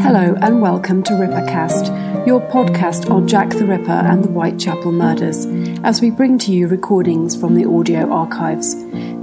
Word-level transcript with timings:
Hello 0.00 0.36
and 0.42 0.60
welcome 0.60 1.02
to 1.04 1.14
Rippercast, 1.14 2.26
your 2.26 2.40
podcast 2.50 3.10
on 3.10 3.26
Jack 3.26 3.48
the 3.48 3.64
Ripper 3.64 3.90
and 3.90 4.22
the 4.22 4.28
Whitechapel 4.28 4.92
murders, 4.92 5.46
as 5.82 6.02
we 6.02 6.10
bring 6.10 6.36
to 6.40 6.52
you 6.52 6.68
recordings 6.68 7.34
from 7.34 7.54
the 7.54 7.66
audio 7.66 8.12
archives. 8.12 8.74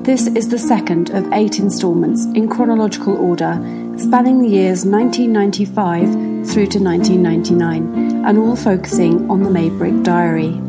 This 0.03 0.25
is 0.25 0.49
the 0.49 0.57
second 0.57 1.11
of 1.11 1.31
eight 1.33 1.59
instalments 1.59 2.25
in 2.25 2.49
chronological 2.49 3.15
order, 3.15 3.53
spanning 3.99 4.41
the 4.41 4.49
years 4.49 4.85
1995 4.85 6.49
through 6.49 6.67
to 6.67 6.79
1999, 6.79 8.25
and 8.25 8.37
all 8.39 8.55
focusing 8.55 9.29
on 9.29 9.43
the 9.43 9.49
Maybrick 9.51 10.03
Diary. 10.03 10.59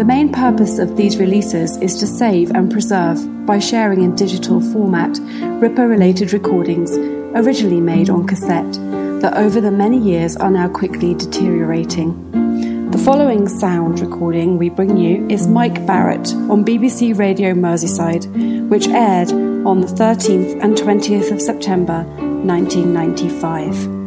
The 0.00 0.06
main 0.06 0.32
purpose 0.32 0.78
of 0.78 0.96
these 0.96 1.18
releases 1.18 1.76
is 1.76 1.98
to 1.98 2.06
save 2.06 2.52
and 2.52 2.72
preserve, 2.72 3.18
by 3.44 3.58
sharing 3.58 4.02
in 4.02 4.16
digital 4.16 4.58
format, 4.58 5.18
Ripper 5.60 5.86
related 5.86 6.32
recordings 6.32 6.96
originally 7.36 7.82
made 7.82 8.08
on 8.08 8.26
cassette 8.26 8.72
that 9.20 9.36
over 9.36 9.60
the 9.60 9.70
many 9.70 9.98
years 9.98 10.38
are 10.38 10.50
now 10.50 10.70
quickly 10.70 11.12
deteriorating. 11.12 12.88
The 12.90 12.96
following 12.96 13.46
sound 13.46 14.00
recording 14.00 14.56
we 14.56 14.70
bring 14.70 14.96
you 14.96 15.28
is 15.28 15.46
Mike 15.46 15.84
Barrett 15.86 16.32
on 16.48 16.64
BBC 16.64 17.18
Radio 17.18 17.52
Merseyside, 17.52 18.70
which 18.70 18.88
aired 18.88 19.30
on 19.66 19.82
the 19.82 19.86
13th 19.86 20.64
and 20.64 20.78
20th 20.78 21.30
of 21.30 21.42
September 21.42 22.04
1995. 22.46 23.99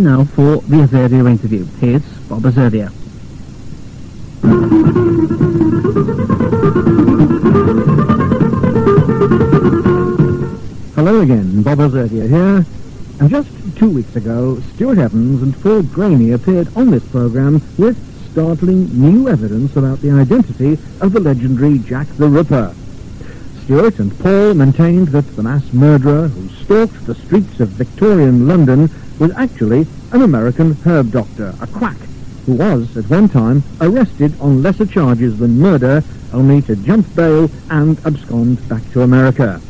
Now 0.00 0.24
for 0.24 0.62
the 0.62 0.76
Azurdia 0.76 1.30
interview. 1.30 1.66
Here's 1.78 2.02
Bob 2.26 2.40
Azurdia. 2.44 2.90
Hello 10.94 11.20
again, 11.20 11.62
Bob 11.62 11.80
Azurdia 11.80 12.26
here. 12.26 12.64
And 13.20 13.28
just 13.28 13.50
two 13.76 13.90
weeks 13.90 14.16
ago, 14.16 14.58
Stuart 14.74 14.96
Evans 14.96 15.42
and 15.42 15.62
Paul 15.62 15.82
Gainey 15.82 16.32
appeared 16.32 16.74
on 16.74 16.90
this 16.90 17.06
programme 17.10 17.60
with 17.76 17.98
startling 18.32 18.88
new 18.98 19.28
evidence 19.28 19.76
about 19.76 20.00
the 20.00 20.12
identity 20.12 20.78
of 21.02 21.12
the 21.12 21.20
legendary 21.20 21.78
Jack 21.78 22.06
the 22.16 22.26
Ripper. 22.26 22.74
Stuart 23.64 23.98
and 23.98 24.18
Paul 24.20 24.54
maintained 24.54 25.08
that 25.08 25.36
the 25.36 25.42
mass 25.42 25.70
murderer 25.74 26.28
who 26.28 26.48
stalked 26.64 27.04
the 27.04 27.14
streets 27.14 27.60
of 27.60 27.68
Victorian 27.68 28.48
London 28.48 28.88
was 29.20 29.30
actually 29.36 29.86
an 30.12 30.22
American 30.22 30.72
herb 30.84 31.12
doctor, 31.12 31.54
a 31.60 31.66
quack, 31.66 31.98
who 32.46 32.54
was, 32.54 32.96
at 32.96 33.08
one 33.10 33.28
time, 33.28 33.62
arrested 33.80 34.32
on 34.40 34.62
lesser 34.62 34.86
charges 34.86 35.38
than 35.38 35.58
murder, 35.58 36.02
only 36.32 36.62
to 36.62 36.74
jump 36.74 37.14
bail 37.14 37.50
and 37.68 38.04
abscond 38.06 38.66
back 38.68 38.82
to 38.92 39.02
America. 39.02 39.60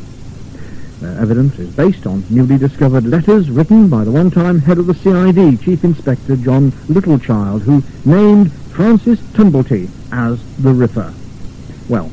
Their 1.01 1.19
evidence 1.19 1.59
is 1.59 1.75
based 1.75 2.07
on 2.07 2.23
newly 2.29 2.57
discovered 2.57 3.05
letters 3.05 3.49
written 3.49 3.89
by 3.89 4.03
the 4.03 4.11
one-time 4.11 4.59
head 4.59 4.77
of 4.77 4.87
the 4.87 4.93
CID, 4.93 5.59
Chief 5.61 5.83
Inspector 5.83 6.35
John 6.37 6.71
Littlechild, 6.87 7.61
who 7.61 7.83
named 8.05 8.53
Francis 8.53 9.19
Tumblety 9.33 9.89
as 10.11 10.39
the 10.57 10.71
Ripper. 10.71 11.13
Well, 11.89 12.09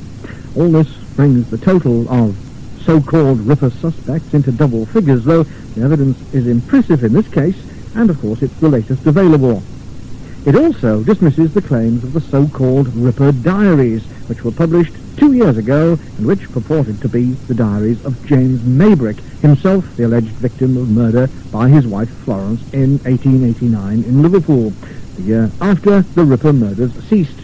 all 0.57 0.71
this 0.71 0.89
brings 1.15 1.51
the 1.51 1.59
total 1.59 2.09
of 2.09 2.37
so-called 2.89 3.41
Ripper 3.41 3.69
suspects 3.69 4.33
into 4.33 4.51
double 4.51 4.87
figures, 4.87 5.23
though 5.23 5.43
the 5.43 5.83
evidence 5.83 6.17
is 6.33 6.47
impressive 6.47 7.05
in 7.05 7.13
this 7.13 7.29
case, 7.29 7.63
and 7.95 8.09
of 8.09 8.19
course 8.19 8.41
it's 8.41 8.59
the 8.61 8.69
latest 8.71 9.05
available. 9.05 9.63
It 10.47 10.57
also 10.57 11.05
dismisses 11.05 11.53
the 11.53 11.61
claims 11.61 12.03
of 12.03 12.15
the 12.15 12.23
so-called 12.23 12.89
Ripper 12.97 13.33
Diaries, 13.33 14.07
which 14.27 14.43
were 14.43 14.53
published 14.53 14.95
two 15.19 15.35
years 15.35 15.59
ago 15.59 15.99
and 16.17 16.27
which 16.27 16.51
purported 16.51 16.99
to 17.03 17.11
be 17.11 17.33
the 17.33 17.53
diaries 17.53 18.03
of 18.07 18.25
James 18.25 18.63
Maybrick, 18.63 19.21
himself 19.41 19.95
the 19.99 20.05
alleged 20.05 20.29
victim 20.37 20.79
of 20.79 20.89
murder 20.89 21.29
by 21.53 21.69
his 21.69 21.87
wife 21.87 22.09
Florence 22.25 22.63
in 22.73 22.93
1889 23.01 24.03
in 24.03 24.23
Liverpool, 24.23 24.73
the 25.17 25.23
year 25.25 25.51
after 25.61 26.01
the 26.01 26.25
Ripper 26.25 26.55
murders 26.55 26.95
ceased. 27.05 27.41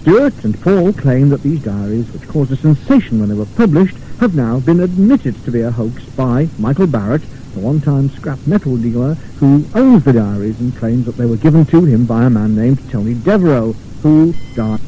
Stuart 0.00 0.44
and 0.44 0.60
Paul 0.60 0.92
claim 0.92 1.30
that 1.30 1.42
these 1.42 1.64
diaries, 1.64 2.08
which 2.12 2.28
caused 2.28 2.52
a 2.52 2.56
sensation 2.56 3.18
when 3.18 3.30
they 3.30 3.34
were 3.34 3.44
published, 3.44 3.96
have 4.20 4.34
now 4.34 4.58
been 4.58 4.80
admitted 4.80 5.44
to 5.44 5.50
be 5.52 5.60
a 5.60 5.70
hoax 5.70 6.02
by 6.16 6.48
Michael 6.58 6.88
Barrett, 6.88 7.22
the 7.54 7.60
one-time 7.60 8.08
scrap 8.10 8.44
metal 8.48 8.76
dealer 8.76 9.14
who 9.38 9.64
owns 9.74 10.04
the 10.04 10.12
diaries 10.12 10.58
and 10.58 10.76
claims 10.76 11.06
that 11.06 11.16
they 11.16 11.24
were 11.26 11.36
given 11.36 11.64
to 11.66 11.84
him 11.84 12.04
by 12.04 12.24
a 12.24 12.30
man 12.30 12.56
named 12.56 12.90
Tony 12.90 13.14
Devereux, 13.14 13.74
who 14.02 14.34
died. 14.56 14.80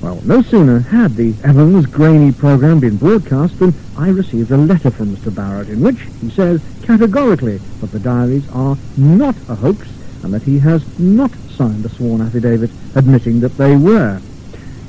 Well, 0.00 0.20
no 0.24 0.40
sooner 0.40 0.80
had 0.80 1.14
the 1.14 1.34
Evans 1.44 1.86
Gainey 1.86 2.36
program 2.36 2.80
been 2.80 2.96
broadcast 2.96 3.58
than 3.58 3.74
I 3.96 4.08
received 4.08 4.50
a 4.50 4.56
letter 4.56 4.90
from 4.90 5.14
Mr. 5.14 5.32
Barrett 5.32 5.68
in 5.68 5.80
which 5.80 6.00
he 6.20 6.30
says 6.30 6.62
categorically 6.82 7.58
that 7.58 7.92
the 7.92 8.00
diaries 8.00 8.48
are 8.50 8.76
not 8.96 9.36
a 9.48 9.54
hoax 9.54 9.88
and 10.24 10.32
that 10.32 10.42
he 10.42 10.58
has 10.60 10.98
not 10.98 11.30
signed 11.50 11.84
a 11.84 11.88
sworn 11.90 12.22
affidavit 12.22 12.70
admitting 12.94 13.40
that 13.40 13.56
they 13.58 13.76
were. 13.76 14.20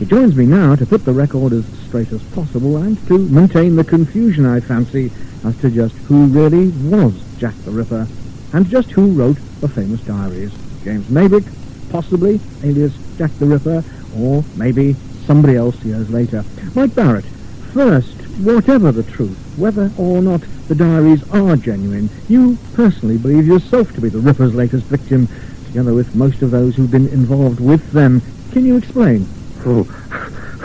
He 0.04 0.10
joins 0.10 0.36
me 0.36 0.46
now 0.46 0.76
to 0.76 0.86
put 0.86 1.06
the 1.06 1.14
record 1.14 1.54
as 1.54 1.64
straight 1.88 2.12
as 2.12 2.22
possible 2.34 2.76
and 2.76 2.98
to 3.08 3.18
maintain 3.18 3.78
the 3.78 3.86
confusion, 3.86 4.46
I 4.46 4.60
fancy, 4.60 5.14
as 5.46 5.56
to 5.62 5.72
just 5.72 5.96
who 5.96 6.26
really 6.26 6.72
was 6.90 7.14
Jack 7.38 7.56
the 7.64 7.72
Ripper 7.72 8.06
and 8.52 8.68
just 8.68 8.92
who 8.92 9.14
wrote 9.14 9.38
the 9.62 9.70
famous 9.70 10.02
diaries. 10.02 10.52
James 10.84 11.08
Maybrick, 11.08 11.46
possibly, 11.90 12.42
alias 12.66 12.92
Jack 13.18 13.32
the 13.40 13.46
Ripper, 13.46 13.82
or 14.18 14.44
maybe 14.58 14.98
somebody 15.26 15.56
else 15.56 15.82
years 15.86 16.10
later. 16.10 16.44
Mike 16.76 16.94
Barrett, 16.94 17.24
first, 17.72 18.14
whatever 18.40 18.92
the 18.92 19.04
truth, 19.04 19.38
whether 19.56 19.90
or 19.98 20.22
not 20.22 20.42
the 20.68 20.76
diaries 20.76 21.24
are 21.32 21.56
genuine, 21.56 22.10
you 22.28 22.58
personally 22.74 23.18
believe 23.18 23.48
yourself 23.48 23.94
to 23.94 24.02
be 24.02 24.10
the 24.10 24.20
Ripper's 24.20 24.54
latest 24.54 24.84
victim, 24.88 25.30
together 25.66 25.94
with 25.94 26.14
most 26.14 26.42
of 26.42 26.52
those 26.52 26.76
who've 26.76 26.92
been 26.92 27.08
involved 27.08 27.62
with 27.62 27.94
them. 27.94 28.22
Can 28.52 28.66
you 28.66 28.76
explain? 28.76 29.30
Oh. 29.66 29.84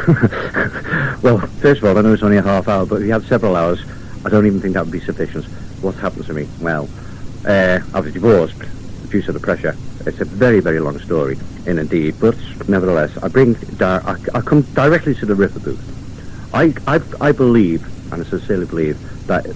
well, 1.23 1.39
first 1.39 1.83
of 1.83 1.85
all, 1.85 1.99
I 1.99 2.01
know 2.01 2.13
it's 2.13 2.23
only 2.23 2.39
a 2.39 2.43
half 2.43 2.67
hour, 2.67 2.85
but 2.85 2.97
if 2.97 3.07
you 3.07 3.13
had 3.13 3.23
several 3.25 3.55
hours, 3.55 3.81
I 4.25 4.29
don't 4.29 4.47
even 4.47 4.61
think 4.61 4.75
that 4.75 4.85
would 4.85 4.93
be 4.93 5.01
sufficient. 5.01 5.45
What 5.83 5.95
happened 5.97 6.27
to 6.27 6.35
me? 6.35 6.49
Well, 6.61 6.89
uh, 7.47 7.81
I 7.95 8.01
was 8.01 8.13
divorced 8.13 8.59
due 9.11 9.23
to 9.23 9.33
the 9.33 9.39
pressure. 9.41 9.77
It's 10.07 10.21
a 10.21 10.25
very, 10.25 10.61
very 10.61 10.81
long 10.81 10.99
story, 10.99 11.39
in 11.67 11.79
indeed, 11.79 12.17
but 12.19 12.37
nevertheless, 12.69 13.17
I 13.19 13.29
bring, 13.29 13.55
di- 13.55 14.03
I, 14.05 14.17
I 14.35 14.41
come 14.41 14.63
directly 14.63 15.15
to 15.17 15.27
the 15.27 15.35
Ripper 15.35 15.61
booth. 15.61 16.55
I, 16.55 16.75
I, 16.87 17.01
I 17.21 17.33
believe, 17.33 17.85
and 18.13 18.25
I 18.25 18.29
sincerely 18.29 18.67
believe, 18.67 18.99
that 19.27 19.47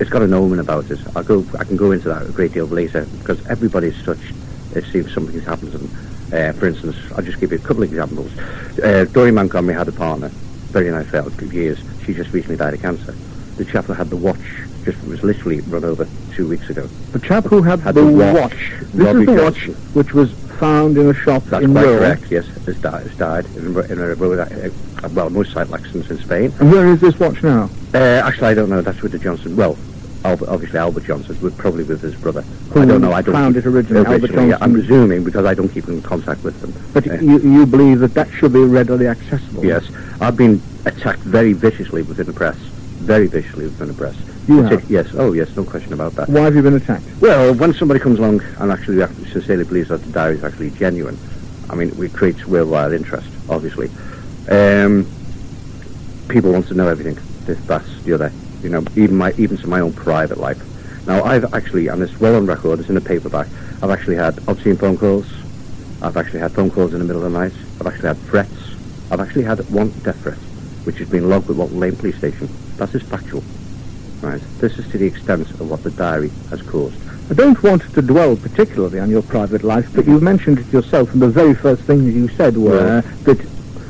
it's 0.00 0.10
got 0.10 0.22
an 0.22 0.34
omen 0.34 0.58
about 0.58 0.90
it. 0.90 0.98
I 1.16 1.22
go, 1.22 1.46
I 1.58 1.64
can 1.64 1.76
go 1.76 1.92
into 1.92 2.08
that 2.08 2.26
a 2.26 2.32
great 2.32 2.52
deal 2.52 2.66
later 2.66 3.06
because 3.20 3.44
everybody's 3.46 4.02
touched. 4.02 4.34
It 4.74 4.84
seems 4.84 5.12
something's 5.14 5.44
happened 5.44 5.72
to 5.72 5.78
them. 5.78 6.09
Uh, 6.32 6.52
for 6.52 6.66
instance, 6.66 6.96
I'll 7.16 7.24
just 7.24 7.40
give 7.40 7.50
you 7.52 7.58
a 7.58 7.60
couple 7.60 7.82
of 7.82 7.90
examples. 7.90 8.30
Uh, 8.78 9.04
Doreen 9.12 9.34
Montgomery 9.34 9.74
had 9.74 9.88
a 9.88 9.92
partner, 9.92 10.28
very 10.28 10.90
nice 10.90 11.08
fellow, 11.08 11.30
good 11.30 11.52
years. 11.52 11.78
She 12.04 12.14
just 12.14 12.32
recently 12.32 12.56
died 12.56 12.74
of 12.74 12.80
cancer. 12.82 13.12
The 13.56 13.64
chap 13.64 13.86
who 13.86 13.92
had 13.92 14.08
the 14.10 14.16
watch 14.16 14.38
just 14.84 15.02
was 15.06 15.22
literally 15.22 15.60
run 15.62 15.84
over 15.84 16.06
two 16.32 16.48
weeks 16.48 16.70
ago. 16.70 16.86
The 17.12 17.18
chap 17.18 17.44
who 17.44 17.62
had, 17.62 17.80
Had 17.80 17.94
the, 17.96 18.02
the 18.02 18.12
watch. 18.12 18.34
watch. 18.52 18.70
This 18.80 18.94
Robbie 18.94 19.20
is 19.20 19.26
the 19.26 19.32
watch 19.34 19.54
Johnson. 19.66 19.74
which 19.94 20.14
was 20.14 20.32
found 20.60 20.96
in 20.96 21.08
a 21.08 21.14
shop 21.14 21.42
That's 21.44 21.64
in 21.64 21.72
quite 21.72 21.84
Rome. 21.84 21.98
correct, 21.98 22.30
yes. 22.30 22.46
Has 22.66 22.80
died, 22.80 23.06
has 23.06 23.16
died 23.16 23.44
in, 23.56 23.66
in 23.90 23.98
a 24.00 24.14
road, 24.14 24.38
uh, 24.38 25.08
well, 25.12 25.28
motorcycle 25.30 25.74
accidents 25.74 26.10
in 26.10 26.18
Spain. 26.18 26.52
And 26.60 26.70
where 26.70 26.86
is 26.86 27.00
this 27.00 27.18
watch 27.18 27.42
now? 27.42 27.68
Uh, 27.92 27.98
actually, 28.24 28.48
I 28.48 28.54
don't 28.54 28.70
know. 28.70 28.80
That's 28.82 29.02
with 29.02 29.12
the 29.12 29.18
Johnson. 29.18 29.56
Well, 29.56 29.76
Albert, 30.24 30.48
obviously 30.48 30.78
Albert 30.78 31.04
Johnson, 31.04 31.38
with 31.40 31.56
probably 31.56 31.84
with 31.84 32.02
his 32.02 32.14
brother. 32.14 32.42
Who 32.42 32.82
I 32.82 32.84
don't 32.84 33.00
know. 33.00 33.12
I 33.12 33.22
don't 33.22 33.32
found 33.34 33.54
keep- 33.54 33.64
it 33.64 33.68
originally, 33.68 34.04
Albert 34.06 34.30
yeah, 34.32 34.40
I'm 34.40 34.48
Johnson? 34.50 34.72
presuming 34.74 35.24
because 35.24 35.46
I 35.46 35.54
don't 35.54 35.68
keep 35.70 35.88
in 35.88 36.02
contact 36.02 36.44
with 36.44 36.60
them. 36.60 36.74
But 36.92 37.08
Uh, 37.08 37.14
you, 37.14 37.38
you 37.38 37.66
believe 37.66 38.00
that 38.00 38.12
that 38.14 38.30
should 38.30 38.52
be 38.52 38.62
readily 38.62 39.06
accessible? 39.06 39.64
Yes, 39.64 39.84
I've 40.20 40.36
been 40.36 40.60
attacked 40.84 41.20
very 41.20 41.52
viciously 41.54 42.02
within 42.02 42.26
the 42.26 42.32
press. 42.34 42.56
Very 42.56 43.28
viciously 43.28 43.64
within 43.64 43.88
the 43.88 43.94
press. 43.94 44.14
You 44.46 44.62
have? 44.62 44.90
Yes. 44.90 45.08
Oh, 45.14 45.32
yes. 45.32 45.54
No 45.56 45.64
question 45.64 45.92
about 45.94 46.12
that. 46.16 46.28
Why 46.28 46.42
have 46.42 46.54
you 46.54 46.62
been 46.62 46.74
attacked? 46.74 47.04
Well, 47.20 47.54
when 47.54 47.72
somebody 47.72 48.00
comes 48.00 48.18
along 48.18 48.42
and 48.58 48.70
actually 48.70 49.04
sincerely 49.32 49.64
believes 49.64 49.88
that 49.88 50.02
the 50.04 50.12
diary 50.12 50.36
is 50.36 50.44
actually 50.44 50.70
genuine, 50.70 51.16
I 51.70 51.76
mean, 51.76 51.92
it 52.02 52.12
creates 52.12 52.44
worldwide 52.46 52.92
interest, 52.92 53.28
obviously. 53.48 53.90
Um, 54.50 55.06
people 56.28 56.52
want 56.52 56.66
to 56.68 56.74
know 56.74 56.88
everything, 56.88 57.16
this, 57.46 57.58
that, 57.66 57.84
the 58.04 58.12
other. 58.12 58.32
You 58.62 58.68
know, 58.70 58.84
even 58.96 59.16
my 59.16 59.32
even 59.38 59.56
to 59.58 59.66
my 59.66 59.80
own 59.80 59.92
private 59.92 60.38
life. 60.38 60.60
Now, 61.06 61.22
I've 61.24 61.54
actually, 61.54 61.88
and 61.88 62.02
it's 62.02 62.20
well 62.20 62.36
on 62.36 62.46
record, 62.46 62.78
it's 62.80 62.90
in 62.90 62.96
a 62.96 63.00
paperback, 63.00 63.46
I've 63.82 63.90
actually 63.90 64.16
had 64.16 64.36
obscene 64.48 64.76
phone 64.76 64.98
calls, 64.98 65.26
I've 66.02 66.16
actually 66.16 66.40
had 66.40 66.52
phone 66.52 66.70
calls 66.70 66.92
in 66.92 66.98
the 66.98 67.04
middle 67.06 67.24
of 67.24 67.32
the 67.32 67.38
night. 67.38 67.52
I've 67.80 67.86
actually 67.86 68.08
had 68.08 68.18
threats. 68.18 68.52
I've 69.10 69.20
actually 69.20 69.44
had 69.44 69.58
one 69.70 69.90
death 70.02 70.20
threat, 70.22 70.36
which 70.84 70.98
has 70.98 71.08
been 71.08 71.28
logged 71.28 71.48
with 71.48 71.56
Walton 71.56 71.80
Lane 71.80 71.96
Police 71.96 72.16
Station. 72.18 72.48
That 72.76 72.94
is 72.94 73.02
factual. 73.02 73.42
Right. 74.20 74.40
This 74.58 74.78
is 74.78 74.86
to 74.92 74.98
the 74.98 75.06
extent 75.06 75.50
of 75.50 75.70
what 75.70 75.82
the 75.82 75.90
diary 75.90 76.30
has 76.50 76.60
caused. 76.62 76.96
I 77.30 77.34
don't 77.34 77.60
want 77.62 77.82
to 77.94 78.02
dwell 78.02 78.36
particularly 78.36 78.98
on 79.00 79.08
your 79.08 79.22
private 79.22 79.62
life, 79.64 79.88
but 79.94 80.06
you 80.06 80.20
mentioned 80.20 80.58
it 80.58 80.70
yourself, 80.72 81.12
and 81.12 81.22
the 81.22 81.28
very 81.28 81.54
first 81.54 81.82
things 81.84 82.14
you 82.14 82.28
said 82.28 82.56
were 82.56 83.00
that 83.24 83.40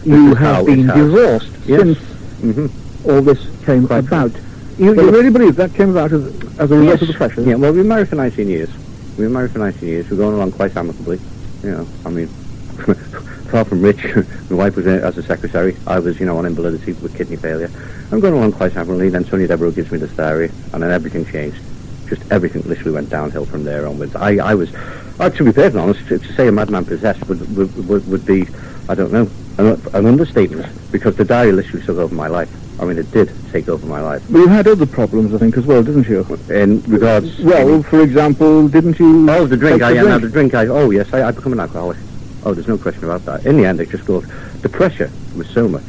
you 0.04 0.34
have 0.36 0.66
been 0.66 0.86
divorced 0.86 1.50
Yes. 1.66 1.80
since 1.80 1.98
Mm-hmm. 2.40 3.10
all 3.10 3.20
this 3.20 3.44
came 3.66 3.86
Quite 3.86 4.06
true. 4.06 4.30
You, 4.80 4.94
Well, 4.94 5.04
you 5.04 5.12
really 5.12 5.30
believe 5.30 5.56
that 5.56 5.74
came 5.74 5.90
about 5.90 6.10
as, 6.10 6.24
as 6.58 6.70
a 6.70 6.74
result 6.74 7.02
of 7.02 7.08
the 7.08 7.12
pressure? 7.12 7.42
Yeah, 7.42 7.56
well, 7.56 7.70
we 7.70 7.80
were 7.80 7.84
married 7.84 8.08
for 8.08 8.16
19 8.16 8.48
years. 8.48 8.70
We 9.18 9.24
were 9.24 9.30
married 9.30 9.50
for 9.50 9.58
19 9.58 9.86
years. 9.86 10.10
We're 10.10 10.16
going 10.16 10.34
along 10.34 10.52
quite 10.52 10.74
amicably. 10.74 11.20
You 11.62 11.72
know, 11.72 11.88
I 12.06 12.08
mean, 12.08 12.28
far 13.50 13.66
from 13.66 13.82
rich. 13.82 14.02
My 14.50 14.56
wife 14.56 14.76
was 14.76 14.86
in, 14.86 15.00
as 15.00 15.18
a 15.18 15.22
secretary. 15.22 15.76
I 15.86 15.98
was, 15.98 16.18
you 16.18 16.24
know, 16.24 16.38
on 16.38 16.46
invalidity 16.46 16.94
with 16.94 17.14
kidney 17.14 17.36
failure. 17.36 17.70
I'm 18.10 18.20
going 18.20 18.32
along 18.32 18.52
quite 18.52 18.74
amicably. 18.74 19.10
Then 19.10 19.22
Tony 19.22 19.46
Devereux 19.46 19.72
gives 19.72 19.92
me 19.92 19.98
this 19.98 20.16
diary, 20.16 20.50
and 20.72 20.82
then 20.82 20.90
everything 20.90 21.26
changed. 21.26 21.60
Just 22.08 22.22
everything 22.32 22.62
literally 22.62 22.92
went 22.92 23.10
downhill 23.10 23.44
from 23.44 23.64
there 23.64 23.86
onwards. 23.86 24.16
I, 24.16 24.36
I 24.36 24.54
was, 24.54 24.74
uh, 24.74 25.28
to 25.28 25.44
be 25.44 25.52
perfectly 25.52 25.78
honest, 25.78 26.08
to, 26.08 26.18
to 26.18 26.32
say 26.32 26.48
a 26.48 26.52
madman 26.52 26.86
possessed 26.86 27.28
would, 27.28 27.54
would, 27.54 27.86
would, 27.86 28.08
would 28.08 28.24
be, 28.24 28.46
I 28.88 28.94
don't 28.94 29.12
know, 29.12 29.28
an, 29.58 29.78
an 29.92 30.06
understatement, 30.06 30.72
because 30.90 31.16
the 31.16 31.24
diary 31.26 31.52
literally 31.52 31.84
took 31.84 31.98
over 31.98 32.14
my 32.14 32.28
life. 32.28 32.50
I 32.80 32.86
mean, 32.86 32.96
it 32.96 33.10
did 33.12 33.30
take 33.52 33.68
over 33.68 33.86
my 33.86 34.00
life. 34.00 34.24
But 34.30 34.38
you 34.38 34.48
had 34.48 34.66
other 34.66 34.86
problems, 34.86 35.34
I 35.34 35.38
think, 35.38 35.58
as 35.58 35.66
well, 35.66 35.82
didn't 35.82 36.08
you? 36.08 36.24
In 36.48 36.80
regards... 36.84 37.38
Well, 37.38 37.82
for 37.82 38.00
example, 38.00 38.68
didn't 38.68 38.98
you... 38.98 39.28
Oh, 39.30 39.46
the 39.46 39.56
drink. 39.56 39.82
I 39.82 39.92
the 39.92 39.98
am 39.98 40.06
now 40.06 40.18
drink? 40.18 40.22
the 40.22 40.28
drink. 40.30 40.54
I 40.54 40.66
oh 40.66 40.88
yes, 40.88 41.12
I, 41.12 41.28
I 41.28 41.30
become 41.30 41.52
an 41.52 41.60
alcoholic. 41.60 41.98
Oh, 42.42 42.54
there's 42.54 42.68
no 42.68 42.78
question 42.78 43.04
about 43.04 43.22
that. 43.26 43.44
In 43.44 43.58
the 43.58 43.66
end, 43.66 43.80
it 43.80 43.90
just 43.90 44.06
goes. 44.06 44.26
The 44.62 44.68
pressure 44.70 45.10
was 45.36 45.46
so 45.50 45.68
much, 45.68 45.84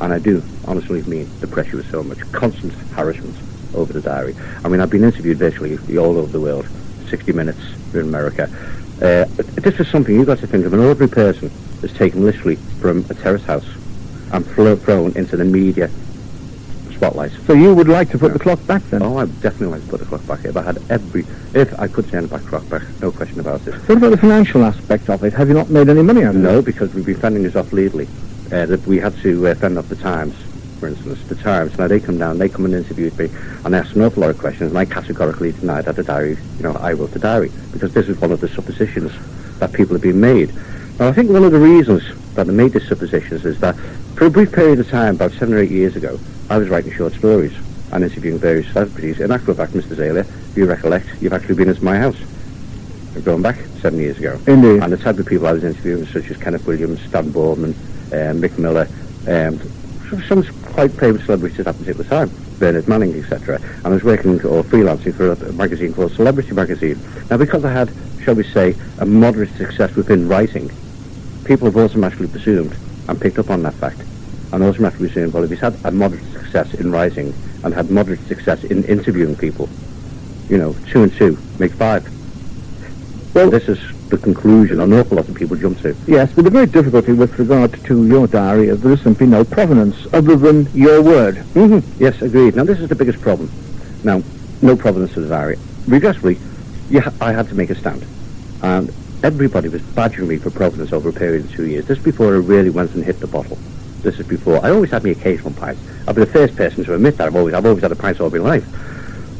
and 0.00 0.14
I 0.14 0.18
do 0.18 0.42
honestly 0.66 1.02
mean 1.02 1.28
the 1.40 1.46
pressure 1.46 1.76
was 1.76 1.86
so 1.88 2.02
much. 2.02 2.20
Constant 2.32 2.72
harassment 2.72 3.36
over 3.74 3.92
the 3.92 4.00
diary. 4.00 4.34
I 4.64 4.68
mean, 4.68 4.80
I've 4.80 4.88
been 4.88 5.04
interviewed 5.04 5.36
virtually 5.36 5.76
all 5.98 6.16
over 6.16 6.32
the 6.32 6.40
world. 6.40 6.66
60 7.10 7.32
minutes 7.32 7.60
in 7.92 8.00
America. 8.00 8.50
Uh, 8.96 9.26
this 9.36 9.78
is 9.78 9.88
something 9.88 10.14
you've 10.14 10.26
got 10.26 10.38
to 10.38 10.46
think 10.46 10.64
of. 10.64 10.72
An 10.72 10.80
ordinary 10.80 11.10
person 11.10 11.50
is 11.82 11.92
taken 11.92 12.24
literally 12.24 12.56
from 12.56 13.04
a 13.10 13.14
terrace 13.14 13.44
house 13.44 13.66
and 14.32 14.46
thrown 14.46 15.12
into 15.16 15.36
the 15.36 15.44
media 15.44 15.90
spotlight. 16.94 17.30
So 17.46 17.52
you 17.52 17.74
would 17.74 17.88
like 17.88 18.10
to 18.10 18.18
put 18.18 18.28
Yeah. 18.28 18.32
the 18.34 18.38
clock 18.40 18.66
back 18.66 18.82
then? 18.90 19.02
Oh, 19.02 19.18
I 19.18 19.26
definitely 19.26 19.68
like 19.68 19.82
to 19.84 19.88
put 19.88 20.00
the 20.00 20.06
clock 20.06 20.26
back. 20.26 20.44
If 20.44 20.56
I 20.56 20.62
had 20.62 20.78
every, 20.90 21.24
if 21.54 21.78
I 21.78 21.86
could 21.86 22.10
send 22.10 22.28
back 22.28 22.42
clock 22.46 22.68
back, 22.68 22.82
no 23.00 23.12
question 23.12 23.38
about 23.38 23.66
it. 23.68 23.74
What 23.86 23.98
about 23.98 24.10
the 24.10 24.16
financial 24.16 24.64
aspect 24.64 25.08
of 25.08 25.22
it? 25.22 25.32
Have 25.34 25.48
you 25.48 25.54
not 25.54 25.70
made 25.70 25.88
any 25.88 26.02
money 26.02 26.24
out 26.24 26.34
of 26.34 26.40
it? 26.40 26.44
No, 26.44 26.60
because 26.60 26.92
we've 26.94 27.06
been 27.06 27.16
fending 27.16 27.44
this 27.44 27.54
off 27.56 27.72
legally. 27.72 28.08
Uh, 28.50 28.64
that 28.66 28.84
we 28.86 28.98
had 28.98 29.14
to 29.18 29.46
uh, 29.46 29.54
fend 29.54 29.76
off 29.78 29.88
the 29.90 29.94
Times, 29.96 30.34
for 30.80 30.88
instance. 30.88 31.22
The 31.28 31.34
Times. 31.34 31.76
Now 31.78 31.86
they 31.86 32.00
come 32.00 32.16
down, 32.18 32.38
they 32.38 32.48
come 32.48 32.64
and 32.64 32.74
interviewed 32.74 33.16
me, 33.18 33.28
and 33.64 33.76
asked 33.76 33.94
an 33.94 34.02
awful 34.02 34.22
lot 34.22 34.30
of 34.30 34.38
questions, 34.38 34.70
and 34.70 34.78
I 34.78 34.86
categorically 34.86 35.52
denied 35.52 35.84
that 35.84 35.96
the 35.96 36.02
diary, 36.02 36.38
you 36.56 36.62
know, 36.62 36.72
I 36.72 36.94
wrote 36.94 37.12
the 37.12 37.18
diary, 37.18 37.52
because 37.72 37.92
this 37.92 38.08
is 38.08 38.18
one 38.20 38.32
of 38.32 38.40
the 38.40 38.48
suppositions 38.48 39.12
that 39.58 39.72
people 39.72 39.94
have 39.94 40.02
been 40.02 40.20
made. 40.20 40.50
Now 40.98 41.08
I 41.08 41.12
think 41.12 41.30
one 41.30 41.44
of 41.44 41.52
the 41.52 41.60
reasons 41.60 42.02
that 42.34 42.48
they 42.48 42.52
made 42.52 42.72
these 42.72 42.88
suppositions 42.88 43.44
is 43.44 43.60
that 43.60 43.76
for 44.16 44.26
a 44.26 44.30
brief 44.30 44.50
period 44.52 44.80
of 44.80 44.88
time, 44.88 45.14
about 45.14 45.30
seven 45.32 45.54
or 45.54 45.58
eight 45.58 45.70
years 45.70 45.94
ago, 45.94 46.18
I 46.50 46.58
was 46.58 46.68
writing 46.68 46.92
short 46.92 47.12
stories 47.12 47.54
and 47.92 48.02
interviewing 48.02 48.38
various 48.38 48.66
celebrities. 48.72 49.20
In 49.20 49.30
actual 49.30 49.54
fact, 49.54 49.74
Mr. 49.74 49.94
Zayler, 49.94 50.20
if 50.20 50.56
you 50.56 50.66
recollect, 50.66 51.06
you've 51.20 51.32
actually 51.32 51.54
been 51.54 51.68
at 51.68 51.80
my 51.82 51.98
house. 51.98 52.16
Going 53.24 53.42
back 53.42 53.56
seven 53.80 53.98
years 53.98 54.18
ago. 54.18 54.38
Indeed. 54.46 54.82
And 54.82 54.92
the 54.92 54.96
type 54.96 55.18
of 55.18 55.26
people 55.26 55.46
I 55.46 55.52
was 55.52 55.64
interviewing, 55.64 56.06
such 56.06 56.30
as 56.30 56.36
Kenneth 56.36 56.66
Williams, 56.66 57.00
Stan 57.02 57.30
Boardman, 57.30 57.74
um, 58.12 58.40
Mick 58.40 58.58
Miller, 58.58 58.88
um, 59.26 59.60
some, 60.26 60.42
quite 60.72 60.92
famous 60.92 61.24
celebrities 61.24 61.60
at 61.60 61.66
that 61.66 61.78
particular 61.78 62.04
time, 62.04 62.30
Bernard 62.58 62.88
Manning, 62.88 63.14
etc. 63.14 63.60
And 63.60 63.86
I 63.86 63.90
was 63.90 64.04
working 64.04 64.34
or 64.44 64.62
freelancing 64.64 65.14
for 65.14 65.32
a, 65.32 65.48
a 65.48 65.52
magazine 65.52 65.92
called 65.92 66.12
Celebrity 66.12 66.52
Magazine. 66.52 66.98
Now, 67.30 67.36
because 67.36 67.64
I 67.64 67.72
had, 67.72 67.90
shall 68.22 68.34
we 68.34 68.44
say, 68.44 68.74
a 68.98 69.06
moderate 69.06 69.52
success 69.56 69.94
within 69.96 70.28
writing, 70.28 70.70
people 71.48 71.64
have 71.64 71.76
automatically 71.76 72.28
presumed 72.28 72.76
and 73.08 73.20
picked 73.20 73.38
up 73.38 73.48
on 73.50 73.62
that 73.62 73.74
fact. 73.74 74.04
And 74.52 74.62
automatically 74.62 75.08
presumed, 75.08 75.32
well, 75.32 75.42
if 75.42 75.50
he's 75.50 75.60
had 75.60 75.76
a 75.84 75.90
moderate 75.90 76.24
success 76.32 76.74
in 76.74 76.92
writing 76.92 77.34
and 77.64 77.74
had 77.74 77.90
moderate 77.90 78.20
success 78.20 78.64
in 78.64 78.84
interviewing 78.84 79.34
people, 79.34 79.68
you 80.48 80.58
know, 80.58 80.76
two 80.90 81.02
and 81.02 81.12
two 81.12 81.38
make 81.58 81.72
five. 81.72 82.06
Well, 83.34 83.50
this 83.50 83.68
is 83.68 83.78
the 84.08 84.16
conclusion 84.16 84.80
an 84.80 84.92
awful 84.92 85.16
lot 85.16 85.28
of 85.28 85.34
people 85.34 85.56
jump 85.56 85.80
to. 85.80 85.94
Yes, 86.06 86.32
but 86.32 86.44
the 86.44 86.50
great 86.50 86.72
difficulty 86.72 87.12
with 87.12 87.38
regard 87.38 87.72
to 87.84 88.06
your 88.06 88.26
diary 88.26 88.68
is 88.68 88.80
there 88.80 88.92
is 88.92 89.02
simply 89.02 89.26
no 89.26 89.44
provenance 89.44 90.06
other 90.12 90.36
than 90.36 90.70
your 90.72 91.02
word. 91.02 91.36
Mm-hmm. 91.36 92.02
Yes, 92.02 92.22
agreed. 92.22 92.56
Now, 92.56 92.64
this 92.64 92.80
is 92.80 92.88
the 92.88 92.94
biggest 92.94 93.20
problem. 93.20 93.50
Now, 94.04 94.22
no 94.62 94.76
provenance 94.76 95.12
to 95.14 95.20
the 95.20 95.28
diary. 95.28 95.58
Regretfully, 95.86 96.38
yeah, 96.88 97.10
I 97.20 97.32
had 97.32 97.48
to 97.48 97.54
make 97.54 97.70
a 97.70 97.74
stand. 97.74 98.04
And 98.62 98.92
everybody 99.22 99.68
was 99.68 99.82
badgering 99.82 100.28
me 100.28 100.36
for 100.36 100.50
provenance 100.50 100.92
over 100.92 101.08
a 101.08 101.12
period 101.12 101.44
of 101.44 101.52
two 101.52 101.66
years. 101.66 101.86
This 101.86 101.98
before 101.98 102.34
I 102.34 102.38
really 102.38 102.70
went 102.70 102.94
and 102.94 103.04
hit 103.04 103.20
the 103.20 103.26
bottle. 103.26 103.58
This 104.02 104.20
is 104.20 104.26
before. 104.26 104.64
I 104.64 104.70
always 104.70 104.90
had 104.90 105.02
my 105.02 105.10
occasional 105.10 105.52
pints. 105.52 105.82
I've 106.06 106.14
been 106.14 106.24
the 106.24 106.32
first 106.32 106.56
person 106.56 106.84
to 106.84 106.94
admit 106.94 107.16
that. 107.16 107.26
I've 107.26 107.36
always, 107.36 107.54
I've 107.54 107.66
always 107.66 107.82
had 107.82 107.90
a 107.90 107.96
pint 107.96 108.20
all 108.20 108.30
my 108.30 108.38
life. 108.38 108.64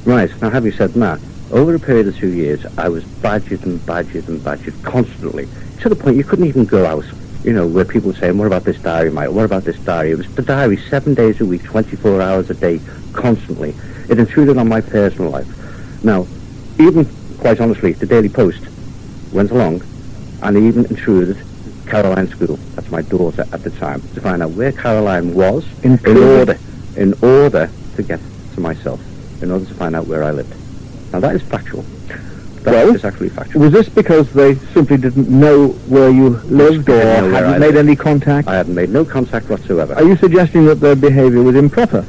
Right, 0.05 0.31
now 0.43 0.51
having 0.51 0.73
said 0.73 0.91
that, 0.95 1.21
over 1.51 1.75
a 1.75 1.79
period 1.79 2.09
of 2.09 2.17
two 2.17 2.33
years, 2.33 2.67
I 2.77 2.89
was 2.89 3.05
badgered 3.05 3.65
and 3.65 3.85
badgered 3.87 4.29
and 4.29 4.43
badgered 4.43 4.75
constantly, 4.83 5.49
to 5.81 5.89
the 5.89 5.97
point 5.97 6.17
you 6.17 6.25
couldn't 6.25 6.47
even 6.47 6.65
go 6.65 6.85
out, 6.85 7.05
you 7.45 7.53
know, 7.53 7.67
where 7.67 7.85
people 7.85 8.09
would 8.09 8.19
say, 8.19 8.31
what 8.33 8.47
about 8.47 8.65
this 8.65 8.81
diary, 8.81 9.11
Mike? 9.11 9.31
What 9.31 9.45
about 9.45 9.65
this 9.65 9.79
diary? 9.79 10.11
It 10.11 10.19
was 10.19 10.35
the 10.35 10.43
diary 10.43 10.77
seven 10.77 11.15
days 11.15 11.41
a 11.41 11.47
week, 11.47 11.63
24 11.63 12.21
hours 12.21 12.51
a 12.51 12.55
day, 12.55 12.81
constantly. 13.13 13.75
It 14.09 14.19
intruded 14.19 14.59
on 14.59 14.69
my 14.69 14.81
personal 14.81 15.31
life. 15.31 16.05
Now, 16.05 16.27
even, 16.79 17.07
quite 17.39 17.61
honestly, 17.61 17.93
the 17.93 18.07
Daily 18.07 18.29
Post 18.29 18.68
went 19.33 19.51
along 19.51 19.83
and 20.43 20.57
even 20.57 20.85
intruded 20.87 21.37
Caroline 21.87 22.29
School, 22.29 22.57
that's 22.75 22.91
my 22.91 23.03
daughter 23.03 23.45
at 23.53 23.63
the 23.63 23.71
time, 23.71 24.01
to 24.15 24.21
find 24.21 24.43
out 24.43 24.51
where 24.51 24.73
Caroline 24.73 25.35
was 25.35 25.65
in 25.83 25.93
Intruded? 25.93 26.39
order, 26.39 26.59
in 26.97 27.15
order 27.23 27.71
to 27.97 28.03
get 28.03 28.21
to 28.55 28.61
myself, 28.61 29.01
in 29.43 29.51
order 29.51 29.65
to 29.65 29.75
find 29.75 29.97
out 29.97 30.07
where 30.07 30.23
I 30.23 30.31
lived. 30.33 30.55
Now 31.13 31.21
that 31.21 31.35
is 31.35 31.43
factual. 31.43 31.83
That 32.65 32.73
Well, 32.75 32.95
is 32.95 33.05
actually 33.05 33.31
factual. 33.31 33.63
Was 33.63 33.73
this 33.73 33.89
because 33.89 34.31
they 34.33 34.57
simply 34.75 34.99
didn't 34.99 35.29
know 35.31 35.69
where 35.89 36.11
you 36.11 36.29
lived 36.29 36.89
or 36.91 36.93
They 36.93 37.05
didn't 37.05 37.23
know 37.23 37.33
where 37.33 37.45
hadn't 37.47 37.61
made 37.61 37.67
lived. 37.75 37.79
any 37.89 37.97
contact? 37.97 38.49
I 38.49 38.57
hadn't 38.57 38.75
made 38.75 38.91
no 38.91 39.05
contact 39.05 39.49
whatsoever. 39.49 39.95
Are 39.95 40.03
you 40.05 40.17
suggesting 40.17 40.67
that 40.67 40.81
their 40.81 40.97
behaviour 40.97 41.43
was 41.43 41.57
improper? 41.57 42.05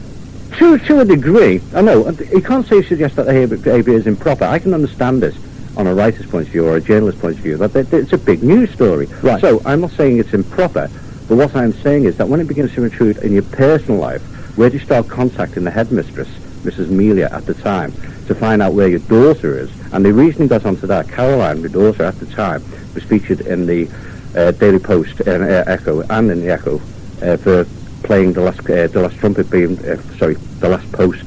To, 0.58 0.78
to 0.78 1.00
a 1.00 1.06
degree, 1.06 1.62
I 1.74 1.82
know, 1.82 2.10
you 2.10 2.42
can't 2.42 2.68
say 2.68 2.82
suggest 2.84 3.16
that 3.16 3.28
the 3.28 3.48
behaviour 3.48 3.94
is 3.94 4.08
improper. 4.08 4.44
I 4.44 4.60
can 4.60 4.74
understand 4.74 5.22
this 5.24 5.38
on 5.80 5.88
a 5.88 5.96
writer's 5.96 6.26
point 6.26 6.46
of 6.46 6.52
view 6.52 6.68
or 6.68 6.76
a 6.76 6.82
journalist's 6.82 7.22
point 7.22 7.38
of 7.38 7.42
view, 7.42 7.56
that 7.56 7.72
that 7.72 7.94
it's 7.94 8.12
a 8.12 8.18
big 8.18 8.44
news 8.44 8.70
story. 8.70 9.06
Right. 9.24 9.40
So 9.40 9.62
I'm 9.66 9.80
not 9.80 9.92
saying 9.92 10.20
it's 10.20 10.34
improper, 10.34 10.92
but 11.30 11.38
what 11.38 11.56
I'm 11.56 11.72
saying 11.72 12.04
is 12.04 12.18
that 12.18 12.28
when 12.28 12.42
it 12.42 12.48
begins 12.48 12.74
to 12.76 12.84
intrude 12.84 13.18
in 13.20 13.32
your 13.32 13.44
personal 13.44 13.98
life, 13.98 14.22
where 14.58 14.70
do 14.70 14.78
you 14.78 14.84
start 14.84 15.08
contacting 15.08 15.64
the 15.64 15.72
headmistress, 15.72 16.28
Mrs. 16.64 16.90
Melia, 16.90 17.30
at 17.32 17.46
the 17.46 17.54
time, 17.54 17.94
to 18.28 18.36
find 18.36 18.62
out 18.62 18.74
where 18.74 18.90
your 18.90 19.00
daughter 19.00 19.58
is? 19.58 19.72
And 19.94 20.04
the 20.04 20.12
reason 20.12 20.42
he 20.42 20.48
got 20.50 20.66
onto 20.66 20.86
that, 20.88 21.08
Caroline, 21.08 21.62
the 21.62 21.70
daughter 21.70 22.04
at 22.04 22.20
the 22.20 22.26
time, 22.26 22.62
was 22.94 23.04
featured 23.06 23.42
in 23.42 23.66
the 23.66 23.90
uh, 24.36 24.52
Daily 24.52 24.80
Post 24.80 25.22
and 25.22 25.44
uh, 25.44 25.64
Echo, 25.66 26.02
and 26.02 26.30
in 26.30 26.42
the 26.42 26.50
Echo, 26.50 26.76
uh, 27.22 27.38
for 27.38 27.66
playing 28.04 28.34
the 28.34 28.42
last, 28.42 28.60
uh, 28.70 28.88
the 28.88 29.02
last 29.02 29.16
trumpet 29.18 29.50
being, 29.50 29.80
uh, 29.86 29.96
sorry, 30.18 30.34
the 30.60 30.68
last 30.68 30.92
post 30.92 31.26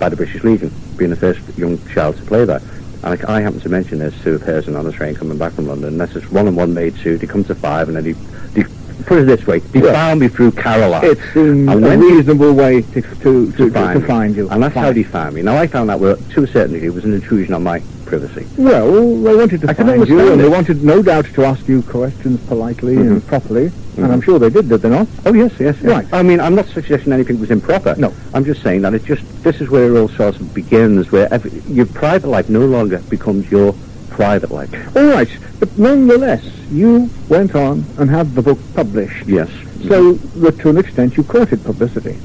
by 0.00 0.08
the 0.08 0.16
British 0.16 0.42
Legion, 0.42 0.72
being 0.96 1.10
the 1.10 1.16
first 1.16 1.40
young 1.56 1.78
child 1.88 2.16
to 2.16 2.22
play 2.24 2.44
that. 2.44 2.62
And 3.02 3.20
I, 3.24 3.36
I 3.36 3.40
happened 3.40 3.62
to 3.62 3.68
mention 3.68 3.98
this 3.98 4.20
to 4.22 4.34
a 4.34 4.38
person 4.38 4.76
on 4.76 4.84
the 4.84 4.92
train 4.92 5.14
coming 5.14 5.38
back 5.38 5.52
from 5.52 5.66
London. 5.66 5.88
And 5.88 6.00
this 6.00 6.16
is 6.16 6.30
one 6.30 6.46
and 6.46 6.56
one 6.56 6.74
made 6.74 6.96
two. 6.96 7.16
He 7.16 7.26
comes 7.26 7.46
to 7.48 7.54
five, 7.54 7.88
and 7.88 7.96
then 7.96 8.04
he, 8.04 8.12
they, 8.12 8.64
put 9.04 9.18
it 9.18 9.24
this 9.24 9.46
way, 9.46 9.58
they 9.58 9.80
Well, 9.80 9.92
found 9.92 10.20
me 10.20 10.28
through 10.28 10.52
Caroline. 10.52 11.04
It's 11.04 11.36
um, 11.36 11.68
And 11.68 11.84
a 11.84 11.98
reasonable 11.98 12.52
way 12.52 12.82
to, 12.82 13.02
to, 13.02 13.52
to, 13.52 13.52
to, 13.52 13.70
to 13.70 14.00
find 14.06 14.36
you. 14.36 14.48
And 14.50 14.62
that's 14.62 14.74
how 14.74 14.82
Fine. 14.84 14.94
they 14.94 15.02
found 15.02 15.34
me. 15.34 15.42
Now, 15.42 15.56
I 15.56 15.66
found 15.66 15.88
that, 15.88 15.98
well, 15.98 16.16
to 16.16 16.44
a 16.44 16.46
certain 16.46 16.74
degree, 16.74 16.88
it 16.88 16.94
was 16.94 17.04
an 17.04 17.14
intrusion 17.14 17.54
on 17.54 17.62
my 17.62 17.82
privacy. 18.10 18.46
Well, 18.56 18.90
they 19.22 19.34
wanted 19.36 19.60
to 19.62 19.70
I 19.70 19.74
find 19.74 20.08
you, 20.08 20.32
and 20.32 20.40
they 20.40 20.48
wanted, 20.48 20.82
no 20.82 21.00
doubt, 21.02 21.26
to 21.34 21.44
ask 21.44 21.66
you 21.68 21.82
questions 21.82 22.40
politely 22.48 22.96
and 22.96 23.22
Mhm. 23.22 23.26
properly, 23.26 23.70
and 23.96 24.06
I'm 24.12 24.20
sure 24.20 24.38
they 24.38 24.50
did, 24.50 24.68
did 24.68 24.82
they 24.82 24.88
not? 24.90 25.06
Oh, 25.24 25.32
yes, 25.32 25.52
yes, 25.60 25.76
yes. 25.80 25.84
Right. 25.84 26.06
I 26.12 26.22
mean, 26.22 26.40
I'm 26.40 26.54
not 26.56 26.66
suggesting 26.68 27.12
anything 27.12 27.38
was 27.38 27.50
improper. 27.50 27.94
No. 27.98 28.12
I'm 28.34 28.44
just 28.44 28.62
saying 28.62 28.82
that 28.82 28.94
it 28.94 29.04
just, 29.04 29.22
this 29.44 29.60
is 29.60 29.70
where 29.70 29.84
it 29.94 29.96
all 29.98 30.08
sort 30.08 30.36
of 30.40 30.52
begins, 30.52 31.12
where 31.12 31.32
every, 31.32 31.52
your 31.68 31.86
private 31.86 32.28
life 32.28 32.48
no 32.48 32.64
longer 32.66 32.98
becomes 33.08 33.50
your 33.50 33.74
private 34.10 34.50
life. 34.50 34.70
All 34.96 35.06
right, 35.06 35.28
but 35.60 35.68
nonetheless, 35.78 36.42
you 36.72 37.08
went 37.28 37.54
on 37.54 37.84
and 37.98 38.10
had 38.10 38.34
the 38.34 38.42
book 38.42 38.58
published, 38.74 39.26
Yes. 39.28 39.48
so 39.86 40.14
that 40.42 40.58
to 40.60 40.70
an 40.70 40.78
extent 40.78 41.16
you 41.16 41.22
courted 41.22 41.62
publicity. 41.64 42.16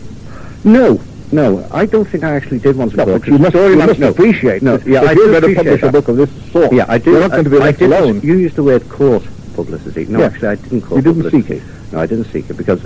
No, 0.63 0.99
no, 1.31 1.67
I 1.71 1.85
don't 1.85 2.05
think 2.05 2.23
I 2.23 2.35
actually 2.35 2.59
did 2.59 2.75
want 2.75 2.91
to 2.91 2.97
No, 2.97 3.05
but 3.05 3.27
you 3.27 3.37
must, 3.37 3.53
you 3.55 3.75
must 3.75 3.99
no, 3.99 4.09
appreciate 4.09 4.61
No, 4.61 4.77
yeah, 4.85 5.01
I 5.01 5.11
you're 5.13 5.39
going 5.39 5.41
to 5.41 5.55
publish 5.55 5.81
a 5.81 5.85
that. 5.85 5.91
book 5.91 6.07
of 6.07 6.17
this 6.17 6.51
sort, 6.51 6.71
Yeah, 6.73 6.85
I 6.87 6.97
do. 6.97 7.11
you're 7.11 7.19
not 7.21 7.31
going 7.31 7.43
to 7.45 7.49
be 7.49 7.57
I, 7.57 7.59
I 7.59 7.63
left 7.65 7.81
alone. 7.81 8.21
You 8.21 8.37
used 8.37 8.55
the 8.55 8.63
word 8.63 8.87
court 8.89 9.23
publicity. 9.55 10.05
No, 10.05 10.19
Yes. 10.19 10.33
actually, 10.33 10.47
I 10.49 10.55
didn't 10.55 10.81
call 10.81 10.97
publicity. 11.01 11.37
You 11.37 11.43
didn't 11.43 11.43
publicity. 11.47 11.59
seek 11.59 11.89
it? 11.89 11.93
No, 11.93 11.99
I 11.99 12.05
didn't 12.05 12.25
seek 12.25 12.49
it 12.49 12.53
because 12.57 12.81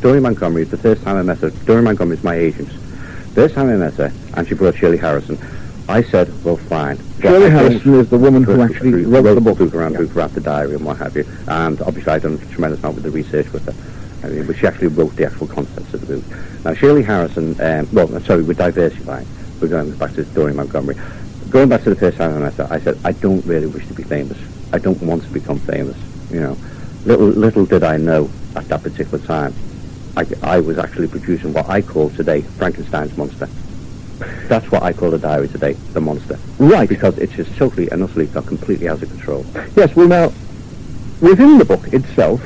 Doreen 0.00 0.22
Montgomery 0.22 0.62
is 0.62 0.70
the 0.70 0.76
first 0.76 1.02
time 1.02 1.16
I 1.16 1.22
met 1.22 1.38
her. 1.38 1.50
Doreen 1.50 1.84
Montgomery 1.84 2.16
is 2.16 2.24
my 2.24 2.34
agent. 2.34 2.68
First 3.34 3.54
time 3.54 3.68
I 3.70 3.76
met 3.76 3.94
her, 3.94 4.12
and 4.34 4.46
she 4.46 4.54
brought 4.54 4.76
Shirley 4.76 4.98
Harrison. 4.98 5.38
I 5.88 6.02
said, 6.02 6.28
well, 6.44 6.56
fine. 6.56 6.98
Shirley 7.20 7.46
I 7.46 7.50
don't- 7.50 7.50
Harrison 7.52 7.94
is 7.94 8.08
the 8.10 8.18
woman 8.18 8.42
who 8.44 8.60
actually 8.60 9.04
wrote 9.04 9.34
the 9.34 9.40
book. 9.40 9.60
around, 9.74 9.92
Yeah. 9.92 9.98
book 10.00 10.16
around 10.16 10.32
the 10.34 10.40
diary 10.40 10.74
and 10.74 10.84
what 10.84 10.98
have 10.98 11.16
you. 11.16 11.24
And 11.48 11.80
obviously, 11.82 12.12
I've 12.12 12.22
done 12.22 12.34
a 12.40 12.52
tremendous 12.52 12.80
amount 12.80 12.96
with 12.96 13.04
the 13.04 13.10
research 13.10 13.52
with 13.52 13.64
her. 13.66 13.74
She 14.22 14.66
actually 14.66 14.88
wrote 14.88 15.16
the 15.16 15.24
actual 15.26 15.46
contents 15.46 15.94
of 15.94 16.06
the 16.06 16.18
book. 16.18 16.64
Now, 16.64 16.74
Shirley 16.74 17.02
Harrison, 17.02 17.58
um, 17.60 17.88
well, 17.92 18.20
sorry, 18.20 18.42
we're 18.42 18.52
diversifying. 18.52 19.26
We're 19.60 19.68
going 19.68 19.96
back 19.96 20.12
to 20.14 20.24
Doreen 20.24 20.56
Montgomery. 20.56 20.96
Going 21.48 21.68
back 21.68 21.82
to 21.84 21.90
the 21.90 21.96
first 21.96 22.18
time 22.18 22.34
I 22.34 22.38
met 22.38 22.54
her, 22.54 22.68
I 22.70 22.78
said, 22.80 22.98
I 23.02 23.12
don't 23.12 23.44
really 23.46 23.66
wish 23.66 23.86
to 23.88 23.94
be 23.94 24.02
famous. 24.02 24.38
I 24.72 24.78
don't 24.78 25.00
want 25.02 25.22
to 25.24 25.30
become 25.30 25.58
famous. 25.58 25.96
You 26.30 26.40
know, 26.40 26.56
little 27.04 27.26
little 27.26 27.66
did 27.66 27.82
I 27.82 27.96
know 27.96 28.30
at 28.56 28.68
that 28.68 28.82
particular 28.82 29.18
time, 29.24 29.54
I, 30.16 30.26
I 30.42 30.60
was 30.60 30.78
actually 30.78 31.08
producing 31.08 31.52
what 31.52 31.68
I 31.68 31.82
call 31.82 32.10
today 32.10 32.42
Frankenstein's 32.42 33.16
monster. 33.16 33.48
That's 34.48 34.70
what 34.70 34.82
I 34.82 34.92
call 34.92 35.10
the 35.10 35.18
diary 35.18 35.48
today, 35.48 35.72
the 35.72 36.00
monster. 36.00 36.38
Right. 36.58 36.88
Because 36.88 37.18
it's 37.18 37.32
just 37.32 37.56
totally 37.56 37.88
and 37.90 38.02
utterly 38.02 38.26
got 38.26 38.46
completely 38.46 38.88
out 38.88 39.02
of 39.02 39.08
control. 39.08 39.46
Yes, 39.76 39.96
well 39.96 40.08
now, 40.08 40.26
within 41.20 41.58
the 41.58 41.64
book 41.64 41.92
itself, 41.92 42.42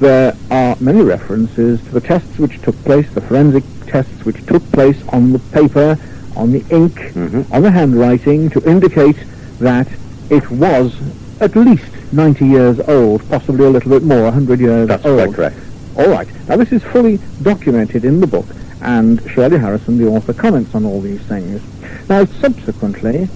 there 0.00 0.36
are 0.50 0.76
many 0.80 1.02
references 1.02 1.80
to 1.84 1.90
the 1.92 2.00
tests 2.00 2.38
which 2.38 2.60
took 2.62 2.76
place, 2.84 3.08
the 3.14 3.20
forensic 3.20 3.64
tests 3.86 4.24
which 4.24 4.44
took 4.46 4.62
place 4.72 4.96
on 5.08 5.32
the 5.32 5.38
paper, 5.38 5.98
on 6.36 6.52
the 6.52 6.62
ink, 6.70 6.94
Mhm. 7.14 7.46
on 7.50 7.62
the 7.62 7.70
handwriting, 7.70 8.50
to 8.50 8.60
indicate 8.68 9.16
that 9.60 9.88
it 10.28 10.50
was 10.50 10.94
at 11.40 11.56
least 11.56 11.84
90 12.12 12.46
years 12.46 12.78
old, 12.88 13.26
possibly 13.30 13.64
a 13.64 13.70
little 13.70 13.90
bit 13.90 14.02
more, 14.02 14.26
100 14.26 14.60
years 14.60 14.88
That's 14.88 15.04
old. 15.06 15.18
quite 15.18 15.34
correct. 15.34 15.56
All 15.96 16.08
right. 16.10 16.28
Now, 16.48 16.56
this 16.56 16.72
is 16.72 16.82
fully 16.82 17.18
documented 17.42 18.04
in 18.04 18.20
the 18.20 18.26
book, 18.26 18.46
and 18.82 19.20
Shirley 19.28 19.58
Harrison, 19.58 19.96
the 19.98 20.06
author, 20.06 20.32
comments 20.34 20.74
on 20.74 20.84
all 20.84 21.00
these 21.00 21.20
things. 21.20 21.60
Now, 22.08 22.26
subsequently, 22.40 23.28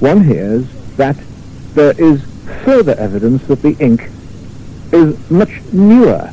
one 0.00 0.24
hears 0.24 0.64
that 0.96 1.16
there 1.74 1.94
is 1.96 2.20
further 2.64 2.94
evidence 2.98 3.42
that 3.44 3.62
the 3.62 3.76
ink 3.78 4.10
is 4.92 5.30
much 5.30 5.60
newer 5.72 6.30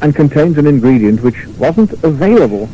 and 0.00 0.14
contains 0.14 0.58
an 0.58 0.66
ingredient 0.66 1.22
which 1.22 1.46
wasn't 1.58 1.92
available 2.04 2.68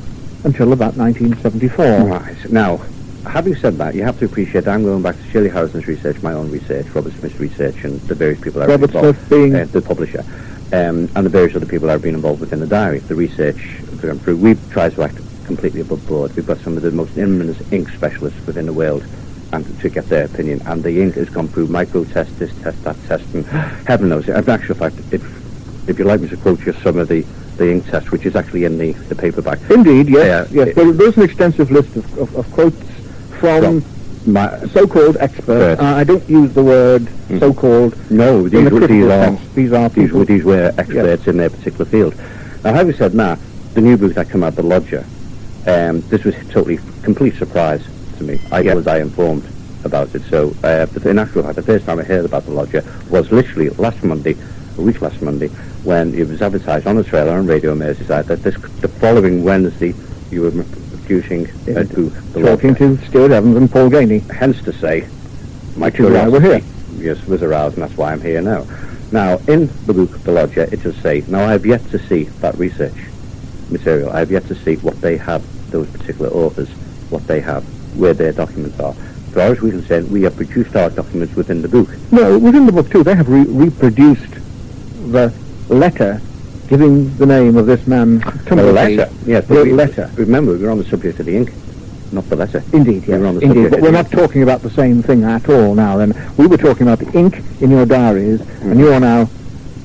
until 0.45 0.73
about 0.73 0.97
1974. 0.97 1.85
Right. 2.05 2.51
Now, 2.51 2.79
having 3.27 3.55
said 3.57 3.75
that, 3.75 3.95
you 3.95 4.03
have 4.03 4.19
to 4.21 4.25
appreciate 4.25 4.67
I'm 4.67 4.85
going 4.85 5.03
back 5.03 5.17
to 5.17 5.31
Shirley 5.31 5.51
Harrison's 5.51 5.87
research, 5.87 6.23
my 6.23 6.33
own 6.33 6.51
research, 6.51 6.87
Robert 6.95 7.13
Smith's 7.15 7.39
research, 7.39 7.85
and 7.85 8.01
the 8.03 8.15
various 8.15 8.41
people 8.41 8.61
that 8.61 8.69
Robert 8.69 8.95
involved, 8.95 9.19
Smith 9.19 9.31
being- 9.31 9.55
uh, 9.55 9.67
the 9.71 9.83
publisher, 9.83 10.25
um, 10.73 11.09
and 11.15 11.27
the 11.27 11.29
various 11.29 11.55
other 11.55 11.67
people 11.67 11.89
have 11.89 12.03
been 12.03 12.15
involved 12.15 12.41
within 12.41 12.61
the 12.61 12.67
diary, 12.67 13.01
the 13.01 13.15
research 13.15 13.77
through. 13.99 14.37
We've 14.37 14.61
tried 14.71 14.95
to 14.95 15.03
act 15.03 15.19
completely 15.45 15.81
above 15.81 16.07
board. 16.07 16.35
We've 16.37 16.47
got 16.47 16.61
some 16.61 16.77
of 16.77 16.83
the 16.83 16.91
most 16.91 17.19
eminent 17.19 17.59
ink 17.73 17.89
specialists 17.91 18.47
within 18.47 18.67
the 18.67 18.73
world 18.73 19.03
and 19.53 19.81
to 19.81 19.89
get 19.89 20.09
their 20.09 20.25
opinion. 20.25 20.61
And 20.67 20.83
the 20.83 21.01
ink 21.01 21.15
has 21.15 21.29
gone 21.29 21.49
through 21.49 21.69
micro 21.69 22.05
test, 22.05 22.39
this 22.39 22.53
test, 22.63 22.83
that 22.85 22.97
test, 23.07 23.25
and 23.35 23.45
heaven 23.87 24.09
knows. 24.09 24.29
In 24.29 24.49
actual 24.49 24.75
fact, 24.75 24.97
if, 25.13 25.23
if 25.89 25.99
you'd 25.99 26.07
like 26.07 26.21
me 26.21 26.29
to 26.29 26.37
quote 26.37 26.65
you 26.67 26.73
some 26.75 26.99
of 26.99 27.09
the, 27.09 27.23
the 27.57 27.71
ink 27.71 27.87
test, 27.87 28.13
which 28.13 28.27
is 28.27 28.37
actually 28.37 28.65
in 28.65 28.79
the, 28.79 28.93
the 28.93 29.15
paperback, 29.15 29.59
Indeed, 29.71 30.09
yes. 30.09 30.51
Yeah, 30.51 30.65
yes. 30.65 30.75
There, 30.75 30.93
there's 30.93 31.17
an 31.17 31.23
extensive 31.23 31.71
list 31.71 31.97
of, 31.97 32.19
of, 32.19 32.37
of 32.37 32.51
quotes 32.53 32.83
from 33.39 33.85
my, 34.27 34.59
so-called 34.67 35.17
experts. 35.17 35.49
Experts. 35.49 35.81
Uh, 35.81 35.85
I 35.85 36.05
don't 36.05 36.29
use 36.29 36.53
the 36.53 36.63
word 36.63 37.09
so-called 37.39 38.11
No, 38.11 38.49
these, 38.49 38.71
were, 38.71 38.87
these 38.87 39.05
are 39.05 39.25
sense. 39.25 39.55
These 39.55 39.73
are 39.73 39.89
these 39.89 40.13
were 40.13 40.25
these 40.25 40.45
were 40.45 40.75
experts 40.77 41.27
in 41.27 41.37
their 41.39 41.51
particular 41.51 41.85
field. 41.85 42.15
Now, 42.65 42.75
having 42.75 42.95
said 42.95 43.13
that, 43.13 43.39
the 43.75 43.81
new 43.81 43.97
book 43.97 44.15
that 44.15 44.29
came 44.29 44.43
out, 44.43 44.57
The 44.57 44.63
Lodger, 44.63 45.07
um, 45.67 46.01
this 46.09 46.25
was 46.25 46.35
totally 46.49 46.79
complete 47.03 47.37
surprise 47.37 47.87
to 48.19 48.25
me. 48.25 48.41
I 48.53 48.63
was 48.75 48.87
I 48.87 48.99
informed 48.99 49.49
about 49.85 50.15
it. 50.15 50.23
So, 50.23 50.55
uh, 50.65 50.87
in 51.05 51.19
actual 51.19 51.43
fact, 51.43 51.57
the 51.57 51.63
first 51.63 51.87
time 51.87 51.99
I 51.99 52.05
heard 52.05 52.25
about 52.25 52.45
The 52.45 52.53
Lodger 52.53 52.85
was 53.11 53.31
literally 53.33 53.71
last 53.71 54.03
Monday, 54.05 54.37
a 54.77 54.83
week 54.83 55.01
last 55.01 55.23
Monday, 55.23 55.49
when 55.85 56.15
it 56.15 56.29
was 56.29 56.43
advertised 56.43 56.87
on 56.87 56.97
the 56.97 57.05
trailer 57.05 57.33
on 57.33 57.47
Radio 57.47 57.75
Merseyside 57.75 58.27
that 58.27 58.43
this 58.43 58.55
the 58.81 58.89
following 58.89 59.45
Wednesday 59.45 59.95
you 60.31 60.43
were 60.43 60.51
producing 60.51 61.47
uh, 61.75 61.85
to 61.85 62.11
The 62.11 62.43
talking 62.43 62.71
Lodger. 62.71 62.97
to 62.97 63.07
Stuart 63.07 63.31
Evans 63.31 63.57
and 63.57 63.71
Paul 63.71 63.89
Gainey. 63.89 64.29
Hence 64.31 64.61
to 64.63 64.73
say, 64.73 65.09
my 65.77 65.91
why 65.91 66.29
we're 66.29 66.41
curiosity 66.41 66.67
yes, 66.99 67.25
was 67.27 67.43
aroused, 67.43 67.77
and 67.79 67.83
that's 67.85 67.97
why 67.97 68.13
I'm 68.13 68.21
here 68.21 68.41
now. 68.41 68.67
Now, 69.11 69.39
in 69.49 69.71
the 69.87 69.95
book, 69.95 70.19
The 70.25 70.33
Lodger, 70.33 70.69
it 70.71 70.83
does 70.83 70.97
say, 70.97 71.25
now 71.29 71.45
I 71.45 71.53
have 71.53 71.65
yet 71.65 71.83
to 71.91 71.99
see 71.99 72.25
that 72.25 72.59
research 72.59 72.95
material. 73.71 74.11
I 74.11 74.19
have 74.19 74.31
yet 74.31 74.47
to 74.49 74.55
see 74.55 74.77
what 74.77 75.01
they 75.01 75.17
have, 75.17 75.43
those 75.71 75.89
particular 75.89 76.31
authors, 76.31 76.69
what 77.11 77.27
they 77.27 77.41
have, 77.41 77.65
where 77.97 78.15
their 78.15 78.33
documents 78.33 78.79
are. 78.81 78.95
As 79.29 79.35
far 79.35 79.53
as 79.53 79.61
we're 79.61 79.71
concerned, 79.71 80.11
we 80.11 80.23
have 80.23 80.37
produced 80.37 80.75
our 80.75 80.91
documents 80.91 81.35
within 81.35 81.63
the 81.63 81.69
book. 81.69 81.89
No, 82.11 82.39
within 82.39 82.67
the 82.67 82.73
book 82.73 82.91
too, 82.91 83.03
they 83.03 83.15
have 83.15 83.29
re- 83.29 83.45
reproduced 83.45 84.35
the 85.13 85.33
letter 85.69 86.21
giving 86.69 87.15
the 87.17 87.27
name 87.27 87.57
of 87.57 87.67
this 87.67 87.87
man. 87.87 88.19
The 88.45 88.57
letter, 88.57 89.11
yes, 89.25 89.47
The 89.47 89.65
we, 89.65 89.73
letter. 89.73 90.11
Remember, 90.17 90.57
we're 90.57 90.71
on 90.71 90.79
the 90.79 90.85
subject 90.85 91.19
of 91.21 91.27
the 91.27 91.37
ink, 91.37 91.53
not 92.13 92.29
the 92.29 92.37
letter. 92.37 92.63
Indeed, 92.73 93.07
We're 93.07 93.27
on 93.27 93.37
the 93.37 93.41
Indeed, 93.41 93.55
subject 93.55 93.71
but 93.71 93.81
we're 93.81 93.91
not 93.91 94.11
talking 94.11 94.43
about 94.43 94.63
the 94.63 94.71
same 94.71 95.03
thing 95.03 95.25
at 95.25 95.49
all 95.49 95.75
now. 95.75 95.97
Then 95.97 96.15
we 96.37 96.47
were 96.47 96.59
talking 96.59 96.87
about 96.89 96.99
the 96.99 97.19
ink 97.19 97.43
in 97.61 97.71
your 97.71 97.87
diaries, 97.87 98.41
and 98.41 98.75
mm. 98.75 98.79
you 98.79 98.93
are 98.93 99.01
now 99.01 99.29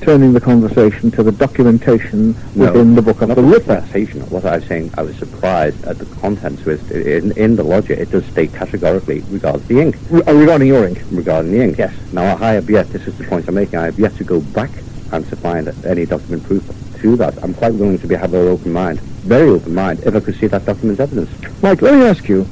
turning 0.04 0.34
the 0.34 0.42
conversation 0.42 1.10
to 1.12 1.24
the 1.24 1.32
documentation 1.32 2.36
No, 2.56 2.66
within 2.66 2.96
the 2.96 3.02
book 3.02 3.22
of 3.22 3.34
the 3.36 3.42
Ripper. 3.42 3.82
sensational. 3.82 4.28
What 4.28 4.46
I 4.46 4.58
was 4.58 4.66
saying, 4.66 4.92
I 4.98 5.02
was 5.04 5.16
surprised 5.18 5.84
at 5.86 5.98
the 5.98 6.06
contents 6.18 6.66
with 6.66 6.92
in, 6.92 7.32
in 7.38 7.56
the 7.56 7.64
lodger. 7.64 7.94
It 7.94 8.12
does 8.12 8.26
state 8.26 8.54
categorically 8.54 9.22
regards 9.30 9.66
the 9.68 9.80
ink, 9.80 9.96
Re- 10.10 10.22
uh, 10.24 10.34
regarding 10.34 10.68
your 10.68 10.88
ink. 10.88 11.02
regarding 11.12 11.52
the 11.52 11.62
ink. 11.62 11.78
Yes. 11.78 11.94
Now 12.12 12.36
I 12.44 12.54
have 12.54 12.70
yet. 12.70 12.90
This 12.90 13.08
is 13.08 13.18
the 13.18 13.24
point 13.24 13.48
I'm 13.48 13.56
making. 13.56 13.80
I 13.80 13.86
have 13.86 13.98
yet 14.00 14.16
to 14.18 14.24
go 14.24 14.42
back 14.42 14.72
and 15.12 15.28
to 15.30 15.36
find 15.36 15.68
any 15.86 16.06
document 16.06 16.44
proof 16.44 16.64
to 17.02 17.16
that. 17.18 17.42
I'm 17.44 17.54
quite 17.54 17.74
willing 17.74 18.00
to 18.00 18.08
be 18.08 18.16
have 18.16 18.34
an 18.34 18.48
open 18.48 18.74
mind, 18.74 19.00
very 19.00 19.50
open 19.50 19.74
mind, 19.74 20.00
if 20.06 20.16
I 20.16 20.20
could 20.20 20.36
see 20.36 20.48
that 20.48 20.66
document 20.66 21.00
evidence. 21.00 21.30
Mike, 21.62 21.82
let 21.82 21.94
me 21.96 22.04
ask 22.06 22.28
you: 22.28 22.46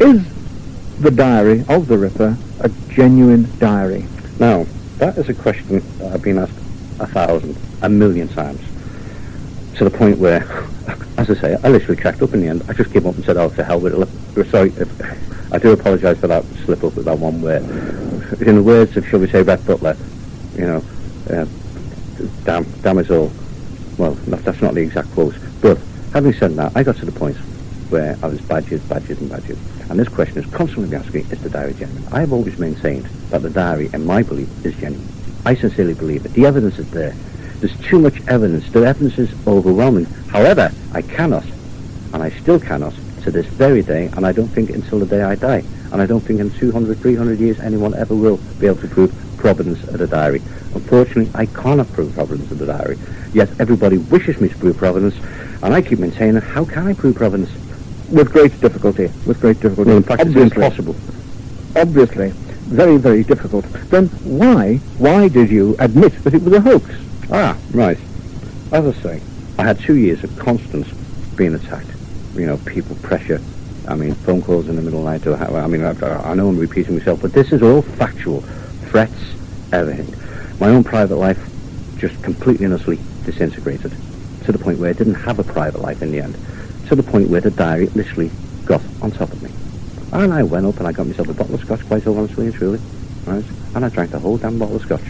Is 0.00 0.22
the 1.00 1.10
diary 1.10 1.64
of 1.68 1.88
the 1.88 1.98
Ripper 1.98 2.36
a 2.60 2.68
genuine 2.88 3.48
diary? 3.58 4.04
Now 4.38 4.66
that 5.00 5.16
is 5.16 5.28
a 5.30 5.34
question 5.34 5.82
I've 6.12 6.22
been 6.22 6.38
asked 6.38 6.56
a 7.00 7.06
thousand, 7.06 7.56
a 7.80 7.88
million 7.88 8.28
times, 8.28 8.60
to 9.76 9.84
the 9.84 9.90
point 9.90 10.18
where, 10.18 10.42
as 11.16 11.30
I 11.30 11.34
say, 11.34 11.56
I 11.64 11.68
literally 11.68 12.00
cracked 12.00 12.20
up 12.20 12.34
in 12.34 12.42
the 12.42 12.48
end. 12.48 12.62
I 12.68 12.74
just 12.74 12.92
gave 12.92 13.06
up 13.06 13.14
and 13.14 13.24
said, 13.24 13.38
"Oh, 13.38 13.48
to 13.48 13.64
hell 13.64 13.80
with 13.80 13.94
it." 13.94 14.50
Sorry, 14.50 14.72
I 15.52 15.58
do 15.58 15.72
apologise 15.72 16.18
for 16.18 16.26
that 16.28 16.44
slip 16.64 16.84
up 16.84 16.94
with 16.94 17.06
that 17.06 17.18
one 17.18 17.40
word. 17.40 17.62
In 18.42 18.56
the 18.56 18.62
words 18.62 18.96
of, 18.96 19.06
shall 19.08 19.20
we 19.20 19.26
say, 19.26 19.42
Brett 19.42 19.64
Butler, 19.66 19.96
you 20.54 20.66
know, 20.66 20.84
uh, 21.30 21.46
damn, 22.44 22.64
damn 22.82 22.98
us 22.98 23.10
all. 23.10 23.32
Well, 23.96 24.12
that's 24.12 24.60
not 24.60 24.74
the 24.74 24.82
exact 24.82 25.10
quote. 25.12 25.34
But 25.62 25.78
having 26.12 26.34
said 26.34 26.52
that, 26.52 26.72
I 26.76 26.82
got 26.82 26.96
to 26.96 27.06
the 27.06 27.12
point 27.12 27.36
where 27.90 28.16
I 28.22 28.26
was 28.26 28.40
badgered, 28.40 28.82
and 28.90 29.30
badgered. 29.30 29.58
And 29.88 29.98
this 29.98 30.08
question 30.08 30.38
is 30.38 30.50
constantly 30.52 30.96
asking, 30.96 31.30
is 31.30 31.42
the 31.42 31.50
diary 31.50 31.74
genuine? 31.74 32.06
I 32.12 32.20
have 32.20 32.32
always 32.32 32.58
maintained 32.58 33.06
that 33.30 33.42
the 33.42 33.50
diary, 33.50 33.90
in 33.92 34.06
my 34.06 34.22
belief, 34.22 34.48
is 34.64 34.76
genuine. 34.76 35.06
I 35.44 35.54
sincerely 35.54 35.94
believe 35.94 36.24
it. 36.24 36.32
The 36.32 36.46
evidence 36.46 36.78
is 36.78 36.90
there. 36.90 37.14
There's 37.58 37.78
too 37.80 37.98
much 37.98 38.20
evidence. 38.26 38.70
The 38.70 38.86
evidence 38.86 39.18
is 39.18 39.46
overwhelming. 39.46 40.06
However, 40.28 40.72
I 40.92 41.02
cannot, 41.02 41.44
and 42.12 42.22
I 42.22 42.30
still 42.30 42.60
cannot, 42.60 42.94
to 43.22 43.30
this 43.30 43.46
very 43.46 43.82
day, 43.82 44.06
and 44.16 44.26
I 44.26 44.32
don't 44.32 44.48
think 44.48 44.70
until 44.70 44.98
the 44.98 45.06
day 45.06 45.22
I 45.22 45.34
die, 45.34 45.64
and 45.92 46.00
I 46.00 46.06
don't 46.06 46.20
think 46.20 46.40
in 46.40 46.50
200, 46.50 46.98
300 46.98 47.38
years 47.38 47.60
anyone 47.60 47.94
ever 47.94 48.14
will 48.14 48.38
be 48.58 48.66
able 48.66 48.80
to 48.80 48.88
prove 48.88 49.12
providence 49.36 49.82
of 49.88 49.98
the 49.98 50.06
diary. 50.06 50.40
Unfortunately, 50.74 51.30
I 51.34 51.46
cannot 51.46 51.92
prove 51.92 52.14
providence 52.14 52.50
of 52.50 52.58
the 52.58 52.66
diary. 52.66 52.98
Yet 53.32 53.60
everybody 53.60 53.98
wishes 53.98 54.40
me 54.40 54.48
to 54.48 54.56
prove 54.56 54.76
providence, 54.76 55.16
and 55.62 55.74
I 55.74 55.82
keep 55.82 55.98
maintaining, 55.98 56.40
how 56.40 56.64
can 56.64 56.86
I 56.86 56.94
prove 56.94 57.16
providence? 57.16 57.50
With 58.10 58.32
great 58.32 58.58
difficulty. 58.60 59.10
With 59.26 59.40
great 59.40 59.60
difficulty. 59.60 59.88
Well, 59.88 59.96
in 59.98 60.02
fact, 60.02 60.22
it's 60.22 60.30
Obviously. 60.30 60.64
impossible. 60.64 60.96
obviously 61.76 62.32
very, 62.70 62.96
very 62.98 63.24
difficult. 63.24 63.64
Then 63.90 64.06
why, 64.24 64.76
why 64.98 65.26
did 65.28 65.50
you 65.50 65.74
admit 65.80 66.12
that 66.24 66.34
it 66.34 66.42
was 66.42 66.52
a 66.54 66.60
hoax? 66.60 66.84
Ah, 67.32 67.56
right. 67.72 67.98
As 68.72 68.86
I 68.86 68.92
say, 69.02 69.22
I 69.58 69.64
had 69.64 69.80
two 69.80 69.96
years 69.96 70.22
of 70.22 70.36
constant 70.38 70.86
being 71.36 71.54
attacked. 71.54 71.88
You 72.34 72.46
know, 72.46 72.58
people 72.58 72.94
pressure. 73.02 73.40
I 73.88 73.96
mean, 73.96 74.14
phone 74.14 74.40
calls 74.40 74.68
in 74.68 74.76
the 74.76 74.82
middle 74.82 75.06
of 75.06 75.22
the 75.24 75.30
night. 75.36 75.52
I 75.52 75.66
mean, 75.66 75.82
I, 75.82 75.90
I 76.30 76.34
know 76.34 76.48
I'm 76.48 76.58
repeating 76.58 76.96
myself, 76.96 77.22
but 77.22 77.32
this 77.32 77.50
is 77.52 77.60
all 77.62 77.82
factual. 77.82 78.40
Threats, 78.90 79.34
everything. 79.72 80.14
My 80.60 80.68
own 80.68 80.84
private 80.84 81.16
life 81.16 81.44
just 81.98 82.22
completely 82.22 82.66
and 82.66 82.74
utterly 82.74 82.98
disintegrated 83.24 83.92
to 84.44 84.52
the 84.52 84.58
point 84.58 84.78
where 84.78 84.90
I 84.90 84.92
didn't 84.92 85.14
have 85.14 85.38
a 85.40 85.44
private 85.44 85.80
life 85.80 86.02
in 86.02 86.12
the 86.12 86.20
end. 86.20 86.36
To 86.90 86.96
the 86.96 87.04
point 87.04 87.30
where 87.30 87.40
the 87.40 87.52
diary 87.52 87.86
literally 87.94 88.32
got 88.64 88.82
on 89.00 89.12
top 89.12 89.30
of 89.30 89.40
me. 89.44 89.50
And 90.12 90.34
I 90.34 90.42
went 90.42 90.66
up 90.66 90.76
and 90.78 90.88
I 90.88 90.92
got 90.92 91.06
myself 91.06 91.28
a 91.28 91.34
bottle 91.34 91.54
of 91.54 91.60
scotch, 91.60 91.86
quite 91.86 92.04
honestly 92.04 92.46
and 92.46 92.54
truly. 92.54 92.80
right? 93.26 93.44
And 93.76 93.84
I 93.84 93.88
drank 93.90 94.10
the 94.10 94.18
whole 94.18 94.38
damn 94.38 94.58
bottle 94.58 94.74
of 94.74 94.82
scotch. 94.82 95.04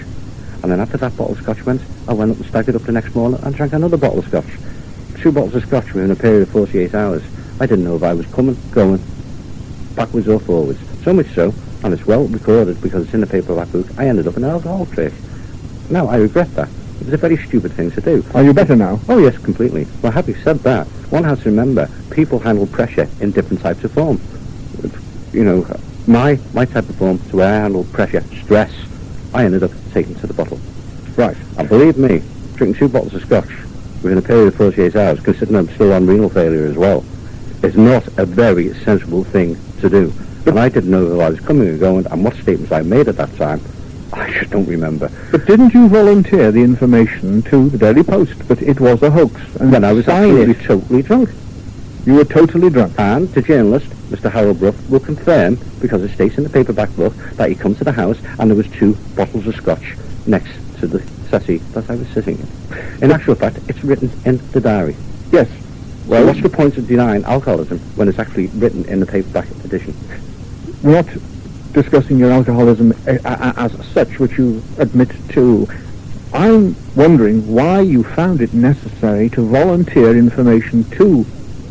And 0.63 0.71
then 0.71 0.79
after 0.79 0.99
that 0.99 1.17
bottle 1.17 1.33
of 1.33 1.41
scotch 1.41 1.65
went, 1.65 1.81
I 2.07 2.13
went 2.13 2.33
up 2.33 2.37
and 2.37 2.45
staggered 2.45 2.77
up 2.77 2.83
the 2.83 2.93
next 2.93 3.15
morning 3.15 3.41
and 3.43 3.55
drank 3.55 3.73
another 3.73 3.97
bottle 3.97 4.19
of 4.19 4.27
scotch. 4.27 4.45
Two 5.23 5.33
bottles 5.33 5.55
of 5.55 5.65
scotch 5.65 5.95
within 5.95 6.11
a 6.11 6.17
period 6.17 6.43
of 6.43 6.51
48 6.51 6.95
hours. 6.95 7.23
I 7.61 7.65
didn't 7.65 7.85
know 7.85 7.97
if 7.97 8.03
I 8.03 8.13
was 8.13 8.27
coming, 8.27 8.59
going, 8.73 9.03
backwards 9.95 10.29
or 10.29 10.39
forwards. 10.39 10.81
So 11.03 11.15
much 11.15 11.29
so, 11.29 11.55
and 11.83 11.95
it's 11.95 12.05
well 12.05 12.25
recorded 12.25 12.83
because 12.83 13.05
it's 13.05 13.15
in 13.15 13.23
the 13.23 13.27
paperback 13.27 13.73
book, 13.73 13.87
I 13.97 14.07
ended 14.07 14.27
up 14.29 14.37
in 14.37 14.45
an 14.45 14.51
alcohol 14.51 14.85
crash. 14.85 15.15
Now, 15.89 16.09
I 16.09 16.17
regret 16.17 16.55
that. 16.57 16.69
It 17.01 17.07
was 17.07 17.15
a 17.15 17.17
very 17.17 17.39
stupid 17.39 17.73
thing 17.73 17.91
to 17.93 18.01
do. 18.03 18.23
Are 18.35 18.43
you 18.43 18.53
better 18.53 18.77
now? 18.77 19.01
Oh, 19.09 19.17
yes, 19.19 19.39
completely. 19.39 19.87
Well, 20.03 20.13
having 20.13 20.37
said 20.37 20.59
that, 20.61 20.87
one 21.09 21.25
has 21.25 21.39
to 21.41 21.45
remember 21.47 21.89
people 22.11 22.39
handle 22.39 22.67
pressure 22.67 23.09
in 23.21 23.31
different 23.31 23.63
types 23.63 23.83
of 23.85 23.93
form. 23.93 24.21
You 25.33 25.45
know, 25.45 25.81
my, 26.07 26.39
my 26.53 26.67
type 26.67 26.89
of 26.89 26.97
form, 26.97 27.19
to 27.31 27.37
where 27.37 27.55
I 27.55 27.63
handle 27.63 27.85
pressure, 27.85 28.21
stress, 28.43 28.73
I 29.33 29.45
ended 29.45 29.63
up 29.63 29.71
taking 29.93 30.15
to 30.17 30.27
the 30.27 30.35
bottle. 30.35 30.61
Right. 31.17 31.37
And 31.57 31.69
believe 31.71 31.97
me, 31.97 32.23
drinking 32.57 32.79
two 32.79 32.89
bottles 32.89 33.15
of 33.15 33.23
scotch 33.23 33.49
within 34.03 34.19
a 34.19 34.23
period 34.23 34.49
of 34.49 34.57
48 34.57 34.95
hours, 34.95 35.21
considering 35.21 35.57
I'm 35.57 35.75
still 35.75 35.95
on 35.95 36.07
renal 36.07 36.29
failure 36.29 36.67
as 36.67 36.77
well, 36.77 37.03
is 37.63 37.79
not 37.79 38.07
a 38.19 38.27
very 38.27 38.75
sensible 38.75 39.25
thing 39.25 39.57
to 39.81 39.89
do. 39.89 40.13
And 40.45 40.59
I 40.59 40.69
didn't 40.69 40.91
know 40.91 41.07
who 41.07 41.21
I 41.21 41.31
was 41.31 41.41
coming 41.41 41.69
and 41.69 41.81
going 41.81 42.07
and 42.07 42.25
what 42.25 42.35
statements 42.35 42.73
I 42.73 42.83
made 42.83 43.09
at 43.09 43.17
that 43.17 43.35
time. 43.37 43.63
I 44.13 44.31
just 44.33 44.51
don't 44.51 44.67
remember. 44.67 45.11
But 45.31 45.47
didn't 45.47 45.73
you 45.75 45.89
volunteer 45.89 46.51
the 46.51 46.63
information 46.63 47.43
to 47.43 47.69
the 47.71 47.79
Daily 47.79 48.03
Post 48.03 48.39
that 48.49 48.61
it 48.63 48.81
was 48.81 49.03
a 49.03 49.11
hoax? 49.11 49.35
And 49.57 49.73
Then 49.73 49.85
I 49.85 49.93
was 49.93 50.09
absolutely 50.09 50.55
it? 50.55 50.67
totally 50.67 51.03
drunk. 51.03 51.31
You 52.07 52.15
were 52.15 52.25
totally 52.25 52.71
drunk. 52.71 52.95
And 52.99 53.29
the 53.29 53.43
journalist, 53.43 53.87
Mr. 54.11 54.31
Harold 54.31 54.59
Brough, 54.59 54.75
will 54.89 55.01
confirm, 55.01 55.59
because 55.81 56.03
it 56.03 56.11
states 56.13 56.39
in 56.39 56.45
the 56.45 56.51
paperback 56.51 56.95
book, 56.97 57.15
that 57.35 57.49
he 57.51 57.55
come 57.55 57.75
to 57.77 57.85
the 57.85 57.93
house 57.93 58.19
and 58.39 58.51
there 58.51 58.57
was 58.57 58.69
two 58.69 58.95
bottles 59.15 59.47
of 59.47 59.55
scotch 59.55 59.97
next 60.27 60.53
to 60.81 60.87
the 60.87 61.01
settee 61.29 61.59
that 61.73 61.89
I 61.89 61.95
was 61.95 62.09
sitting 62.09 62.39
in. 62.39 62.79
In 63.05 63.13
actual 63.13 63.35
fact, 63.37 63.59
it's 63.69 63.85
written 63.85 64.11
in 64.25 64.39
the 64.53 64.61
diary. 64.61 64.97
Yes. 65.31 65.49
Well, 66.07 66.27
what's 66.27 66.43
the 66.43 66.49
point 66.49 66.77
of 66.79 66.89
denying 66.89 67.23
alcoholism 67.25 67.79
when 67.95 68.09
it's 68.09 68.19
actually 68.19 68.49
written 68.49 68.85
in 68.87 68.99
the 68.99 69.07
paperback 69.07 69.49
edition? 69.65 69.95
Not 70.83 71.07
discussing 71.73 72.19
your 72.19 72.31
alcoholism 72.33 72.93
eh, 73.07 73.19
a- 73.25 73.55
as 73.57 73.73
such, 73.93 74.19
which 74.19 74.39
you 74.39 74.63
admit 74.79 75.11
to. 75.31 75.69
I'm 76.33 76.77
wondering 76.95 77.47
why 77.53 77.81
you 77.81 78.03
found 78.05 78.41
it 78.41 78.55
necessary 78.55 79.29
to 79.31 79.43
volunteer 79.43 80.17
information 80.17 80.85
to 80.93 81.27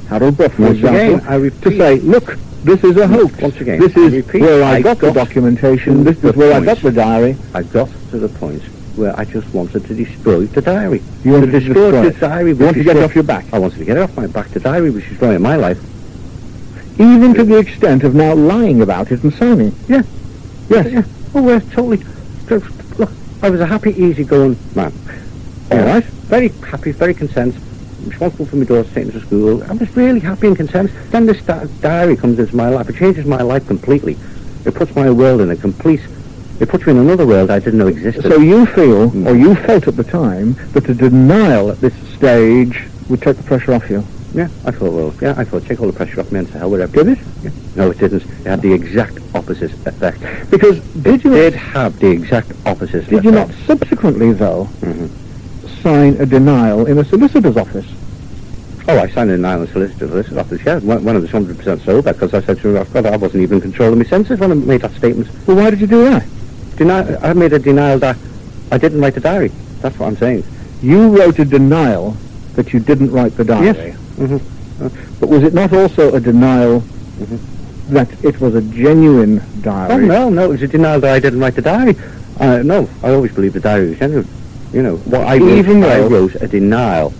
Harold 0.10 0.36
for 0.38 0.50
Once 0.62 0.79
again, 0.79 1.22
I 1.27 1.36
repeat- 1.36 1.62
to 1.72 1.77
say, 1.77 2.00
look, 2.00 2.38
this 2.63 2.84
is 2.84 2.98
a 2.98 3.08
hoax. 3.08 3.39
Once 3.41 3.62
again, 3.62 3.79
this 3.79 3.96
I 3.96 4.01
is 4.01 4.13
repeat, 4.13 4.41
where 4.41 4.63
I, 4.63 4.75
I 4.77 4.82
got, 4.82 5.00
the 5.00 5.12
documentation. 5.12 6.03
This 6.03 6.18
is 6.18 6.22
the 6.24 6.34
where 6.34 6.53
I 6.53 6.65
got 6.65 6.77
the 6.79 6.91
diary. 6.91 7.38
I 7.53 7.63
got 7.63 7.89
to 8.12 8.18
the 8.20 8.27
point 8.27 8.62
where 8.98 9.18
I 9.18 9.24
just 9.24 9.53
wanted 9.53 9.86
to 9.86 9.94
destroy 9.96 10.46
the 10.46 10.62
diary. 10.62 11.01
You 11.24 11.32
wanted 11.34 11.51
to 11.51 11.60
destroy 11.62 11.91
destroy 11.91 12.10
the 12.10 12.20
diary. 12.20 12.50
You 12.51 12.65
wanted 12.65 12.79
to 12.79 12.84
get 12.84 12.98
it 12.98 13.03
off 13.03 13.15
your 13.15 13.24
back. 13.24 13.46
I 13.53 13.60
wanted 13.60 13.77
to 13.79 13.86
get 13.86 13.96
it 13.96 14.01
off 14.01 14.18
my 14.18 14.27
back. 14.27 14.50
The 14.50 14.60
diary 14.60 14.89
was 14.91 15.03
destroying 15.06 15.41
my 15.41 15.56
life. 15.56 15.79
Even 17.00 17.34
to 17.34 17.44
the 17.46 17.58
extent 17.58 18.03
of 18.03 18.13
now 18.13 18.34
lying 18.36 18.82
about 18.82 19.12
it 19.12 19.24
and 19.24 19.34
signing. 19.34 19.74
Yeah. 19.88 20.03
Yes. 20.70 20.91
Yeah. 20.91 21.03
Oh, 21.34 21.41
we're 21.41 21.60
totally. 21.62 22.03
Look, 22.98 23.12
I 23.41 23.50
was 23.50 23.62
a 23.62 23.65
happy, 23.65 23.91
easygoing 23.91 24.58
man. 24.75 24.91
All 25.72 25.77
Yeah. 25.77 25.94
right. 25.94 26.03
Very 26.03 26.50
happy, 26.50 26.91
very 26.91 27.13
content. 27.13 27.56
Responsible 28.06 28.46
for 28.46 28.56
my 28.58 28.65
daughter 28.65 28.89
taking 28.94 29.12
to 29.12 29.22
school. 29.22 29.63
I 29.63 29.74
was 29.74 29.96
really 29.96 30.20
happy 30.20 30.48
and 30.48 30.58
content. 30.58 30.91
Then 31.12 31.25
this 31.25 31.41
di- 31.41 31.68
diary 31.82 32.15
comes 32.18 32.38
into 32.39 32.56
my 32.56 32.70
life. 32.70 32.89
It 32.89 32.96
changes 32.98 33.25
my 33.25 33.41
life 33.41 33.65
completely. 33.68 34.18
It 34.65 34.74
puts 34.75 34.94
my 34.96 35.10
world 35.10 35.41
in 35.41 35.50
a 35.51 35.56
complete. 35.56 36.01
It 36.60 36.68
puts 36.68 36.86
me 36.86 36.91
in 36.91 36.98
another 36.98 37.25
world 37.25 37.50
I 37.50 37.60
didn't 37.60 37.79
know 37.79 37.88
existed. 37.88 38.24
So 38.24 38.40
you 38.40 38.66
feel, 38.66 39.09
Mm. 39.12 39.25
or 39.27 39.35
you 39.35 39.55
felt 39.55 39.88
at 39.88 39.96
the 39.96 40.03
time, 40.03 40.55
that 40.74 40.83
the 40.85 40.94
denial 40.94 41.70
at 41.72 41.79
this 41.79 41.94
stage 42.18 42.83
would 43.07 43.22
take 43.22 43.38
the 43.38 43.44
pressure 43.44 43.74
off 43.74 43.90
you. 43.90 44.03
Yeah, 44.33 44.48
I 44.65 44.72
thought, 44.72 44.94
well, 44.94 45.13
yeah, 45.22 45.33
I 45.37 45.44
thought, 45.44 45.65
take 45.65 45.79
all 45.81 45.87
the 45.87 45.94
pressure 45.94 46.20
off 46.20 46.31
me 46.31 46.39
and 46.39 46.48
to 46.51 46.57
hell 46.59 46.70
with 46.70 46.81
it. 46.81 46.92
Did 46.92 47.07
it? 47.09 47.20
Yeah. 47.44 47.50
No, 47.75 47.92
it 47.92 47.98
didn't. 47.98 48.22
It 48.24 48.46
had 48.48 48.61
the 48.61 48.72
exact 48.74 49.18
opposite 49.33 49.72
effect. 49.87 50.20
Because 50.51 50.79
did 50.79 51.15
It 51.15 51.24
you 51.24 51.31
did 51.31 51.53
have 51.55 51.98
the 52.00 52.07
exact 52.11 52.51
opposite 52.65 53.07
did 53.09 53.24
you 53.24 53.31
not 53.31 53.50
subsequently 53.65 54.31
though 54.33 54.68
Mhm. 54.81 55.09
sign 55.81 56.15
a 56.20 56.25
denial 56.25 56.85
in 56.85 56.98
a 56.98 57.05
solicitor's 57.05 57.57
office? 57.57 57.85
Oh, 58.87 58.98
I 58.98 59.07
signed 59.09 59.29
a 59.29 59.35
denial 59.35 59.61
in 59.63 59.68
a 59.70 59.72
solicitor's 59.72 60.35
office, 60.37 60.61
yeah, 60.65 60.79
when, 60.79 61.03
when 61.03 61.15
I 61.15 61.20
was 61.20 61.29
100% 61.31 61.81
sober, 61.85 62.11
because 62.13 62.33
I 62.33 62.42
said 62.42 62.59
to 62.61 62.74
her, 62.75 62.85
God, 62.85 63.05
I 63.05 63.18
wasn't 63.18 63.44
even 63.44 63.57
in 63.57 63.61
control 63.61 63.92
of 63.92 63.98
my 64.00 64.03
senses 64.05 64.39
when 64.39 64.51
I 64.51 64.55
made 64.55 64.81
that 64.81 64.96
statement. 64.96 65.27
Well, 65.46 65.57
why 65.57 65.70
did 65.70 65.79
you 65.81 65.87
do 65.87 66.03
that? 66.05 66.24
Deni- 66.77 67.20
I 67.24 67.33
made 67.33 67.53
a 67.53 67.59
denial 67.59 68.00
that 68.00 68.18
I 68.72 68.77
didn't 68.77 69.01
write 69.01 69.13
the 69.13 69.20
diary. 69.20 69.51
That's 69.81 69.98
what 70.00 70.07
I'm 70.07 70.18
saying. 70.18 70.44
You 70.81 71.15
wrote 71.15 71.37
a 71.39 71.46
denial 71.46 72.15
that 72.55 72.74
you 72.74 72.79
didn't 72.79 73.11
write 73.11 73.35
the 73.37 73.44
diary. 73.44 73.65
Yes. 73.65 73.98
But 74.20 75.29
was 75.29 75.44
it 75.44 75.53
not 75.53 75.74
also 75.74 76.14
a 76.14 76.20
denial 76.20 76.84
Mhm. 77.22 77.40
that 77.90 78.08
it 78.24 78.40
was 78.40 78.55
a 78.55 78.62
genuine 78.62 79.42
diary? 79.62 79.94
Oh, 79.94 79.98
no, 80.08 80.29
no, 80.29 80.44
it 80.46 80.50
was 80.50 80.62
a 80.62 80.68
denial 80.68 81.00
that 81.01 81.14
I 81.14 81.20
didn't 81.20 81.40
write 81.40 81.55
the 81.55 81.62
diary. 81.62 81.96
Uh, 82.40 82.62
no, 82.64 82.88
I 83.03 83.12
always 83.12 83.32
believed 83.34 83.55
the 83.55 83.60
diary 83.60 83.90
was 83.90 83.98
genuine. 84.00 84.27
You 84.74 84.84
know, 84.84 84.96
what 85.05 85.22
I 85.22 85.38
wrote, 85.38 85.58
Even 85.58 85.84
I 85.84 86.00
wrote 86.00 86.36
a 86.36 86.48
denial. 86.48 87.14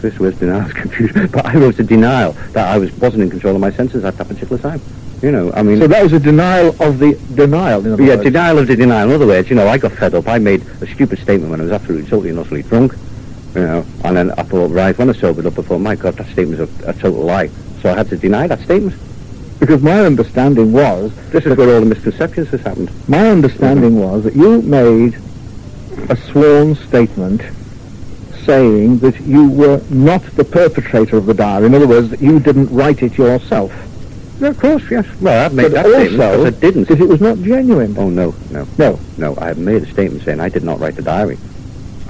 This 0.00 0.18
was 0.18 0.34
denial 0.36 0.66
is 0.66 0.72
confused, 0.84 1.14
but 1.32 1.44
I 1.44 1.54
wrote 1.56 1.78
a 1.78 1.82
denial 1.82 2.34
that 2.52 2.68
I 2.68 2.78
was 2.78 2.90
wasn't 2.98 3.22
in 3.24 3.30
control 3.30 3.54
of 3.54 3.60
my 3.60 3.70
senses 3.70 4.04
at 4.04 4.16
that 4.16 4.28
particular 4.28 4.56
time. 4.56 4.80
You 5.20 5.30
know, 5.30 5.52
I 5.54 5.62
mean, 5.62 5.78
So 5.78 5.86
that 5.88 6.02
was 6.02 6.14
a 6.14 6.18
denial 6.20 6.74
of 6.80 6.98
the 6.98 7.14
denial, 7.34 7.82
yeah, 8.00 8.14
words. 8.14 8.22
denial 8.22 8.58
of 8.58 8.66
the 8.68 8.76
denial. 8.76 9.08
In 9.10 9.14
other 9.14 9.26
words, 9.26 9.50
you 9.50 9.56
know, 9.56 9.68
I 9.68 9.76
got 9.76 9.92
fed 9.92 10.14
up. 10.14 10.26
I 10.28 10.38
made 10.38 10.62
a 10.80 10.86
stupid 10.86 11.18
statement 11.18 11.50
when 11.50 11.60
I 11.60 11.64
was 11.64 11.72
absolutely, 11.72 12.08
totally, 12.08 12.30
and 12.30 12.38
utterly 12.38 12.62
drunk. 12.62 12.94
You 13.54 13.62
know, 13.62 13.84
and 14.04 14.16
then 14.16 14.30
I 14.32 14.42
thought, 14.44 14.70
right, 14.70 14.96
when 14.96 15.10
I 15.10 15.12
sobered 15.12 15.44
up, 15.46 15.58
I 15.58 15.62
thought, 15.62 15.78
my 15.80 15.96
God, 15.96 16.14
that 16.14 16.26
statement's 16.28 16.82
a, 16.84 16.90
a 16.90 16.92
total 16.92 17.24
lie. 17.24 17.48
So 17.82 17.90
I 17.90 17.96
had 17.96 18.08
to 18.10 18.16
deny 18.16 18.46
that 18.46 18.60
statement. 18.60 18.94
Because 19.58 19.82
my 19.82 20.00
understanding 20.06 20.72
was, 20.72 21.12
This 21.30 21.44
is 21.46 21.56
where 21.56 21.74
all 21.74 21.80
the 21.80 21.86
misconceptions 21.86 22.48
has 22.48 22.60
happened. 22.62 22.90
my 23.08 23.28
understanding 23.28 23.98
was 23.98 24.24
that 24.24 24.34
you 24.36 24.62
made 24.62 25.18
a 26.08 26.16
sworn 26.16 26.74
statement 26.76 27.42
saying 28.44 28.98
that 29.00 29.20
you 29.20 29.50
were 29.50 29.82
not 29.90 30.22
the 30.36 30.44
perpetrator 30.44 31.16
of 31.18 31.26
the 31.26 31.34
diary. 31.34 31.66
In 31.66 31.74
other 31.74 31.86
words, 31.88 32.08
that 32.10 32.20
you 32.22 32.40
didn't 32.40 32.68
write 32.70 33.02
it 33.02 33.18
yourself. 33.18 33.72
Of 34.40 34.58
course, 34.58 34.82
yes. 34.90 35.06
Well, 35.20 35.44
I've 35.44 35.52
made 35.52 35.64
but 35.64 35.72
that 35.72 35.86
also 35.86 36.06
statement 36.06 36.16
because 36.16 36.46
I 36.46 36.60
didn't. 36.60 36.88
that 36.88 37.00
it 37.00 37.08
was 37.08 37.20
not 37.20 37.38
genuine. 37.38 37.94
Oh, 37.98 38.08
no, 38.08 38.34
no, 38.50 38.66
No. 38.78 38.98
no. 39.18 39.34
I 39.38 39.48
have 39.48 39.58
made 39.58 39.82
a 39.82 39.90
statement 39.90 40.22
saying 40.24 40.40
I 40.40 40.48
did 40.48 40.64
not 40.64 40.80
write 40.80 40.94
the 40.96 41.02
diary. 41.02 41.36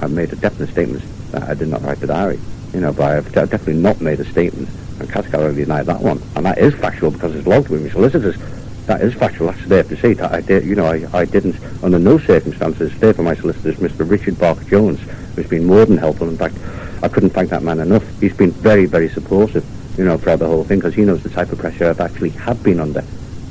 I've 0.01 0.11
made 0.11 0.31
a 0.31 0.37
definite 0.37 0.69
statement 0.69 1.03
that 1.31 1.43
I 1.43 1.53
did 1.53 1.67
not 1.67 1.81
write 1.81 1.99
the 1.99 2.07
diary. 2.07 2.39
You 2.73 2.79
know, 2.79 2.93
but 2.93 3.17
I've 3.17 3.33
definitely 3.33 3.81
not 3.81 3.99
made 3.99 4.19
a 4.19 4.25
statement, 4.25 4.69
and 4.99 5.09
categorically 5.09 5.63
denied 5.63 5.87
that 5.87 6.01
one. 6.01 6.21
And 6.35 6.45
that 6.45 6.57
is 6.57 6.73
factual 6.75 7.11
because 7.11 7.35
it's 7.35 7.47
logged 7.47 7.69
with 7.69 7.83
my 7.83 7.89
solicitors. 7.89 8.37
That 8.85 9.01
is 9.01 9.13
factual. 9.13 9.51
That's 9.51 9.65
there 9.67 9.83
to 9.83 9.97
see 9.97 10.13
that 10.13 10.31
I 10.31 10.41
did. 10.41 10.65
You 10.65 10.75
know, 10.75 10.85
I, 10.85 11.05
I 11.13 11.25
didn't 11.25 11.55
under 11.83 11.99
no 11.99 12.17
circumstances 12.17 12.93
stay 12.93 13.13
for 13.13 13.23
my 13.23 13.35
solicitors, 13.35 13.75
Mr. 13.77 14.09
Richard 14.09 14.39
Barker 14.39 14.63
Jones, 14.63 14.99
who's 15.35 15.47
been 15.47 15.65
more 15.65 15.85
than 15.85 15.97
helpful. 15.97 16.29
In 16.29 16.37
fact, 16.37 16.55
I 17.03 17.07
couldn't 17.07 17.31
thank 17.31 17.49
that 17.49 17.63
man 17.63 17.79
enough. 17.79 18.03
He's 18.19 18.35
been 18.35 18.51
very, 18.51 18.85
very 18.85 19.09
supportive. 19.09 19.65
You 19.97 20.05
know, 20.05 20.17
throughout 20.17 20.39
the 20.39 20.47
whole 20.47 20.63
thing 20.63 20.79
because 20.79 20.95
he 20.95 21.03
knows 21.03 21.21
the 21.21 21.29
type 21.29 21.51
of 21.51 21.59
pressure 21.59 21.89
I've 21.89 21.99
actually 21.99 22.29
have 22.29 22.63
been 22.63 22.79
under. 22.79 23.01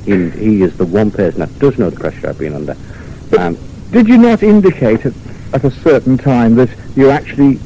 He, 0.05 0.29
he 0.31 0.61
is 0.63 0.75
the 0.77 0.85
one 0.85 1.11
person 1.11 1.41
that 1.41 1.59
does 1.59 1.77
know 1.77 1.91
the 1.91 1.99
pressure 1.99 2.29
I've 2.29 2.39
been 2.39 2.55
under. 2.55 2.75
Um, 3.37 3.57
Did 3.91 4.07
you 4.07 4.17
not 4.17 4.41
indicate 4.41 5.05
at, 5.05 5.13
at 5.53 5.63
a 5.63 5.71
certain 5.71 6.17
time 6.17 6.55
that 6.55 6.69
you 6.95 7.09
actually 7.11 7.59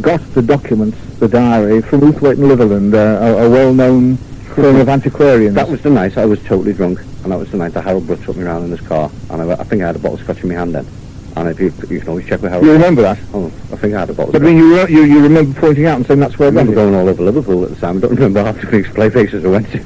got 0.00 0.20
the 0.34 0.42
documents, 0.42 0.98
the 1.18 1.28
diary, 1.28 1.82
from 1.82 2.00
Outhwaite 2.00 2.38
and 2.38 2.50
Litherland, 2.50 2.94
uh, 2.94 3.24
a, 3.24 3.46
a 3.46 3.50
well-known 3.50 4.16
firm 4.16 4.76
of 4.76 4.88
antiquarians? 4.88 5.54
That 5.54 5.68
was 5.68 5.82
the 5.82 5.90
night 5.90 6.16
I 6.16 6.24
was 6.24 6.42
totally 6.44 6.72
drunk, 6.72 7.00
and 7.22 7.32
that 7.32 7.38
was 7.38 7.50
the 7.50 7.56
night 7.56 7.72
that 7.74 7.84
Harold 7.84 8.06
Brough 8.06 8.16
took 8.16 8.36
me 8.36 8.44
around 8.44 8.64
in 8.64 8.70
his 8.70 8.80
car, 8.80 9.10
and 9.30 9.42
I, 9.42 9.52
I 9.52 9.64
think 9.64 9.82
I 9.82 9.86
had 9.86 9.96
a 9.96 9.98
bottle 9.98 10.18
of 10.18 10.24
scotch 10.24 10.42
in 10.42 10.48
my 10.48 10.54
hand 10.54 10.74
then. 10.74 10.86
And 11.36 11.48
if 11.48 11.60
you, 11.60 11.72
you 11.88 12.00
can 12.00 12.08
always 12.08 12.26
check 12.26 12.42
with 12.42 12.50
Harold. 12.50 12.66
You 12.66 12.72
remember 12.72 13.02
that? 13.02 13.18
Oh, 13.32 13.46
I 13.46 13.76
think 13.76 13.94
I 13.94 14.00
had 14.00 14.10
a 14.10 14.14
bottle. 14.14 14.32
But 14.32 14.42
I 14.42 14.44
mean, 14.44 14.56
you, 14.56 14.76
re- 14.76 14.92
you, 14.92 15.04
you 15.04 15.22
remember 15.22 15.58
pointing 15.60 15.86
out 15.86 15.96
and 15.96 16.06
saying 16.06 16.20
that's 16.20 16.38
where 16.38 16.46
I 16.46 16.50
remember 16.50 16.74
going 16.74 16.94
all 16.94 17.08
over 17.08 17.22
Liverpool 17.22 17.64
at 17.64 17.70
the 17.70 17.76
time. 17.76 17.98
I 17.98 18.00
don't 18.00 18.14
remember 18.14 18.42
half 18.42 18.60
the 18.60 18.66
big 18.70 18.92
play 18.94 19.10
places 19.10 19.44
I 19.44 19.48
went 19.48 19.70
to. 19.72 19.84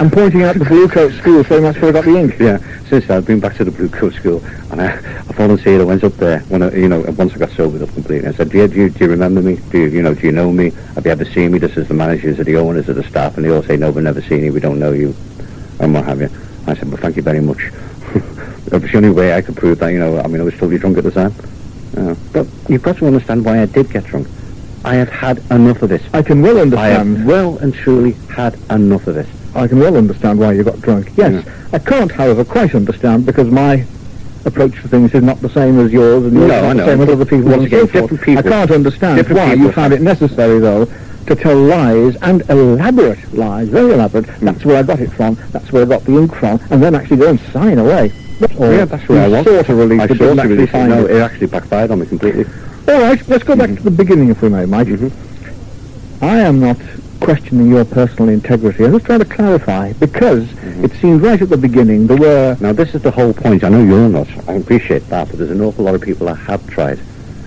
And 0.00 0.12
pointing 0.12 0.42
out 0.42 0.56
the 0.56 0.64
Blue 0.64 0.88
Coat 0.88 1.12
School 1.12 1.44
saying 1.44 1.62
that's 1.62 1.78
where 1.78 1.90
I 1.90 1.92
got 1.92 2.04
the 2.04 2.16
ink. 2.16 2.38
Yeah, 2.38 2.58
since 2.88 3.06
then, 3.06 3.16
I've 3.16 3.26
been 3.26 3.38
back 3.38 3.54
to 3.56 3.64
the 3.64 3.70
Blue 3.70 3.88
Coat 3.88 4.12
School, 4.14 4.44
and 4.72 4.80
I, 4.80 4.96
I 4.96 5.32
volunteered. 5.32 5.80
I 5.80 5.84
went 5.84 6.02
up 6.02 6.14
there 6.14 6.40
when 6.40 6.62
I, 6.62 6.74
you 6.74 6.88
know, 6.88 7.00
once 7.16 7.32
I 7.34 7.38
got 7.38 7.50
sobered 7.50 7.82
up 7.82 7.92
completely. 7.94 8.28
I 8.28 8.32
said, 8.32 8.50
do 8.50 8.58
you, 8.58 8.66
do 8.66 8.74
you, 8.74 8.90
do 8.90 9.04
you 9.04 9.10
remember 9.10 9.40
me? 9.40 9.56
Do 9.70 9.78
you, 9.78 9.86
you 9.86 10.02
know, 10.02 10.12
do 10.14 10.26
you 10.26 10.32
know 10.32 10.50
me? 10.50 10.70
Have 10.94 11.04
you 11.06 11.12
ever 11.12 11.24
seen 11.24 11.52
me? 11.52 11.58
This 11.58 11.76
is 11.76 11.86
the 11.86 11.94
managers, 11.94 12.40
or 12.40 12.44
the 12.44 12.56
owners, 12.56 12.88
or 12.88 12.94
the 12.94 13.04
staff, 13.04 13.36
and 13.36 13.44
they 13.44 13.50
all 13.50 13.62
say, 13.62 13.76
no, 13.76 13.92
we've 13.92 14.02
never 14.02 14.20
seen 14.20 14.42
you. 14.42 14.52
We 14.52 14.60
don't 14.60 14.80
know 14.80 14.92
you, 14.92 15.14
and 15.78 15.94
what 15.94 16.04
have 16.04 16.20
you. 16.20 16.30
I 16.66 16.74
said, 16.74 16.88
well, 16.88 16.96
thank 16.96 17.16
you 17.16 17.22
very 17.22 17.40
much. 17.40 17.58
that 18.66 18.80
was 18.82 18.90
the 18.90 18.96
only 18.96 19.10
way 19.10 19.34
I 19.34 19.42
could 19.42 19.56
prove 19.56 19.78
that. 19.78 19.88
You 19.88 20.00
know, 20.00 20.18
I 20.18 20.26
mean, 20.26 20.40
I 20.40 20.44
was 20.44 20.54
totally 20.54 20.78
drunk 20.78 20.98
at 20.98 21.04
the 21.04 21.12
time. 21.12 21.34
Uh, 21.96 22.16
but 22.32 22.48
you've 22.68 22.82
got 22.82 22.96
to 22.96 23.06
understand 23.06 23.44
why 23.44 23.62
I 23.62 23.66
did 23.66 23.90
get 23.90 24.04
drunk. 24.04 24.26
I 24.84 24.96
have 24.96 25.08
had 25.08 25.38
enough 25.50 25.82
of 25.82 25.88
this. 25.88 26.02
I 26.12 26.22
can 26.22 26.42
well 26.42 26.58
understand. 26.58 26.78
I 26.78 26.88
have 26.88 27.26
well 27.26 27.58
and 27.58 27.72
truly 27.72 28.12
had 28.28 28.58
enough 28.70 29.06
of 29.06 29.16
it. 29.16 29.28
I 29.54 29.68
can 29.68 29.78
well 29.78 29.96
understand 29.96 30.38
why 30.38 30.52
you 30.52 30.64
got 30.64 30.80
drunk. 30.80 31.10
Yes, 31.16 31.46
I 31.72 31.78
can't, 31.78 32.10
however, 32.10 32.44
quite 32.44 32.74
understand 32.74 33.24
because 33.26 33.48
my 33.50 33.84
approach 34.44 34.72
to 34.82 34.88
things 34.88 35.14
is 35.14 35.22
not 35.22 35.40
the 35.40 35.48
same 35.48 35.78
as 35.80 35.92
yours 35.92 36.24
and 36.24 36.34
yours 36.34 36.48
No, 36.48 36.60
not 36.60 36.64
I 36.64 36.72
know. 36.74 36.84
the 36.84 36.92
same 36.92 37.00
as 37.02 37.08
other 37.08 37.24
people 37.24 37.50
Once 37.50 37.62
and 37.62 37.70
so 37.70 37.86
different 37.86 38.20
people- 38.22 38.46
I 38.46 38.50
can't 38.50 38.70
understand 38.70 39.16
different 39.18 39.38
why 39.40 39.50
people 39.50 39.66
you 39.66 39.72
found 39.72 39.92
it 39.94 40.02
necessary, 40.02 40.58
though, 40.58 40.86
to 41.26 41.34
tell 41.34 41.56
lies 41.56 42.16
and 42.20 42.42
elaborate 42.50 43.32
lies, 43.32 43.68
very 43.68 43.92
elaborate. 43.94 44.26
Hmm. 44.26 44.44
That's 44.44 44.64
where 44.64 44.76
I 44.76 44.82
got 44.82 45.00
it 45.00 45.10
from. 45.12 45.38
That's 45.52 45.72
where 45.72 45.82
I 45.82 45.86
got 45.86 46.04
the 46.04 46.18
ink 46.18 46.34
from, 46.34 46.60
and 46.70 46.82
then 46.82 46.94
actually 46.94 47.16
go 47.18 47.28
and 47.30 47.40
sign 47.52 47.78
away. 47.78 48.12
Or 48.58 48.72
yeah, 48.74 48.84
that's 48.84 49.08
where 49.08 49.22
I 49.24 49.28
was. 49.28 49.44
Sort 49.46 49.68
of 49.68 49.78
relief, 49.78 50.00
I 50.02 50.06
but 50.08 50.16
sort 50.18 50.30
of 50.32 50.38
actually 50.40 50.54
released 50.56 50.68
it. 50.70 50.72
find 50.72 50.90
No, 50.90 51.04
it. 51.06 51.10
it 51.12 51.20
actually 51.22 51.46
backfired 51.46 51.90
on 51.92 52.00
me 52.00 52.06
completely. 52.06 52.44
All 52.88 53.00
right, 53.00 53.28
let's 53.28 53.44
go 53.44 53.56
back 53.56 53.70
to 53.70 53.82
the 53.82 53.90
beginning, 53.90 54.28
if 54.28 54.42
we 54.42 54.48
may, 54.50 54.66
Mike. 54.66 54.88
I 56.20 56.40
am 56.40 56.60
not 56.60 56.76
questioning 57.24 57.70
your 57.70 57.86
personal 57.86 58.28
integrity. 58.28 58.84
I'm 58.84 58.92
just 58.92 59.06
trying 59.06 59.20
to 59.20 59.24
clarify 59.24 59.94
because 59.94 60.46
it 60.62 60.92
seemed 61.00 61.22
right 61.22 61.40
at 61.40 61.48
the 61.48 61.56
beginning 61.56 62.06
there 62.06 62.18
were. 62.18 62.56
Now, 62.60 62.74
this 62.74 62.94
is 62.94 63.00
the 63.00 63.10
whole 63.10 63.32
point. 63.32 63.64
I 63.64 63.70
know 63.70 63.82
you're 63.82 64.10
not. 64.10 64.28
I 64.46 64.52
appreciate 64.52 65.08
that, 65.08 65.28
but 65.28 65.38
there's 65.38 65.50
an 65.50 65.62
awful 65.62 65.86
lot 65.86 65.94
of 65.94 66.02
people 66.02 66.26
that 66.26 66.34
have 66.34 66.68
tried. 66.68 67.00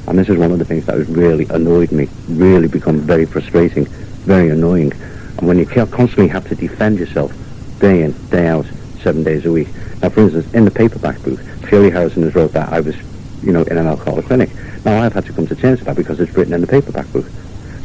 And 0.08 0.18
this 0.18 0.30
is 0.30 0.38
one 0.38 0.52
of 0.52 0.58
the 0.58 0.66
things 0.66 0.88
that 0.88 0.98
has 0.98 1.08
really 1.08 1.46
annoyed 1.50 1.92
me, 1.92 2.10
really 2.28 2.68
become 2.68 3.02
very 3.02 3.26
frustrating, 3.26 3.86
very 3.86 4.50
annoying. 4.50 4.94
And 5.38 5.48
when 5.48 5.60
you 5.60 5.68
constantly 5.68 6.28
have 6.30 6.48
to 6.48 6.56
defend 6.56 6.98
yourself 6.98 7.32
day 7.80 8.02
in, 8.02 8.14
day 8.30 8.48
out, 8.48 8.66
seven 9.04 9.24
days 9.24 9.46
a 9.46 9.52
week. 9.52 9.68
Now, 10.02 10.10
for 10.10 10.22
instance, 10.22 10.52
in 10.56 10.66
the 10.66 10.72
paperback 10.72 11.22
book, 11.22 11.40
Shirley 11.70 11.92
Harrison 11.92 12.24
has 12.24 12.34
wrote 12.34 12.52
that 12.54 12.74
I 12.74 12.80
was, 12.80 12.96
you 13.44 13.52
know, 13.52 13.62
in 13.64 13.78
an 13.78 13.86
alcoholic 13.86 14.26
clinic. 14.26 14.50
Now, 14.84 15.04
I've 15.04 15.14
had 15.14 15.26
to 15.26 15.34
come 15.34 15.46
to 15.46 15.56
terms 15.56 15.80
with 15.80 15.88
that 15.88 15.96
because 15.96 16.20
it's 16.20 16.36
written 16.36 16.54
in 16.54 16.62
the 16.62 16.68
paperback 16.68 17.12
book. 17.12 17.26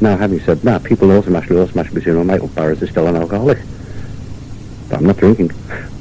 Now, 0.01 0.17
having 0.17 0.41
said 0.41 0.61
that, 0.63 0.83
people 0.83 1.11
automatically, 1.13 1.59
automatically 1.59 2.01
assume, 2.01 2.19
oh, 2.19 2.25
Michael 2.25 2.49
Barrett 2.49 2.83
is 2.83 2.91
still 2.91 3.07
an 3.07 3.17
alcoholic. 3.17 3.59
But 4.89 4.99
I'm 4.99 5.07
not 5.07 5.17
drinking. 5.17 5.51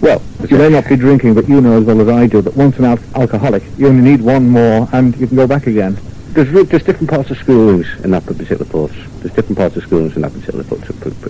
Well, 0.01 0.21
you 0.49 0.57
may 0.57 0.69
not 0.69 0.87
be 0.89 0.95
drinking, 0.95 1.33
but 1.35 1.47
you 1.47 1.61
know 1.61 1.77
as 1.79 1.83
well 1.85 2.01
as 2.01 2.07
I 2.09 2.27
do 2.27 2.41
that 2.41 2.55
once 2.55 2.77
an 2.77 2.85
al- 2.85 2.99
alcoholic, 3.15 3.63
you 3.77 3.87
only 3.87 4.01
need 4.01 4.21
one 4.21 4.49
more 4.49 4.87
and 4.91 5.15
you 5.17 5.27
can 5.27 5.35
go 5.37 5.45
back 5.47 5.67
again. 5.67 5.97
There's, 6.29 6.49
re- 6.49 6.63
there's 6.63 6.83
different 6.83 7.09
parts 7.09 7.29
of 7.29 7.37
schoolings 7.37 8.03
in 8.03 8.11
that 8.11 8.25
particular 8.25 8.63
post. 8.65 8.93
There's 9.19 9.33
different 9.33 9.57
parts 9.57 9.75
of 9.75 9.83
schoolings 9.83 10.15
in 10.15 10.21
that 10.23 10.31
particular 10.33 10.63
post. 10.63 10.83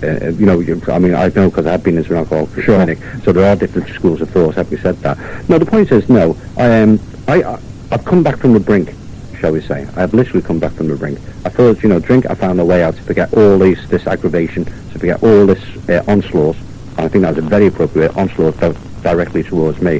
Uh, 0.04 0.08
uh, 0.08 0.30
you 0.30 0.46
know, 0.46 0.60
you, 0.60 0.80
I 0.88 1.00
mean, 1.00 1.16
I 1.16 1.28
know 1.30 1.50
because 1.50 1.66
I've 1.66 1.84
been 1.84 1.98
in 1.98 2.06
an 2.06 2.14
alcoholic 2.16 2.54
Sure. 2.64 2.76
clinic, 2.76 3.00
so 3.24 3.32
there 3.34 3.46
are 3.52 3.56
different 3.56 3.90
schools 3.90 4.22
of 4.22 4.30
thought. 4.30 4.56
Having 4.56 4.78
said 4.80 4.98
that, 5.02 5.18
no, 5.50 5.58
the 5.58 5.66
point 5.66 5.92
is, 5.92 6.08
no, 6.08 6.38
I 6.56 6.82
um, 6.82 7.00
I, 7.28 7.42
I, 7.44 7.60
I've 7.92 8.06
come 8.06 8.22
back 8.24 8.38
from 8.38 8.54
the 8.54 8.60
brink, 8.60 8.94
shall 9.42 9.52
we 9.52 9.62
say? 9.62 9.88
I've 9.96 10.14
literally 10.14 10.44
come 10.44 10.60
back 10.60 10.74
from 10.74 10.88
the 10.88 10.96
brink. 10.96 11.18
I 11.46 11.50
thought, 11.50 11.82
you 11.82 11.90
know, 11.90 12.00
drink. 12.00 12.30
I 12.30 12.36
found 12.36 12.60
a 12.60 12.66
way 12.66 12.84
out 12.84 12.96
to 12.96 13.02
forget 13.02 13.34
all 13.34 13.58
this, 13.58 13.84
this 13.88 14.06
aggravation, 14.06 14.66
to 14.66 15.00
forget 15.00 15.24
all 15.24 15.48
this 15.48 15.90
uh, 15.90 16.04
onslaught. 16.08 16.56
And 16.98 17.00
I 17.00 17.08
think 17.08 17.24
that 17.24 17.36
was 17.36 17.44
a 17.44 17.50
very 17.50 17.66
appropriate 17.66 18.16
onslaught 18.16 18.60
di- 18.60 18.78
directly 19.02 19.42
towards 19.42 19.82
me. 19.82 20.00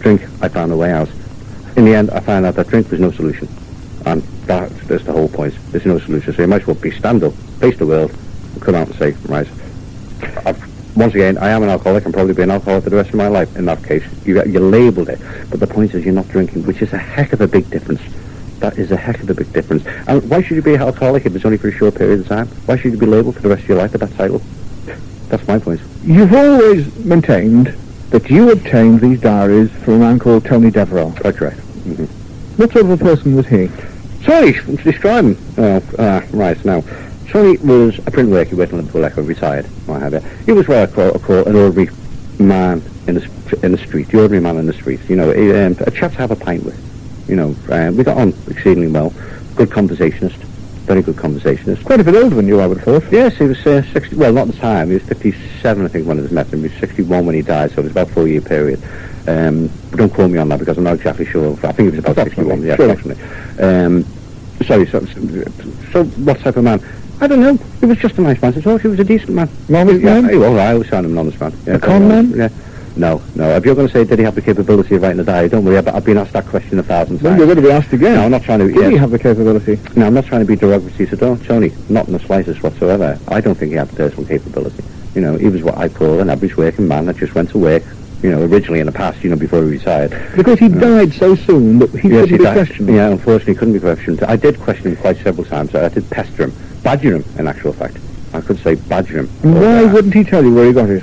Drink. 0.00 0.22
I 0.42 0.48
found 0.48 0.70
a 0.70 0.76
way 0.76 0.92
out. 0.92 1.08
In 1.76 1.86
the 1.86 1.94
end, 1.94 2.10
I 2.10 2.20
found 2.20 2.44
out 2.44 2.56
that 2.56 2.68
drink 2.68 2.90
was 2.90 3.00
no 3.00 3.10
solution. 3.10 3.48
And 4.04 4.22
that, 4.46 4.70
that's 4.80 5.04
the 5.04 5.12
whole 5.12 5.28
point. 5.28 5.54
There's 5.70 5.86
no 5.86 5.98
solution. 5.98 6.34
So 6.34 6.42
you 6.42 6.48
might 6.48 6.60
as 6.60 6.66
well 6.66 6.76
be 6.76 6.90
stand 6.90 7.24
up, 7.24 7.32
face 7.60 7.78
the 7.78 7.86
world, 7.86 8.10
and 8.52 8.60
come 8.60 8.74
out 8.74 8.88
and 8.88 8.96
say, 8.96 9.12
right, 9.28 9.48
I've, 10.44 10.94
once 10.94 11.14
again, 11.14 11.38
I 11.38 11.48
am 11.48 11.62
an 11.62 11.70
alcoholic 11.70 12.04
and 12.04 12.12
probably 12.12 12.34
be 12.34 12.42
an 12.42 12.50
alcoholic 12.50 12.84
for 12.84 12.90
the 12.90 12.96
rest 12.96 13.08
of 13.08 13.14
my 13.14 13.28
life. 13.28 13.56
In 13.56 13.64
that 13.64 13.82
case, 13.82 14.04
you, 14.26 14.44
you 14.44 14.60
labelled 14.60 15.08
it. 15.08 15.20
But 15.48 15.60
the 15.60 15.66
point 15.66 15.94
is 15.94 16.04
you're 16.04 16.12
not 16.12 16.28
drinking, 16.28 16.66
which 16.66 16.82
is 16.82 16.92
a 16.92 16.98
heck 16.98 17.32
of 17.32 17.40
a 17.40 17.48
big 17.48 17.70
difference. 17.70 18.02
That 18.64 18.78
is 18.78 18.90
a 18.92 18.96
heck 18.96 19.22
of 19.22 19.28
a 19.28 19.34
big 19.34 19.52
difference. 19.52 19.84
And 20.08 20.26
why 20.30 20.40
should 20.40 20.56
you 20.56 20.62
be 20.62 20.72
an 20.72 20.80
alcoholic 20.80 21.26
if 21.26 21.36
it's 21.36 21.44
only 21.44 21.58
for 21.58 21.68
a 21.68 21.72
short 21.72 21.96
period 21.96 22.20
of 22.20 22.28
time? 22.28 22.46
Why 22.64 22.78
should 22.78 22.92
you 22.92 22.98
be 22.98 23.04
labelled 23.04 23.34
for 23.34 23.42
the 23.42 23.50
rest 23.50 23.64
of 23.64 23.68
your 23.68 23.76
life 23.76 23.92
with 23.92 24.00
that 24.00 24.16
title? 24.16 24.40
That's 25.28 25.46
my 25.46 25.58
point. 25.58 25.82
You've 26.02 26.32
always 26.32 26.96
maintained 27.04 27.76
that 28.08 28.30
you 28.30 28.50
obtained 28.50 29.02
these 29.02 29.20
diaries 29.20 29.70
from 29.70 29.94
a 29.94 29.98
man 29.98 30.18
called 30.18 30.46
Tony 30.46 30.70
Devereux. 30.70 31.12
Quite 31.12 31.36
correct. 31.36 31.58
What 32.56 32.72
sort 32.72 32.86
of 32.86 32.90
a 32.92 32.96
person 32.96 33.36
was 33.36 33.46
he? 33.48 33.68
Sorry, 34.24 34.52
describe 34.82 35.26
him. 35.26 35.36
Oh, 35.58 35.82
uh, 35.98 36.22
right, 36.30 36.64
now. 36.64 36.82
Tony 37.28 37.58
was 37.58 37.98
a 38.06 38.10
print 38.10 38.30
worker 38.30 38.56
working 38.56 38.78
in 38.78 38.86
Liverpool 38.86 39.04
Echo, 39.04 39.20
retired, 39.20 39.66
what 39.84 40.00
have 40.00 40.14
you. 40.14 40.20
He 40.46 40.52
was 40.52 40.66
what 40.68 40.78
I 40.78 40.86
call, 40.86 41.14
I 41.14 41.18
call 41.18 41.44
an 41.44 41.54
ordinary 41.54 41.90
man 42.38 42.82
in 43.08 43.16
the, 43.16 43.60
in 43.62 43.72
the 43.72 43.78
street, 43.78 44.08
the 44.08 44.22
ordinary 44.22 44.42
man 44.42 44.56
in 44.56 44.64
the 44.64 44.72
street. 44.72 45.00
You 45.06 45.16
know, 45.16 45.32
a, 45.32 45.66
um, 45.66 45.76
a 45.80 45.90
chap 45.90 46.12
to 46.12 46.16
have 46.16 46.30
a 46.30 46.36
pint 46.36 46.64
with. 46.64 46.93
You 47.28 47.36
know, 47.36 47.56
uh, 47.70 47.90
we 47.94 48.04
got 48.04 48.16
on 48.18 48.34
exceedingly 48.48 48.88
well. 48.88 49.12
Good 49.56 49.70
conversationist, 49.70 50.36
very 50.84 51.00
good 51.02 51.16
conversationist. 51.16 51.84
Quite 51.84 52.00
a 52.00 52.04
bit 52.04 52.14
older 52.16 52.34
than 52.36 52.46
you, 52.48 52.60
I 52.60 52.66
would 52.66 52.78
have 52.80 53.02
thought. 53.02 53.12
Yes, 53.12 53.36
he 53.38 53.44
was 53.44 53.64
uh, 53.66 53.82
60, 53.92 54.16
well, 54.16 54.32
not 54.32 54.48
at 54.48 54.54
the 54.54 54.60
time, 54.60 54.88
he 54.88 54.94
was 54.94 55.02
57, 55.04 55.84
I 55.84 55.88
think, 55.88 56.06
when 56.06 56.18
I 56.18 56.22
was 56.22 56.30
met 56.32 56.48
him. 56.52 56.60
He 56.60 56.68
was 56.68 56.76
61 56.78 57.24
when 57.26 57.34
he 57.34 57.42
died, 57.42 57.70
so 57.70 57.80
it 57.80 57.84
was 57.84 57.92
about 57.92 58.10
a 58.10 58.12
four-year 58.12 58.40
period. 58.42 58.82
Um, 59.26 59.70
but 59.90 59.98
don't 59.98 60.12
quote 60.12 60.30
me 60.30 60.38
on 60.38 60.48
that 60.50 60.58
because 60.58 60.76
I'm 60.76 60.84
not 60.84 60.96
exactly 60.96 61.24
sure. 61.24 61.52
I 61.62 61.72
think 61.72 61.88
it 61.88 61.96
was 61.96 61.98
about 62.00 62.16
61, 62.26 62.62
yeah, 62.62 62.76
Sure. 62.76 62.90
approximately. 62.90 63.24
Um, 63.58 64.04
sorry, 64.66 64.86
so, 64.86 65.00
so 65.92 66.04
what 66.04 66.40
type 66.40 66.56
of 66.56 66.64
man? 66.64 66.82
I 67.20 67.26
don't 67.28 67.40
know. 67.40 67.54
He 67.80 67.86
was 67.86 67.96
just 67.98 68.18
a 68.18 68.20
nice 68.20 68.42
man 68.42 68.52
to 68.52 68.60
talk 68.60 68.82
to. 68.82 68.88
He 68.88 68.88
was 68.88 69.00
a 69.00 69.04
decent 69.04 69.30
man. 69.30 69.48
An 69.68 69.74
honest 69.76 70.00
yeah, 70.02 70.20
man? 70.20 70.30
He 70.30 70.36
was. 70.36 70.48
I 70.58 70.72
always 70.72 70.88
found 70.90 71.06
him 71.06 71.12
an 71.12 71.18
honest 71.18 71.40
man. 71.40 71.56
Yeah, 71.64 71.74
A 71.74 71.78
con 71.78 72.08
man? 72.08 72.30
Yeah. 72.32 72.48
No, 72.96 73.20
no. 73.34 73.56
If 73.56 73.64
you're 73.64 73.74
going 73.74 73.88
to 73.88 73.92
say, 73.92 74.04
did 74.04 74.18
he 74.18 74.24
have 74.24 74.36
the 74.36 74.42
capability 74.42 74.94
of 74.94 75.02
writing 75.02 75.18
a 75.20 75.24
diary, 75.24 75.48
don't 75.48 75.64
worry. 75.64 75.78
I've, 75.78 75.88
I've 75.88 76.04
been 76.04 76.16
asked 76.16 76.32
that 76.32 76.46
question 76.46 76.78
a 76.78 76.82
thousand 76.82 77.16
times. 77.18 77.22
Well, 77.24 77.36
you're 77.36 77.46
going 77.46 77.56
to 77.56 77.62
be 77.62 77.70
asked 77.72 77.92
again. 77.92 78.14
No, 78.14 78.24
I'm 78.24 78.30
not 78.30 78.42
trying 78.42 78.60
to. 78.60 78.68
Did 78.68 78.76
yeah. 78.76 78.90
he 78.90 78.96
have 78.96 79.10
the 79.10 79.18
capability? 79.18 79.80
No, 79.96 80.06
I'm 80.06 80.14
not 80.14 80.26
trying 80.26 80.42
to 80.42 80.46
be 80.46 80.54
derogatory 80.56 81.08
to 81.08 81.16
Don- 81.16 81.40
Tony, 81.40 81.72
not 81.88 82.06
in 82.06 82.12
the 82.12 82.20
slightest 82.20 82.62
whatsoever. 82.62 83.18
I 83.28 83.40
don't 83.40 83.56
think 83.56 83.70
he 83.70 83.76
had 83.76 83.88
the 83.88 83.96
personal 83.96 84.26
capability. 84.26 84.84
You 85.14 85.20
know, 85.22 85.36
he 85.36 85.48
was 85.48 85.62
what 85.62 85.76
I 85.76 85.88
call 85.88 86.20
an 86.20 86.30
average 86.30 86.56
working 86.56 86.86
man 86.86 87.06
that 87.06 87.16
just 87.16 87.34
went 87.34 87.50
to 87.50 87.58
work, 87.58 87.82
you 88.22 88.30
know, 88.30 88.42
originally 88.42 88.80
in 88.80 88.86
the 88.86 88.92
past, 88.92 89.22
you 89.24 89.30
know, 89.30 89.36
before 89.36 89.62
he 89.64 89.70
retired. 89.70 90.10
Because 90.36 90.58
he 90.58 90.68
died 90.68 91.12
so 91.14 91.34
soon 91.34 91.78
that 91.80 91.90
he 91.90 92.08
Yes, 92.08 92.22
couldn't 92.22 92.28
he 92.28 92.38
be 92.38 92.44
died. 92.44 92.54
questioned. 92.54 92.88
Yeah, 92.88 93.08
unfortunately, 93.10 93.54
he 93.54 93.58
couldn't 93.58 93.74
be 93.74 93.80
questioned. 93.80 94.22
I 94.22 94.36
did 94.36 94.60
question 94.60 94.92
him 94.92 94.96
quite 94.96 95.16
several 95.18 95.44
times. 95.44 95.74
I 95.74 95.88
did 95.88 96.08
pester 96.10 96.44
him, 96.44 96.52
badger 96.82 97.16
him, 97.16 97.24
in 97.38 97.48
actual 97.48 97.72
fact. 97.72 97.98
I 98.32 98.40
could 98.40 98.58
say 98.60 98.76
badger 98.76 99.18
him. 99.18 99.28
Why 99.42 99.84
uh, 99.84 99.92
wouldn't 99.92 100.14
he 100.14 100.24
tell 100.24 100.44
you 100.44 100.54
where 100.54 100.66
he 100.66 100.72
got 100.72 100.90
it? 100.90 101.02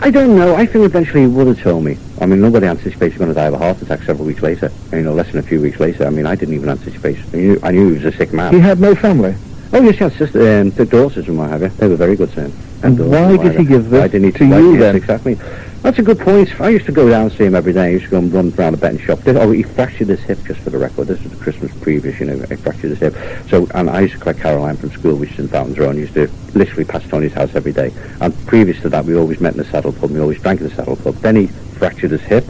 I 0.00 0.10
don't 0.10 0.36
know. 0.36 0.54
I 0.54 0.64
think 0.64 0.84
eventually 0.84 1.22
he 1.22 1.26
would 1.26 1.46
have 1.48 1.60
told 1.60 1.84
me. 1.84 1.98
I 2.20 2.26
mean, 2.26 2.40
nobody 2.40 2.66
anticipates 2.66 3.14
he's 3.14 3.18
going 3.18 3.30
to 3.30 3.34
die 3.34 3.46
of 3.46 3.54
a 3.54 3.58
heart 3.58 3.80
attack 3.82 4.02
several 4.02 4.26
weeks 4.26 4.42
later. 4.42 4.70
You 4.92 5.02
know, 5.02 5.12
less 5.12 5.30
than 5.30 5.38
a 5.38 5.42
few 5.42 5.60
weeks 5.60 5.80
later. 5.80 6.06
I 6.06 6.10
mean, 6.10 6.26
I 6.26 6.34
didn't 6.34 6.54
even 6.54 6.68
anticipate. 6.68 7.18
I 7.32 7.36
knew, 7.36 7.60
I 7.62 7.70
knew 7.72 7.88
he 7.88 7.94
was 8.02 8.14
a 8.14 8.16
sick 8.16 8.32
man. 8.32 8.52
He 8.52 8.60
had 8.60 8.80
no 8.80 8.94
family. 8.94 9.34
Oh 9.72 9.82
yes, 9.82 10.00
yes, 10.00 10.16
sister, 10.16 10.60
um, 10.60 10.70
the 10.70 10.86
daughters 10.86 11.28
and 11.28 11.36
what 11.36 11.50
have 11.50 11.62
you. 11.62 11.68
They 11.68 11.88
were 11.88 11.96
very 11.96 12.16
good 12.16 12.32
to 12.32 12.42
him. 12.42 12.52
And 12.82 12.96
Daughters 12.96 13.10
why 13.10 13.36
did 13.36 13.58
he 13.60 13.66
give 13.66 13.90
this 13.90 14.00
Why 14.00 14.08
didn't 14.08 14.32
he 14.32 14.38
to 14.38 14.46
you 14.46 14.78
then? 14.78 14.96
Exactly. 14.96 15.38
That's 15.82 15.98
a 15.98 16.02
good 16.02 16.18
point. 16.18 16.60
I 16.60 16.70
used 16.70 16.86
to 16.86 16.92
go 16.92 17.08
down 17.08 17.26
and 17.26 17.32
see 17.32 17.44
him 17.44 17.54
every 17.54 17.72
day. 17.72 17.84
I 17.84 17.90
used 17.90 18.06
to 18.06 18.10
go 18.10 18.18
and 18.18 18.32
run 18.32 18.52
around 18.58 18.72
the 18.72 18.78
betting 18.78 18.98
shop. 18.98 19.20
Oh, 19.26 19.52
he 19.52 19.62
fractured 19.62 20.08
his 20.08 20.20
hip 20.20 20.38
just 20.44 20.60
for 20.60 20.70
the 20.70 20.78
record. 20.78 21.06
This 21.06 21.22
was 21.22 21.32
the 21.32 21.38
Christmas 21.38 21.72
previous, 21.80 22.18
you 22.20 22.26
know. 22.26 22.36
He 22.46 22.56
fractured 22.56 22.90
his 22.90 22.98
hip. 22.98 23.14
So, 23.48 23.68
and 23.74 23.88
I 23.88 24.00
used 24.00 24.14
to 24.14 24.20
collect 24.20 24.40
Caroline 24.40 24.76
from 24.76 24.90
school, 24.90 25.14
which 25.16 25.32
is 25.32 25.38
in 25.38 25.48
Fountains 25.48 25.78
Row, 25.78 25.90
and 25.90 25.98
used 25.98 26.14
to 26.14 26.28
literally 26.54 26.84
pass 26.84 27.08
Tony's 27.08 27.32
house 27.32 27.54
every 27.54 27.72
day. 27.72 27.92
And 28.20 28.34
previous 28.46 28.82
to 28.82 28.88
that, 28.90 29.04
we 29.04 29.16
always 29.16 29.40
met 29.40 29.52
in 29.52 29.58
the 29.58 29.64
Saddle 29.64 29.92
Pub. 29.92 30.10
We 30.10 30.20
always 30.20 30.40
drank 30.42 30.60
in 30.60 30.68
the 30.68 30.74
Saddle 30.74 30.96
Pub. 30.96 31.14
Then 31.16 31.36
he 31.36 31.46
fractured 31.46 32.10
his 32.10 32.22
hip. 32.22 32.44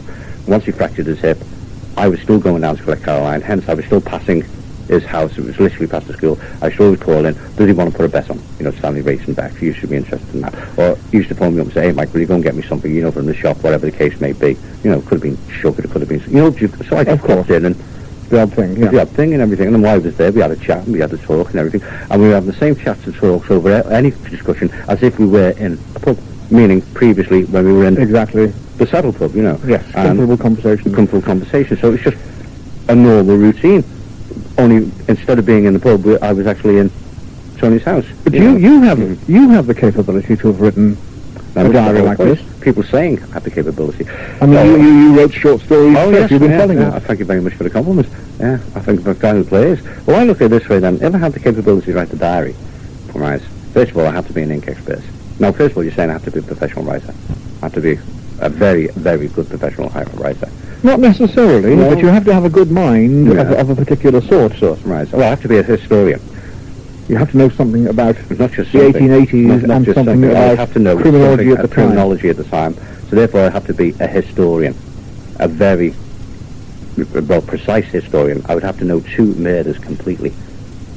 Once 0.47 0.65
he 0.65 0.71
fractured 0.71 1.05
his 1.05 1.19
hip, 1.19 1.37
I 1.95 2.07
was 2.07 2.19
still 2.21 2.39
going 2.39 2.61
down 2.61 2.77
to 2.77 2.83
collect 2.83 3.03
Caroline. 3.03 3.41
Hence, 3.41 3.69
I 3.69 3.75
was 3.75 3.85
still 3.85 4.01
passing 4.01 4.43
his 4.89 5.05
house. 5.05 5.37
It 5.37 5.45
was 5.45 5.59
literally 5.59 5.87
past 5.87 6.07
the 6.07 6.13
school. 6.13 6.37
I 6.61 6.69
to 6.69 6.83
always 6.83 6.99
call 6.99 7.25
in, 7.25 7.33
does 7.55 7.67
he 7.67 7.71
want 7.73 7.91
to 7.91 7.95
put 7.95 8.05
a 8.05 8.09
bet 8.09 8.29
on? 8.29 8.39
You 8.57 8.65
know, 8.65 8.71
Stanley 8.71 9.01
Racing 9.01 9.35
back. 9.35 9.61
You 9.61 9.71
should 9.73 9.89
be 9.89 9.95
interested 9.95 10.33
in 10.35 10.41
that. 10.41 10.53
Or 10.77 10.97
he 11.11 11.17
used 11.17 11.29
to 11.29 11.35
phone 11.35 11.55
me 11.55 11.61
up 11.61 11.67
and 11.67 11.73
say, 11.73 11.83
hey, 11.87 11.91
Mike, 11.93 12.11
will 12.13 12.21
you 12.21 12.25
go 12.27 12.35
and 12.35 12.43
get 12.43 12.55
me 12.55 12.63
something, 12.63 12.93
you 12.93 13.01
know, 13.01 13.11
from 13.11 13.25
the 13.27 13.33
shop, 13.35 13.57
whatever 13.63 13.85
the 13.85 13.91
case 13.95 14.19
may 14.19 14.33
be. 14.33 14.57
You 14.83 14.91
know, 14.91 14.97
it 14.99 15.05
could 15.05 15.21
have 15.21 15.21
been 15.21 15.37
sugar, 15.51 15.81
it 15.83 15.89
could 15.91 16.01
have 16.01 16.09
been, 16.09 16.21
you 16.21 16.37
know, 16.41 16.51
so 16.51 16.97
I 16.97 17.01
Of 17.01 17.07
just 17.07 17.21
course. 17.23 17.37
popped 17.37 17.49
in 17.51 17.65
and 17.65 17.75
The 18.29 18.41
odd 18.41 18.53
thing, 18.53 18.75
the 18.75 18.91
yeah. 18.91 19.01
odd 19.01 19.09
thing 19.09 19.33
and 19.33 19.41
everything. 19.41 19.67
And 19.67 19.75
then 19.75 19.81
while 19.81 19.95
I 19.95 19.97
was 19.97 20.15
there, 20.17 20.31
we 20.31 20.41
had 20.41 20.51
a 20.51 20.55
chat 20.55 20.83
and 20.83 20.93
we 20.93 20.99
had 20.99 21.11
a 21.13 21.17
talk 21.17 21.49
and 21.51 21.55
everything. 21.59 21.81
And 22.11 22.21
we 22.21 22.27
were 22.27 22.33
having 22.35 22.51
the 22.51 22.57
same 22.57 22.75
chats 22.75 23.05
and 23.05 23.15
talks 23.15 23.49
over 23.49 23.69
any 23.91 24.11
discussion 24.11 24.69
as 24.87 25.01
if 25.01 25.17
we 25.19 25.25
were 25.25 25.51
in 25.51 25.79
a 25.95 25.99
pub. 25.99 26.17
Meaning, 26.51 26.81
previously, 26.93 27.45
when 27.45 27.63
we 27.65 27.73
were 27.73 27.85
in 27.85 27.97
Exactly. 28.01 28.47
the 28.77 28.87
saddle 28.87 29.13
pub, 29.13 29.35
you 29.35 29.43
know. 29.43 29.59
Yes. 29.67 29.83
Comfortable 29.91 30.37
conversation. 30.37 30.93
comfortable 30.93 31.21
conversation. 31.23 31.77
So 31.77 31.93
it's 31.93 32.03
just 32.03 32.17
a 32.87 32.95
normal 32.95 33.37
routine. 33.37 33.83
Only 34.59 34.91
instead 35.07 35.39
of 35.39 35.45
being 35.45 35.63
in 35.65 35.73
the 35.73 35.79
pub, 35.79 36.05
I 36.21 36.33
was 36.33 36.45
actually 36.45 36.77
in 36.79 36.91
Tony's 37.57 37.83
house. 37.83 38.05
But 38.25 38.33
know. 38.33 38.39
you, 38.41 38.57
you 38.57 38.81
have 38.81 38.97
Mhm. 38.97 39.17
you 39.27 39.49
have 39.51 39.67
the 39.67 39.73
capability 39.73 40.35
to 40.35 40.47
have 40.47 40.59
written 40.59 40.97
a 41.55 41.63
the 41.63 41.71
diary 41.71 42.01
like 42.01 42.17
this. 42.17 42.39
People 42.59 42.83
saying 42.83 43.23
I 43.23 43.33
have 43.35 43.43
the 43.45 43.51
capability. 43.51 44.05
I 44.41 44.45
mean, 44.45 44.57
Oh, 44.57 44.65
you, 44.65 44.81
you, 44.83 44.91
you 44.99 45.17
wrote 45.17 45.31
short 45.33 45.61
stories. 45.61 45.95
Oh, 45.97 46.09
yes, 46.09 46.29
you've 46.29 46.41
been 46.41 46.51
yeah, 46.51 46.57
telling 46.57 46.77
yeah. 46.77 46.89
us. 46.89 47.03
Thank 47.03 47.19
you 47.19 47.25
very 47.25 47.39
much 47.39 47.53
for 47.53 47.63
the 47.63 47.69
compliment. 47.69 48.07
Yeah, 48.37 48.59
I 48.75 48.79
think 48.81 49.07
a 49.07 49.13
guy 49.13 49.33
who 49.35 49.45
plays. 49.45 49.79
Well, 50.05 50.19
I 50.19 50.23
look 50.25 50.41
at 50.41 50.47
it 50.47 50.49
this 50.49 50.67
way 50.67 50.79
then. 50.79 50.95
If 51.01 51.15
I 51.15 51.17
have 51.17 51.33
the 51.33 51.39
capability 51.39 51.93
to 51.93 51.97
write 51.97 52.11
a 52.11 52.17
diary, 52.17 52.53
right, 53.13 53.41
first 53.73 53.91
of 53.91 53.97
all, 53.97 54.07
I 54.07 54.11
have 54.11 54.27
to 54.27 54.33
be 54.33 54.41
an 54.41 54.51
ink 54.51 54.67
expert. 54.67 55.01
Now, 55.39 55.53
first 55.53 55.71
of 55.71 55.77
all, 55.77 55.83
you're 55.85 55.93
saying 55.93 56.09
I 56.09 56.13
have 56.13 56.25
to 56.25 56.31
be 56.31 56.39
a 56.39 56.43
professional 56.43 56.83
writer. 56.83 57.13
I 57.61 57.65
have 57.67 57.73
to 57.75 57.81
be 57.81 57.97
a 58.41 58.49
very, 58.49 58.87
very 58.87 59.27
good 59.27 59.47
professional 59.49 59.89
writer. 60.15 60.49
Not 60.83 60.99
necessarily, 60.99 61.75
No. 61.75 61.89
but 61.89 61.99
you 61.99 62.07
have 62.07 62.25
to 62.25 62.33
have 62.33 62.45
a 62.45 62.49
good 62.49 62.71
mind 62.71 63.27
Yeah. 63.27 63.41
of, 63.41 63.51
of 63.51 63.69
a 63.71 63.75
particular 63.75 64.21
sort. 64.21 64.53
Sort, 64.57 64.79
right. 64.85 65.11
Well, 65.11 65.23
I 65.23 65.29
have 65.29 65.41
to 65.41 65.47
be 65.49 65.57
a 65.57 65.63
historian. 65.63 66.21
You 67.09 67.17
have 67.17 67.31
to 67.31 67.37
know 67.37 67.49
something 67.49 67.87
about 67.87 68.15
Not 68.39 68.51
just 68.51 68.71
the 68.71 68.79
something. 68.93 69.07
1880s 69.07 69.33
Not, 69.45 69.61
not 69.63 69.75
and 69.77 69.85
just 69.85 69.95
something 69.95 70.21
something. 70.21 70.35
I 70.37 70.55
have 70.55 70.73
to 70.73 70.79
know 70.79 70.97
criminology 70.97 71.49
at 71.51 71.57
the 71.57 71.67
time. 71.67 71.69
criminology 71.69 72.29
at 72.29 72.37
the 72.37 72.43
time. 72.45 72.75
So 73.09 73.15
therefore, 73.15 73.41
I 73.41 73.49
have 73.49 73.65
to 73.67 73.73
be 73.73 73.93
a 73.99 74.07
historian, 74.07 74.75
a 75.39 75.47
very 75.47 75.93
well 77.27 77.41
precise 77.41 77.85
historian. 77.85 78.43
I 78.47 78.53
would 78.55 78.63
have 78.63 78.77
to 78.79 78.85
know 78.85 78.99
two 78.99 79.33
murders 79.35 79.77
completely. 79.79 80.33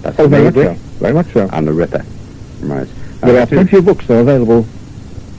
That's 0.03 0.19
Oh, 0.19 0.29
very 0.29 0.45
much 0.45 0.55
so. 0.55 0.75
Very 1.01 1.13
much 1.15 1.33
so. 1.33 1.49
and 1.53 1.67
the 1.67 1.73
Ripper. 1.73 2.05
Right. 2.61 2.89
There 3.23 3.41
are 3.41 3.47
plenty 3.47 3.77
of 3.79 3.85
books, 3.85 4.07
though, 4.07 4.21
available 4.21 4.67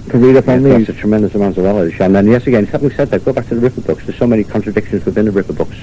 to 0.09 0.17
read 0.17 0.35
up 0.35 0.47
on 0.47 0.63
Yes, 0.63 0.77
these. 0.79 0.87
that's 0.87 0.97
a 0.97 1.01
tremendous 1.01 1.33
amount 1.35 1.57
of 1.57 1.63
knowledge. 1.63 1.99
And 1.99 2.13
then, 2.15 2.27
yes, 2.27 2.45
again, 2.47 2.65
having 2.65 2.91
said 2.91 3.09
that, 3.09 3.23
go 3.25 3.33
back 3.33 3.47
to 3.47 3.55
the 3.55 3.61
Ripper 3.61 3.81
books. 3.81 4.05
There's 4.05 4.17
so 4.17 4.27
many 4.27 4.43
contradictions 4.43 5.05
within 5.05 5.25
the 5.25 5.31
Ripper 5.31 5.53
books. 5.53 5.77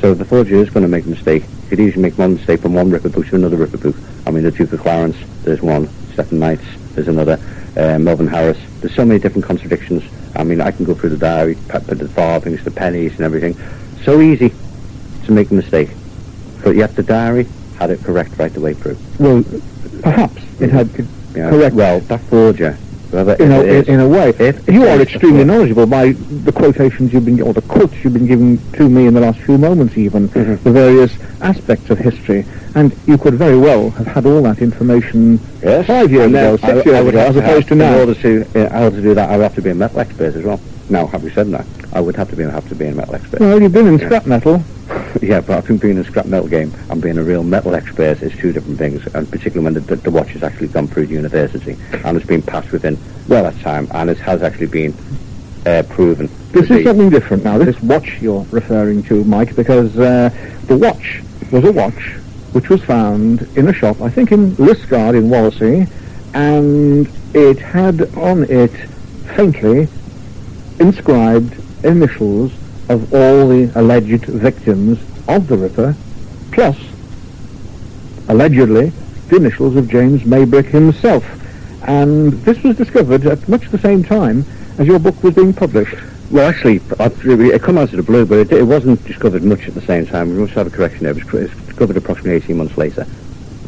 So 0.00 0.14
the 0.14 0.24
forger 0.24 0.56
is 0.56 0.70
going 0.70 0.82
to 0.84 0.88
make 0.88 1.04
a 1.06 1.08
mistake. 1.08 1.42
He 1.64 1.68
could 1.70 1.80
easily 1.80 2.02
make 2.02 2.16
one 2.18 2.34
mistake 2.34 2.60
from 2.60 2.74
one 2.74 2.90
Ripper 2.90 3.08
book 3.08 3.26
to 3.28 3.36
another 3.36 3.56
Ripper 3.56 3.78
book. 3.78 3.96
I 4.26 4.30
mean, 4.30 4.44
the 4.44 4.52
Duke 4.52 4.72
of 4.72 4.80
Clarence, 4.80 5.16
there's 5.42 5.60
one. 5.60 5.88
Seven 6.14 6.38
Knights, 6.38 6.64
there's 6.94 7.08
another. 7.08 7.38
Uh, 7.76 7.98
Melvin 7.98 8.26
Harris. 8.26 8.58
There's 8.80 8.94
so 8.94 9.04
many 9.04 9.20
different 9.20 9.44
contradictions. 9.44 10.02
I 10.36 10.42
mean, 10.44 10.60
I 10.60 10.70
can 10.70 10.84
go 10.84 10.94
through 10.94 11.10
the 11.10 11.16
diary, 11.16 11.54
the 11.54 12.08
farthings, 12.08 12.62
the 12.64 12.70
pennies, 12.70 13.12
and 13.12 13.20
everything. 13.22 13.56
So 14.04 14.20
easy 14.20 14.52
to 15.26 15.32
make 15.32 15.50
a 15.50 15.54
mistake. 15.54 15.90
But 16.62 16.74
yet 16.76 16.96
the 16.96 17.02
diary 17.02 17.46
had 17.78 17.90
it 17.90 18.02
correct 18.02 18.36
right 18.38 18.52
the 18.52 18.60
way 18.60 18.74
through. 18.74 18.96
Well, 19.20 19.44
perhaps 20.02 20.42
it 20.60 20.70
had 20.70 20.88
You 20.98 21.06
correct. 21.34 21.74
Well, 21.76 22.00
that 22.00 22.20
forger, 22.22 22.76
in 23.12 23.52
a, 23.52 23.60
it 23.60 23.66
is, 23.68 23.88
in, 23.88 23.94
in 23.94 24.00
a 24.00 24.08
way. 24.08 24.32
you 24.68 24.86
are 24.86 25.00
extremely 25.00 25.44
knowledgeable 25.44 25.86
by 25.86 26.12
the 26.12 26.52
quotations 26.52 27.12
you've 27.12 27.24
been, 27.24 27.40
or 27.40 27.52
the 27.52 27.62
quotes 27.62 27.94
you've 28.04 28.12
been 28.12 28.26
giving 28.26 28.58
to 28.72 28.88
me 28.88 29.06
in 29.06 29.14
the 29.14 29.20
last 29.20 29.38
few 29.40 29.58
moments 29.58 29.96
even, 29.96 30.28
Mhm. 30.28 30.62
the 30.62 30.70
various 30.70 31.12
aspects 31.40 31.90
of 31.90 31.98
history. 31.98 32.44
And 32.74 32.92
you 33.06 33.16
could 33.18 33.34
very 33.34 33.58
well 33.58 33.90
have 33.90 34.06
had 34.06 34.26
all 34.26 34.42
that 34.42 34.60
information 34.60 35.40
Yes. 35.62 35.86
five 35.86 36.10
years 36.12 36.26
ago, 36.28 36.56
six 36.56 36.64
I, 36.64 36.74
years 36.74 36.86
I 36.88 37.08
ago, 37.08 37.18
as 37.18 37.36
opposed 37.36 37.68
to 37.68 37.74
now. 37.74 37.94
In 37.94 38.00
order 38.08 38.14
to, 38.14 38.44
uh, 38.54 38.90
to 38.90 39.02
do 39.02 39.14
that, 39.14 39.30
I 39.30 39.36
would 39.36 39.42
have 39.42 39.54
to 39.54 39.62
be 39.62 39.70
a 39.70 39.74
metal 39.74 40.00
expert 40.00 40.36
as 40.36 40.44
well. 40.44 40.60
Now, 40.90 41.06
having 41.06 41.30
said 41.30 41.48
that, 41.48 41.66
I 41.92 42.00
would 42.00 42.16
have 42.16 42.30
to 42.30 42.36
be 42.36 42.44
have 42.44 42.68
to 42.68 42.74
be 42.74 42.86
a 42.86 42.92
metal 42.92 43.14
expert. 43.14 43.40
Well, 43.40 43.60
you've 43.60 43.72
been 43.72 43.86
in 43.86 43.98
Yeah. 43.98 44.06
scrap 44.06 44.26
metal. 44.26 44.62
yeah, 45.22 45.40
but 45.40 45.58
I 45.58 45.60
think 45.60 45.82
being 45.82 45.96
in 45.96 46.02
a 46.02 46.04
scrap 46.04 46.26
metal 46.26 46.48
game 46.48 46.72
and 46.90 47.02
being 47.02 47.18
a 47.18 47.22
real 47.22 47.42
metal 47.42 47.74
expert 47.74 48.22
is 48.22 48.32
two 48.36 48.52
different 48.52 48.78
things, 48.78 49.06
and 49.14 49.30
particularly 49.30 49.64
when 49.64 49.74
the, 49.74 49.80
the, 49.80 49.96
the 49.96 50.10
watch 50.10 50.30
has 50.30 50.42
actually 50.42 50.68
gone 50.68 50.86
through 50.86 51.04
university 51.04 51.76
and 52.04 52.16
it's 52.16 52.26
been 52.26 52.40
passed 52.42 52.72
within 52.72 52.98
well 53.28 53.42
that 53.44 53.58
time, 53.60 53.86
and 53.92 54.08
it 54.08 54.18
has 54.18 54.42
actually 54.42 54.66
been 54.66 54.94
uh, 55.66 55.82
proven. 55.90 56.28
This 56.52 56.70
is 56.70 56.84
something 56.84 57.10
different 57.10 57.44
now. 57.44 57.58
This 57.58 57.80
watch 57.82 58.18
you're 58.22 58.46
referring 58.50 59.02
to, 59.04 59.22
Mike, 59.24 59.54
because 59.56 59.98
uh, 59.98 60.30
the 60.66 60.76
watch 60.76 61.20
was 61.52 61.64
a 61.64 61.72
watch 61.72 62.14
which 62.52 62.70
was 62.70 62.82
found 62.82 63.42
in 63.58 63.68
a 63.68 63.72
shop, 63.74 64.00
I 64.00 64.08
think 64.08 64.32
in 64.32 64.52
Liscard 64.52 65.14
in 65.14 65.24
Wallasey, 65.28 65.86
and 66.32 67.06
it 67.34 67.58
had 67.58 68.00
on 68.16 68.44
it 68.44 68.72
faintly 69.36 69.86
inscribed 70.80 71.54
initials 71.84 72.52
of 72.88 73.12
all 73.12 73.48
the 73.48 73.70
alleged 73.74 74.24
victims 74.26 74.98
of 75.28 75.48
the 75.48 75.56
Ripper, 75.56 75.94
plus 76.52 76.78
allegedly 78.28 78.92
the 79.28 79.36
initials 79.36 79.76
of 79.76 79.88
James 79.88 80.22
Maybrick 80.22 80.66
himself. 80.66 81.24
And 81.86 82.32
this 82.44 82.62
was 82.62 82.76
discovered 82.76 83.26
at 83.26 83.48
much 83.48 83.68
the 83.70 83.78
same 83.78 84.02
time 84.02 84.44
as 84.78 84.86
your 84.86 84.98
book 84.98 85.22
was 85.22 85.34
being 85.34 85.52
published. 85.52 85.96
Well, 86.30 86.48
actually, 86.48 86.76
it 86.76 87.62
come 87.62 87.78
out 87.78 87.90
of 87.90 87.96
the 87.96 88.02
blue, 88.02 88.26
but 88.26 88.38
it, 88.38 88.52
it 88.52 88.62
wasn't 88.62 89.02
discovered 89.06 89.42
much 89.42 89.66
at 89.66 89.74
the 89.74 89.80
same 89.80 90.06
time. 90.06 90.28
We 90.28 90.40
must 90.40 90.52
have 90.52 90.66
a 90.66 90.70
correction 90.70 91.04
there. 91.04 91.16
It 91.16 91.32
was 91.32 91.50
discovered 91.66 91.96
approximately 91.96 92.32
18 92.32 92.56
months 92.56 92.76
later, 92.76 93.06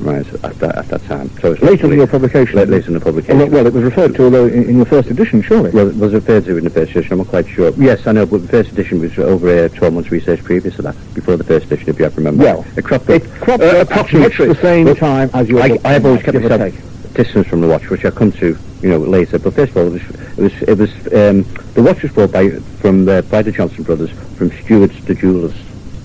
right, 0.00 0.26
at 0.44 0.58
that, 0.58 0.76
at 0.76 0.88
that 0.88 1.02
time. 1.04 1.30
So 1.40 1.52
it's 1.52 1.62
Later 1.62 1.90
in 1.92 1.98
your 1.98 2.06
publication. 2.06 2.56
Late, 2.56 2.68
later 2.68 2.88
in 2.88 2.94
the 2.94 3.00
publication. 3.00 3.38
Well, 3.38 3.48
well, 3.48 3.66
it 3.66 3.72
was 3.72 3.84
referred 3.84 4.14
to 4.16 4.24
although 4.24 4.46
in, 4.46 4.64
in 4.64 4.76
your 4.76 4.86
first 4.86 5.10
edition, 5.10 5.42
surely. 5.42 5.70
Well, 5.70 5.88
it 5.88 5.96
was 5.96 6.12
referred 6.12 6.44
to 6.46 6.56
in 6.56 6.64
the 6.64 6.70
first 6.70 6.92
edition, 6.92 7.12
I'm 7.12 7.18
not 7.18 7.28
quite 7.28 7.48
sure. 7.48 7.72
Yes, 7.76 8.06
I 8.06 8.12
know, 8.12 8.26
but 8.26 8.42
the 8.42 8.48
first 8.48 8.72
edition 8.72 9.00
was 9.00 9.18
over 9.18 9.66
uh, 9.66 9.68
12 9.68 9.94
months 9.94 10.10
research 10.10 10.42
previous 10.42 10.76
to 10.76 10.82
that, 10.82 10.96
before 11.14 11.36
the 11.36 11.44
first 11.44 11.66
edition, 11.66 11.88
if 11.88 11.98
you 11.98 12.04
have 12.04 12.14
to 12.14 12.20
remember. 12.20 12.44
Well, 12.44 12.66
it 12.76 12.84
cropped 12.84 13.08
up. 13.10 13.22
it 13.22 13.30
cropped 13.40 13.62
uh, 13.62 13.80
approximately 13.80 14.46
the 14.48 14.54
same 14.56 14.86
Well, 14.86 14.96
time 14.96 15.30
as 15.34 15.48
your 15.48 15.62
I, 15.62 15.68
book. 15.68 15.80
I 15.84 15.92
have 15.92 16.06
always 16.06 16.22
kept 16.22 16.38
myself 16.40 16.74
distance 17.14 17.46
from 17.46 17.60
the 17.60 17.68
watch, 17.68 17.90
which 17.90 18.04
I'll 18.04 18.12
come 18.12 18.32
to, 18.32 18.56
you 18.82 18.88
know, 18.88 18.98
later. 18.98 19.38
But 19.38 19.54
first 19.54 19.70
of 19.72 19.76
all, 19.78 19.86
it 19.86 19.92
was, 19.92 20.10
it 20.38 20.38
was, 20.38 20.62
it 20.62 20.78
was 20.78 20.90
um, 21.12 21.64
the 21.74 21.82
watch 21.82 22.02
was 22.02 22.12
bought 22.12 22.32
by, 22.32 22.50
from 22.80 23.04
the, 23.04 23.26
by 23.30 23.42
the 23.42 23.52
Johnson 23.52 23.84
brothers, 23.84 24.10
from 24.36 24.50
Stewart's 24.62 25.04
to 25.04 25.14
Jewellers. 25.14 25.54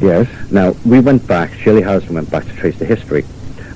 Yes. 0.02 0.28
Now, 0.52 0.72
we 0.86 1.00
went 1.00 1.26
back, 1.28 1.54
Shirley 1.54 1.82
Harrison 1.82 2.16
went 2.16 2.30
back 2.30 2.46
to 2.46 2.54
trace 2.56 2.78
the 2.78 2.86
history, 2.86 3.24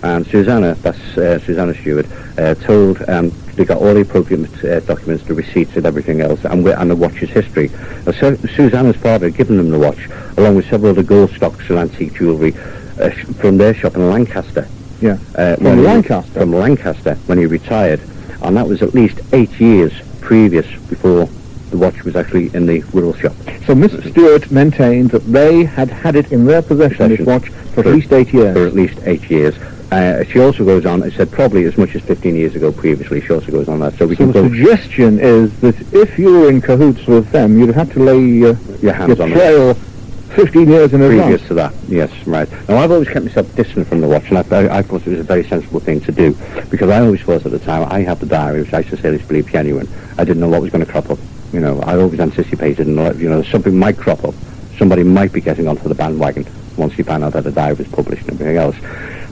and 0.03 0.25
Susanna, 0.27 0.75
that's 0.75 1.17
uh, 1.17 1.39
Susanna 1.39 1.73
Stewart, 1.73 2.05
uh, 2.38 2.55
told, 2.55 3.01
um, 3.09 3.31
they 3.55 3.65
got 3.65 3.77
all 3.77 3.93
the 3.93 4.01
appropriate 4.01 4.63
uh, 4.63 4.79
documents, 4.81 5.23
the 5.25 5.33
receipts 5.33 5.75
and 5.75 5.85
everything 5.85 6.21
else, 6.21 6.43
and, 6.45 6.63
we, 6.63 6.71
and 6.71 6.89
the 6.89 6.95
watch's 6.95 7.29
history. 7.29 7.69
Now, 8.05 8.13
so, 8.13 8.35
Susanna's 8.55 8.95
father 8.95 9.27
had 9.27 9.35
given 9.35 9.57
them 9.57 9.69
the 9.69 9.79
watch, 9.79 10.07
along 10.38 10.55
with 10.55 10.69
several 10.69 10.91
other 10.91 11.03
gold 11.03 11.31
stocks 11.31 11.69
and 11.69 11.77
antique 11.79 12.13
jewellery, 12.13 12.53
uh, 12.99 13.09
from 13.39 13.57
their 13.57 13.73
shop 13.73 13.95
in 13.95 14.09
Lancaster. 14.09 14.67
Yeah. 15.01 15.17
Uh, 15.35 15.55
From 15.55 15.77
he- 15.77 15.83
Lancaster? 15.83 16.31
From 16.39 16.53
Lancaster, 16.53 17.15
when 17.27 17.38
he 17.38 17.45
retired. 17.45 18.01
And 18.41 18.55
that 18.57 18.67
was 18.67 18.81
at 18.81 18.93
least 18.93 19.19
eight 19.33 19.51
years 19.59 19.93
previous 20.21 20.65
before 20.89 21.27
the 21.71 21.77
watch 21.77 22.03
was 22.03 22.15
actually 22.15 22.53
in 22.53 22.65
the 22.65 22.81
Wirral 22.83 23.17
shop. 23.19 23.33
So 23.65 23.75
Mr. 23.75 24.09
Stewart 24.12 24.49
maintained 24.51 25.12
that 25.12 25.25
they 25.31 25.63
had 25.65 25.89
had 25.89 26.15
it 26.15 26.31
in 26.31 26.45
their 26.45 26.62
possession, 26.62 27.09
this 27.09 27.19
watch, 27.25 27.47
for, 27.49 27.83
For- 27.83 27.89
at 27.89 27.95
least 27.95 28.12
eight 28.12 28.33
years. 28.33 28.53
for 28.55 28.65
at 28.65 28.73
least 28.73 28.99
eight 29.05 29.29
years. 29.29 29.55
Uh, 29.91 30.23
she 30.25 30.39
also 30.39 30.63
goes 30.63 30.86
on, 30.86 31.02
it 31.02 31.13
said 31.13 31.32
probably 31.32 31.63
as 31.65 31.75
much 31.78 31.95
as 31.95 32.02
15 32.04 32.36
years 32.36 32.56
ago 32.56 32.71
previously, 32.71 33.21
she 33.21 33.34
also 33.34 33.52
goes 33.52 33.67
on 33.67 33.80
that. 33.80 33.93
So 33.95 34.06
we 34.06 34.15
So 34.15 34.32
can 34.32 34.32
the 34.32 34.49
suggestion 34.49 35.19
is 35.19 35.60
that 35.62 35.75
if 35.93 36.19
you 36.19 36.32
were 36.32 36.49
in 36.49 36.62
cahoots 36.62 37.08
with 37.08 37.32
them, 37.32 37.58
you'd 37.60 37.73
have 37.73 37.91
to 37.93 37.99
lay 37.99 38.43
uh, 38.43 38.56
your 38.82 38.93
hands 38.93 39.17
your 39.17 39.23
on 39.23 39.32
it. 39.32 39.36
trail 39.36 39.73
15 39.73 40.69
years 40.69 40.93
in 40.93 40.99
Previous 40.99 41.41
advance. 41.41 41.47
to 41.47 41.54
that, 41.56 41.73
yes, 41.88 42.12
right. 42.28 42.47
Now, 42.69 42.78
I've 42.78 42.91
always 42.91 43.10
kept 43.10 43.25
myself 43.25 43.54
distant 43.56 43.88
from 43.88 43.99
the 43.99 44.08
watch, 44.08 44.30
and 44.30 44.38
I, 44.38 44.41
I, 44.41 44.78
I 44.78 44.82
thought 44.84 45.02
it 45.08 45.10
was 45.10 45.19
a 45.21 45.23
very 45.23 45.43
sensible 45.43 45.80
thing 45.80 46.02
to 46.02 46.12
do, 46.12 46.38
because 46.69 46.89
I 46.91 46.99
always 46.99 47.21
thought 47.21 47.43
at 47.43 47.52
the 47.52 47.58
time, 47.60 47.88
I 47.91 48.02
had 48.02 48.19
the 48.19 48.28
diary, 48.28 48.62
which 48.62 48.73
I 48.73 48.84
sincerely 48.84 49.17
believe 49.17 49.49
genuine. 49.49 49.88
I 50.19 50.23
didn't 50.23 50.39
know 50.41 50.49
what 50.49 50.62
was 50.62 50.71
going 50.71 50.86
to 50.86 50.91
crop 50.91 51.10
up. 51.10 51.17
You 51.52 51.62
know, 51.62 51.82
I 51.82 51.97
always 51.97 52.19
anticipated, 52.19 52.86
and 52.86 53.19
you 53.19 53.28
know, 53.28 53.41
something 53.41 53.75
might 53.75 53.97
crop 53.97 54.23
up. 54.23 54.36
Somebody 54.78 55.02
might 55.02 55.34
be 55.34 55.41
getting 55.41 55.67
onto 55.67 55.89
the 55.89 55.95
bandwagon 55.95 56.45
once 56.78 56.95
you 56.99 57.04
found 57.04 57.23
out 57.23 57.34
that 57.34 57.43
the 57.43 57.52
diary 57.52 57.73
was 57.73 57.88
published 57.88 58.21
and 58.28 58.34
everything 58.39 58.58
else. 58.58 58.75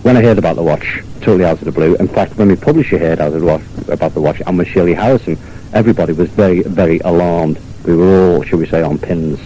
When 0.07 0.15
I 0.15 0.21
heard 0.21 0.37
about 0.37 0.55
the 0.55 0.63
watch, 0.63 1.03
totally 1.19 1.43
out 1.43 1.59
of 1.59 1.65
the 1.65 1.71
blue, 1.73 1.95
in 1.95 2.07
fact, 2.07 2.37
when 2.37 2.47
the 2.47 2.55
publisher 2.55 2.97
heard 2.97 3.19
out 3.19 3.33
of 3.33 3.41
the 3.41 3.45
watch, 3.45 3.61
about 3.89 4.13
the 4.13 4.21
watch, 4.21 4.41
and 4.47 4.57
with 4.57 4.69
Shirley 4.69 4.93
Harrison, 4.93 5.37
everybody 5.73 6.13
was 6.13 6.29
very, 6.29 6.61
very 6.63 6.99
alarmed. 6.99 7.59
We 7.83 7.93
were 7.93 8.35
all, 8.35 8.41
shall 8.43 8.57
we 8.57 8.67
say, 8.67 8.81
on 8.81 8.99
pins. 8.99 9.37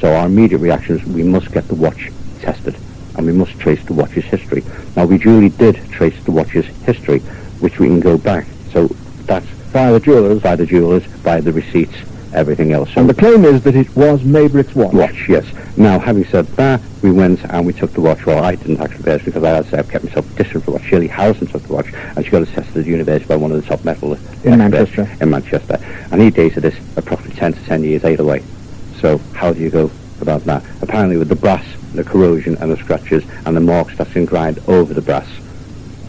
So 0.00 0.12
our 0.12 0.26
immediate 0.26 0.58
reaction 0.58 0.98
is 0.98 1.04
we 1.04 1.22
must 1.22 1.52
get 1.52 1.68
the 1.68 1.76
watch 1.76 2.10
tested 2.40 2.76
and 3.14 3.26
we 3.26 3.32
must 3.32 3.60
trace 3.60 3.84
the 3.84 3.92
watch's 3.92 4.24
history. 4.24 4.64
Now 4.96 5.06
we 5.06 5.18
duly 5.18 5.50
did 5.50 5.76
trace 5.92 6.20
the 6.24 6.32
watch's 6.32 6.66
history, 6.84 7.20
which 7.60 7.78
we 7.78 7.86
can 7.86 8.00
go 8.00 8.18
back. 8.18 8.48
So 8.72 8.88
that's 9.22 9.46
By 9.72 9.92
the 9.92 10.00
jewellers. 10.00 10.42
by 10.42 10.56
the 10.56 10.66
jewellers, 10.66 11.06
by 11.22 11.40
the 11.40 11.52
receipts, 11.52 11.96
everything 12.34 12.72
else. 12.72 12.90
And 12.96 13.08
the 13.08 13.14
claim 13.14 13.44
is 13.44 13.62
that 13.62 13.74
it 13.74 13.94
was 13.96 14.22
Maybrick's 14.22 14.74
watch. 14.74 14.92
watch, 14.92 15.28
yes. 15.28 15.46
Now, 15.76 15.98
having 15.98 16.24
said 16.24 16.46
that, 16.48 16.80
we 17.02 17.12
went 17.12 17.44
and 17.44 17.66
we 17.66 17.72
took 17.72 17.92
the 17.92 18.00
watch. 18.00 18.26
Well, 18.26 18.42
I 18.42 18.54
didn't 18.54 18.80
actually 18.80 19.04
personally 19.04 19.32
because 19.32 19.44
I 19.44 19.50
had 19.50 19.74
I've 19.74 19.88
kept 19.88 20.04
myself 20.04 20.26
distant 20.36 20.64
from 20.64 20.74
the 20.74 20.78
watch. 20.78 20.88
Shirley 20.88 21.06
Harrison 21.06 21.46
took 21.46 21.62
the 21.62 21.72
watch 21.72 21.92
and 21.92 22.24
she 22.24 22.30
got 22.30 22.42
it 22.42 22.48
tested 22.48 22.76
at 22.78 22.84
the 22.84 22.90
university 22.90 23.28
by 23.28 23.36
one 23.36 23.52
of 23.52 23.62
the 23.62 23.68
top 23.68 23.84
metal 23.84 24.14
In 24.44 24.58
Manchester. 24.58 25.08
In 25.20 25.30
Manchester. 25.30 25.78
And 26.10 26.20
he 26.20 26.30
dated 26.30 26.62
this 26.64 26.76
approximately 26.96 27.38
10 27.38 27.52
to 27.52 27.64
10 27.64 27.84
years 27.84 28.04
either 28.04 28.24
way. 28.24 28.42
So 29.00 29.18
how 29.34 29.52
do 29.52 29.60
you 29.60 29.70
go 29.70 29.90
about 30.20 30.42
that? 30.44 30.64
Apparently 30.82 31.16
with 31.16 31.28
the 31.28 31.36
brass, 31.36 31.64
the 31.94 32.04
corrosion 32.04 32.56
and 32.58 32.70
the 32.70 32.76
scratches 32.76 33.24
and 33.46 33.56
the 33.56 33.60
marks 33.60 33.96
that's 33.96 34.16
engraved 34.16 34.68
over 34.68 34.92
the 34.92 35.02
brass, 35.02 35.28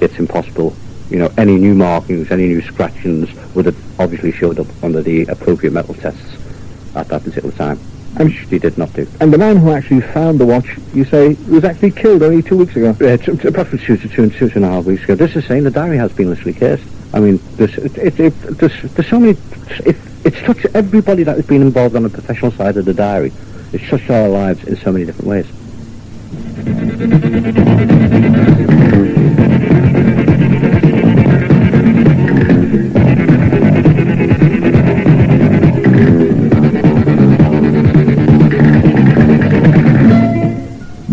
it's 0.01 0.17
impossible. 0.17 0.75
You 1.09 1.17
know, 1.17 1.31
any 1.37 1.57
new 1.57 1.73
markings, 1.73 2.31
any 2.31 2.47
new 2.47 2.61
scratchings 2.61 3.29
would 3.55 3.65
have 3.65 3.99
obviously 3.99 4.31
showed 4.31 4.59
up 4.59 4.67
under 4.83 5.01
the 5.01 5.23
appropriate 5.25 5.71
metal 5.71 5.95
tests 5.95 6.37
at 6.95 7.07
that 7.07 7.23
particular 7.23 7.51
time, 7.55 7.77
which 8.17 8.37
he 8.49 8.59
did 8.59 8.77
not 8.77 8.93
do. 8.93 9.07
And 9.19 9.33
the 9.33 9.37
man 9.37 9.57
who 9.57 9.71
actually 9.71 10.01
found 10.01 10.39
the 10.39 10.45
watch, 10.45 10.77
you 10.93 11.05
say, 11.05 11.33
was 11.49 11.63
actually 11.63 11.91
killed 11.91 12.21
only 12.21 12.43
two 12.43 12.57
weeks 12.57 12.75
ago. 12.75 12.89
Uh, 12.91 13.17
t- 13.17 13.35
t- 13.37 13.47
approximately 13.47 13.85
two 13.85 13.97
to 13.97 14.07
two 14.07 14.23
and 14.23 14.33
two 14.33 14.51
and 14.53 14.63
a 14.65 14.67
half 14.69 14.85
weeks 14.85 15.03
ago. 15.03 15.15
This 15.15 15.35
is 15.35 15.45
saying 15.45 15.63
the 15.63 15.71
diary 15.71 15.97
has 15.97 16.13
been 16.13 16.29
literally 16.29 16.53
cursed. 16.53 16.83
I 17.11 17.19
mean, 17.19 17.39
there's, 17.55 17.75
it, 17.77 17.97
it, 17.97 18.19
it, 18.19 18.33
there's, 18.41 18.81
there's 18.81 19.09
so 19.09 19.19
many. 19.19 19.37
It, 19.85 19.95
it's 20.25 20.39
touched 20.41 20.67
everybody 20.75 21.23
that 21.23 21.37
has 21.37 21.45
been 21.47 21.63
involved 21.63 21.95
on 21.95 22.03
the 22.03 22.09
professional 22.09 22.51
side 22.51 22.77
of 22.77 22.85
the 22.85 22.93
diary. 22.93 23.31
It's 23.73 23.87
touched 23.89 24.11
our 24.11 24.29
lives 24.29 24.63
in 24.65 24.75
so 24.75 24.91
many 24.91 25.05
different 25.05 25.27
ways. 25.27 25.47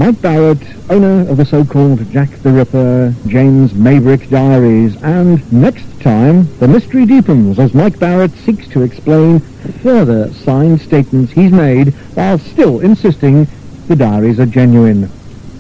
Mike 0.07 0.23
Barrett 0.23 0.62
owner 0.88 1.29
of 1.29 1.37
the 1.37 1.45
so-called 1.45 2.09
Jack 2.12 2.31
the 2.42 2.53
Ripper, 2.53 3.12
James 3.27 3.73
Maybrick 3.73 4.31
diaries. 4.31 4.95
And 5.03 5.53
next 5.53 6.01
time, 6.01 6.47
the 6.59 6.69
mystery 6.69 7.07
deepens 7.07 7.59
as 7.59 7.75
Mike 7.75 7.99
Barrett 7.99 8.31
seeks 8.31 8.69
to 8.69 8.83
explain 8.83 9.40
further 9.83 10.33
signed 10.33 10.81
statements 10.81 11.33
he's 11.33 11.51
made 11.51 11.88
while 12.14 12.38
still 12.38 12.79
insisting 12.79 13.49
the 13.88 13.97
diaries 13.97 14.38
are 14.38 14.47
genuine. 14.47 15.11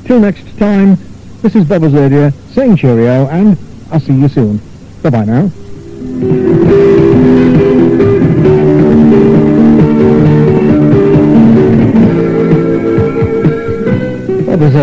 Till 0.04 0.20
next 0.20 0.56
time, 0.58 0.96
this 1.42 1.56
is 1.56 1.64
Bob 1.64 1.82
Azurdia 1.82 2.32
saying 2.54 2.76
cheerio 2.76 3.26
and 3.26 3.58
I'll 3.90 3.98
see 3.98 4.14
you 4.14 4.28
soon. 4.28 4.60
Bye-bye 5.02 5.24
now. 5.24 6.95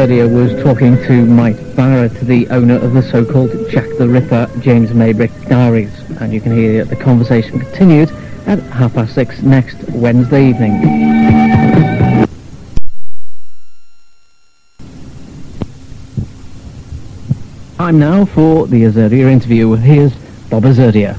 Azurdia 0.04 0.30
was 0.30 0.62
talking 0.62 0.98
to 1.04 1.26
Mike 1.26 1.78
Barrett, 1.78 2.12
the 2.16 2.46
owner 2.50 2.76
of 2.76 2.92
the 2.92 3.02
so-called 3.02 3.52
Jack 3.70 3.88
the 3.98 4.06
Ripper 4.06 4.52
James 4.60 4.90
Maybrick 4.90 5.48
diaries. 5.48 5.98
And 6.20 6.34
you 6.34 6.42
can 6.42 6.52
hear 6.52 6.84
that 6.84 6.90
the 6.94 7.02
conversation 7.02 7.58
continued 7.58 8.12
at 8.46 8.60
half 8.64 8.96
past 8.96 9.16
six 9.16 9.42
next 9.42 9.78
Wednesday 9.92 10.50
evening. 10.50 10.82
Time 17.78 17.98
now 17.98 18.26
for 18.26 18.68
the 18.68 18.84
Azurdia 18.84 19.32
interview. 19.32 19.72
Here's 19.76 20.14
Bob 20.50 20.64
Azurdia. 20.64 21.18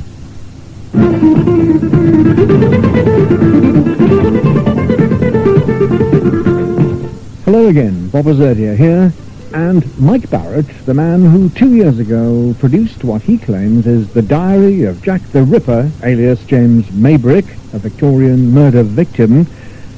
Again, 7.65 8.09
Bob 8.11 8.27
Azurdia 8.27 8.77
here, 8.77 9.11
and 9.55 9.99
Mike 9.99 10.29
Barrett, 10.29 10.67
the 10.85 10.93
man 10.93 11.25
who 11.25 11.49
two 11.49 11.75
years 11.75 11.99
ago 11.99 12.55
produced 12.59 13.03
what 13.05 13.23
he 13.23 13.39
claims 13.39 13.87
is 13.87 14.13
the 14.13 14.21
diary 14.21 14.83
of 14.85 15.03
Jack 15.03 15.23
the 15.33 15.43
Ripper, 15.43 15.91
alias 16.03 16.45
James 16.45 16.85
Maybrick, 16.89 17.47
a 17.73 17.79
Victorian 17.79 18.51
murder 18.51 18.83
victim, 18.83 19.47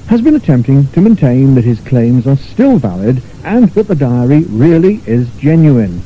has 0.07 0.23
been 0.23 0.37
attempting 0.37 0.87
to 0.93 1.01
maintain 1.01 1.57
that 1.57 1.65
his 1.65 1.81
claims 1.81 2.25
are 2.25 2.37
still 2.37 2.79
valid 2.79 3.21
and 3.43 3.69
that 3.71 3.89
the 3.89 3.97
diary 3.97 4.45
really 4.45 5.03
is 5.05 5.29
genuine. 5.37 6.03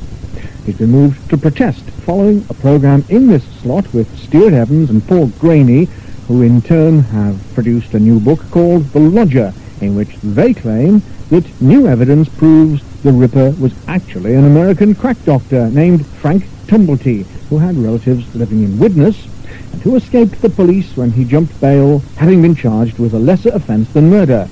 He's 0.65 0.79
been 0.79 0.91
moved 0.91 1.29
to 1.29 1.37
protest 1.37 1.83
following 2.07 2.47
a 2.49 2.55
program 2.55 3.05
in 3.11 3.27
this 3.27 3.45
slot 3.61 3.93
with 3.93 4.19
Stewart 4.19 4.55
Evans 4.55 4.89
and 4.89 5.07
Paul 5.07 5.29
Gainey, 5.29 5.89
who 6.27 6.41
in 6.41 6.63
turn 6.63 7.01
have 7.01 7.39
produced 7.53 7.93
a 7.93 8.01
new 8.01 8.19
book 8.19 8.51
called 8.51 8.87
The 8.93 9.01
Lodger, 9.01 9.53
in 9.83 9.95
which 9.95 10.17
they 10.23 10.55
claim 10.55 11.03
that 11.31 11.63
new 11.63 11.87
evidence 11.87 12.29
proves 12.29 12.83
the 13.03 13.13
Ripper 13.13 13.51
was 13.53 13.73
actually 13.87 14.35
an 14.35 14.45
American 14.45 14.95
crack 14.95 15.17
doctor 15.25 15.71
named 15.71 16.05
Frank 16.05 16.45
Tumblety, 16.67 17.25
who 17.49 17.59
had 17.59 17.77
relatives 17.77 18.35
living 18.35 18.65
in 18.65 18.79
Widnes 18.79 19.27
and 19.73 19.81
who 19.83 19.95
escaped 19.95 20.43
the 20.43 20.51
police 20.51 20.97
when 20.97 21.13
he 21.13 21.25
jumped 21.25 21.61
bail, 21.61 22.01
having 22.17 22.43
been 22.43 22.57
charged 22.57 22.99
with 22.99 23.15
a 23.15 23.19
lesser 23.19 23.51
offence 23.51 23.89
than 23.91 24.11
murder. 24.11 24.49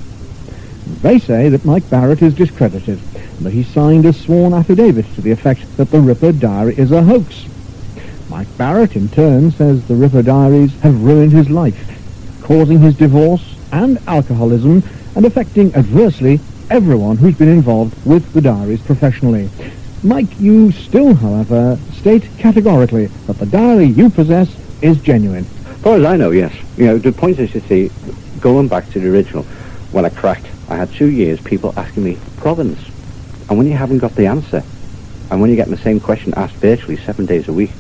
They 1.03 1.19
say 1.19 1.49
that 1.49 1.65
Mike 1.65 1.89
Barrett 1.91 2.23
is 2.23 2.35
discredited, 2.35 3.01
and 3.15 3.47
that 3.47 3.53
he 3.53 3.65
signed 3.65 4.07
a 4.07 4.13
sworn 4.13 4.55
affidavit 4.55 5.13
to 5.15 5.21
the 5.21 5.33
effect 5.33 5.77
that 5.77 5.91
the 5.91 6.01
Ripper 6.01 6.33
diary 6.33 6.77
is 6.79 6.93
a 6.93 7.03
hoax. 7.03 7.45
Mike 8.31 8.57
Barrett, 8.57 8.95
in 8.95 9.09
turn, 9.09 9.51
says 9.51 9.87
the 9.87 9.97
Ripper 9.97 10.23
diaries 10.23 10.79
have 10.81 11.03
ruined 11.03 11.33
his 11.33 11.51
life, 11.51 12.41
causing 12.43 12.79
his 12.79 12.97
divorce 12.97 13.57
and 13.73 13.99
alcoholism 14.07 14.83
and 15.15 15.27
affecting 15.27 15.75
adversely 15.75 16.39
everyone 16.71 17.17
who's 17.17 17.37
been 17.37 17.49
involved 17.49 18.07
with 18.07 18.33
the 18.33 18.41
diaries 18.41 18.83
professionally. 18.83 19.49
Mike, 20.03 20.29
you 20.39 20.71
still, 20.71 21.15
however, 21.15 21.79
state 21.93 22.29
categorically 22.39 23.07
that 23.27 23.39
the 23.39 23.47
diary 23.47 23.87
you 23.87 24.11
possess 24.11 24.55
is 24.83 25.01
genuine. 25.01 25.45
As 25.67 25.77
far 25.79 25.97
as 25.97 26.05
I 26.05 26.17
know, 26.17 26.31
yes. 26.31 26.55
You 26.77 26.87
know, 26.87 26.99
the 26.99 27.13
point 27.13 27.39
is, 27.39 27.55
you 27.55 27.61
see, 27.61 27.91
going 28.41 28.69
back 28.69 28.89
to 28.91 29.01
the 29.01 29.11
original, 29.11 29.45
when 29.93 30.05
I 30.05 30.11
cracked, 30.11 30.47
I 30.69 30.77
had 30.77 30.93
two 30.93 31.11
years 31.11 31.41
people 31.41 31.73
asking 31.77 32.05
me 32.05 32.19
province. 32.37 32.79
And 33.49 33.57
when 33.57 33.67
you 33.67 33.73
haven't 33.73 33.99
got 33.99 34.15
the 34.15 34.27
answer, 34.27 34.63
and 35.31 35.41
when 35.41 35.51
you're 35.51 35.57
getting 35.57 35.75
the 35.75 35.83
same 35.83 36.01
question 36.01 36.35
asked 36.37 36.55
virtually 36.57 36.97
seven 36.97 37.27
days 37.27 37.49
a 37.49 37.53
week, 37.53 37.71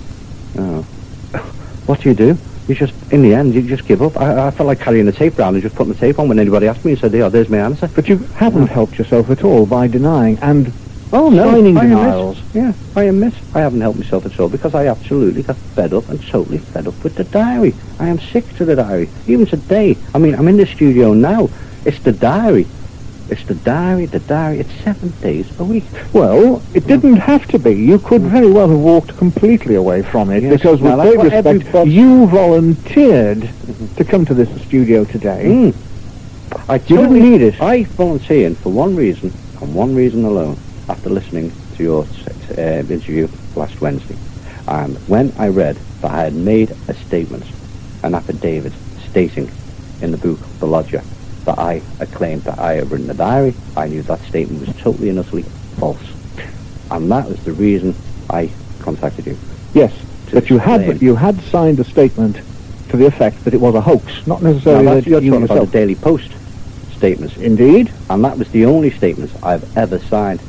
oh, 0.57 0.83
what 1.87 2.01
do 2.01 2.09
you 2.09 2.15
do? 2.15 2.39
You 2.69 2.75
just, 2.75 2.93
in 3.13 3.23
the 3.23 3.35
end, 3.35 3.55
you 3.55 3.63
just 3.63 3.87
give 3.87 4.03
up. 4.03 4.17
I, 4.21 4.49
I 4.49 4.51
felt 4.51 4.67
like 4.67 4.79
carrying 4.81 5.07
the 5.07 5.13
tape 5.13 5.39
round 5.39 5.57
and 5.57 5.63
just 5.63 5.75
putting 5.75 5.93
the 5.95 5.99
tape 5.99 6.19
on 6.19 6.29
when 6.29 6.39
anybody 6.39 6.69
asked 6.69 6.85
me 6.85 6.93
and 6.93 7.01
said, 7.01 7.13
yeah, 7.15 7.23
oh, 7.25 7.29
there's 7.31 7.49
my 7.49 7.59
answer. 7.59 7.89
But 7.89 8.09
you 8.09 8.19
haven't 8.37 8.67
helped 8.69 8.99
yourself 8.99 9.31
at 9.31 9.43
all 9.43 9.65
by 9.67 9.89
denying 9.89 10.39
and 10.41 10.71
Oh 11.11 11.31
no, 11.31 11.51
signing 11.53 11.79
I 11.79 11.85
denials. 11.87 12.39
admit. 12.39 12.55
Yeah, 12.65 12.73
I 12.95 13.05
am 13.05 13.15
admit 13.23 13.33
I 13.55 13.61
haven't 13.61 13.81
helped 13.81 13.99
myself 13.99 14.27
at 14.27 14.39
all 14.39 14.51
because 14.51 14.75
I 14.75 14.89
absolutely 14.89 15.43
got 15.43 15.57
fed 15.57 15.95
up 15.95 16.07
and 16.11 16.23
totally 16.29 16.59
fed 16.59 16.87
up 16.87 17.03
with 17.03 17.15
the 17.15 17.25
diary. 17.25 17.75
I 17.99 18.09
am 18.09 18.19
sick 18.19 18.45
to 18.57 18.67
the 18.67 18.77
diary. 18.77 19.09
Even 19.27 19.47
today, 19.47 19.97
I 20.15 20.19
mean, 20.19 20.35
I'm 20.35 20.49
in 20.49 20.59
the 20.59 20.67
studio 20.67 21.15
now. 21.15 21.49
It's 21.87 21.99
the 22.01 22.13
diary. 22.13 22.67
It's 23.31 23.45
the 23.45 23.55
diary, 23.55 24.07
the 24.07 24.21
diary. 24.21 24.61
It's 24.61 24.73
seven 24.83 25.11
days 25.21 25.47
a 25.61 25.65
week. 25.65 25.85
Well, 26.15 26.63
it 26.73 26.87
didn't 26.87 27.17
have 27.17 27.47
to 27.49 27.59
be. 27.59 27.73
You 27.73 27.99
could 27.99 28.23
very 28.23 28.51
well 28.51 28.69
have 28.69 28.79
walked 28.79 29.17
completely 29.19 29.75
away 29.75 30.03
from 30.03 30.31
it 30.31 30.43
Yes, 30.43 30.53
because, 30.53 30.81
with 30.81 30.95
great 30.95 31.19
respect, 31.19 31.47
everybody- 31.47 31.91
you 31.91 32.27
volunteered 32.27 33.49
to 33.97 34.05
come 34.05 34.25
to 34.25 34.35
this 34.35 34.49
studio 34.63 35.05
today. 35.05 35.45
Mm. 35.47 35.75
I 36.69 36.77
You 36.87 36.97
didn't 36.97 37.21
need 37.21 37.43
it. 37.43 37.61
I 37.61 37.85
volunteered 37.85 38.57
for 38.57 38.71
one 38.73 38.97
reason 38.97 39.33
and 39.61 39.75
one 39.75 39.95
reason 39.95 40.25
alone 40.25 40.57
after 40.89 41.11
listening 41.11 41.53
to 41.77 41.83
your 41.83 42.07
uh, 42.57 42.63
interview 42.63 43.29
last 43.55 43.81
Wednesday. 43.83 44.17
And 44.67 44.97
when 45.07 45.33
I 45.39 45.49
read 45.49 45.77
that 46.01 46.11
I 46.11 46.25
had 46.25 46.35
made 46.35 46.71
a 46.89 46.95
statement, 46.95 47.45
an 48.03 48.15
affidavit 48.15 48.73
stating 49.11 49.51
in 50.01 50.13
the 50.13 50.17
book 50.17 50.39
The 50.61 50.67
Lodger 50.67 51.03
that 51.49 51.59
I 51.59 51.81
claimed 52.13 52.43
that 52.43 52.59
I 52.59 52.75
had 52.75 52.91
written 52.91 53.09
a 53.09 53.15
diary, 53.15 53.55
I 53.75 53.89
knew 53.89 54.03
that 54.03 54.21
statement 54.21 54.67
was 54.67 54.77
totally 54.77 55.09
and 55.09 55.19
utterly 55.19 55.45
false. 55.79 56.03
And 56.91 57.11
that 57.11 57.27
was 57.27 57.43
the 57.45 57.53
reason 57.53 57.95
I 58.29 58.51
contacted 58.81 59.27
you. 59.27 59.39
Yes, 59.73 59.95
but 60.31 60.51
you 60.51 60.59
had 60.59 61.01
you 61.01 61.15
had 61.15 61.41
signed 61.45 61.81
a 61.81 61.85
statement 61.85 62.37
to 62.91 62.97
the 62.99 63.07
effect 63.07 63.45
that 63.45 63.55
it 63.55 63.61
was 63.61 63.75
a 63.75 63.81
hoax, 63.81 64.27
not 64.27 64.43
necessarily 64.43 64.85
that's, 64.85 65.05
that 65.05 65.11
you're 65.11 65.21
talking 65.21 65.45
about 65.45 65.67
the 65.67 65.73
Daily 65.73 65.95
Post 65.95 66.33
statements. 66.95 67.37
Indeed. 67.39 67.93
And 68.11 68.25
that 68.25 68.37
was 68.37 68.51
the 68.51 68.67
only 68.67 68.91
statements 68.91 69.35
I've 69.43 69.77
ever 69.77 69.99
signed. 69.99 70.43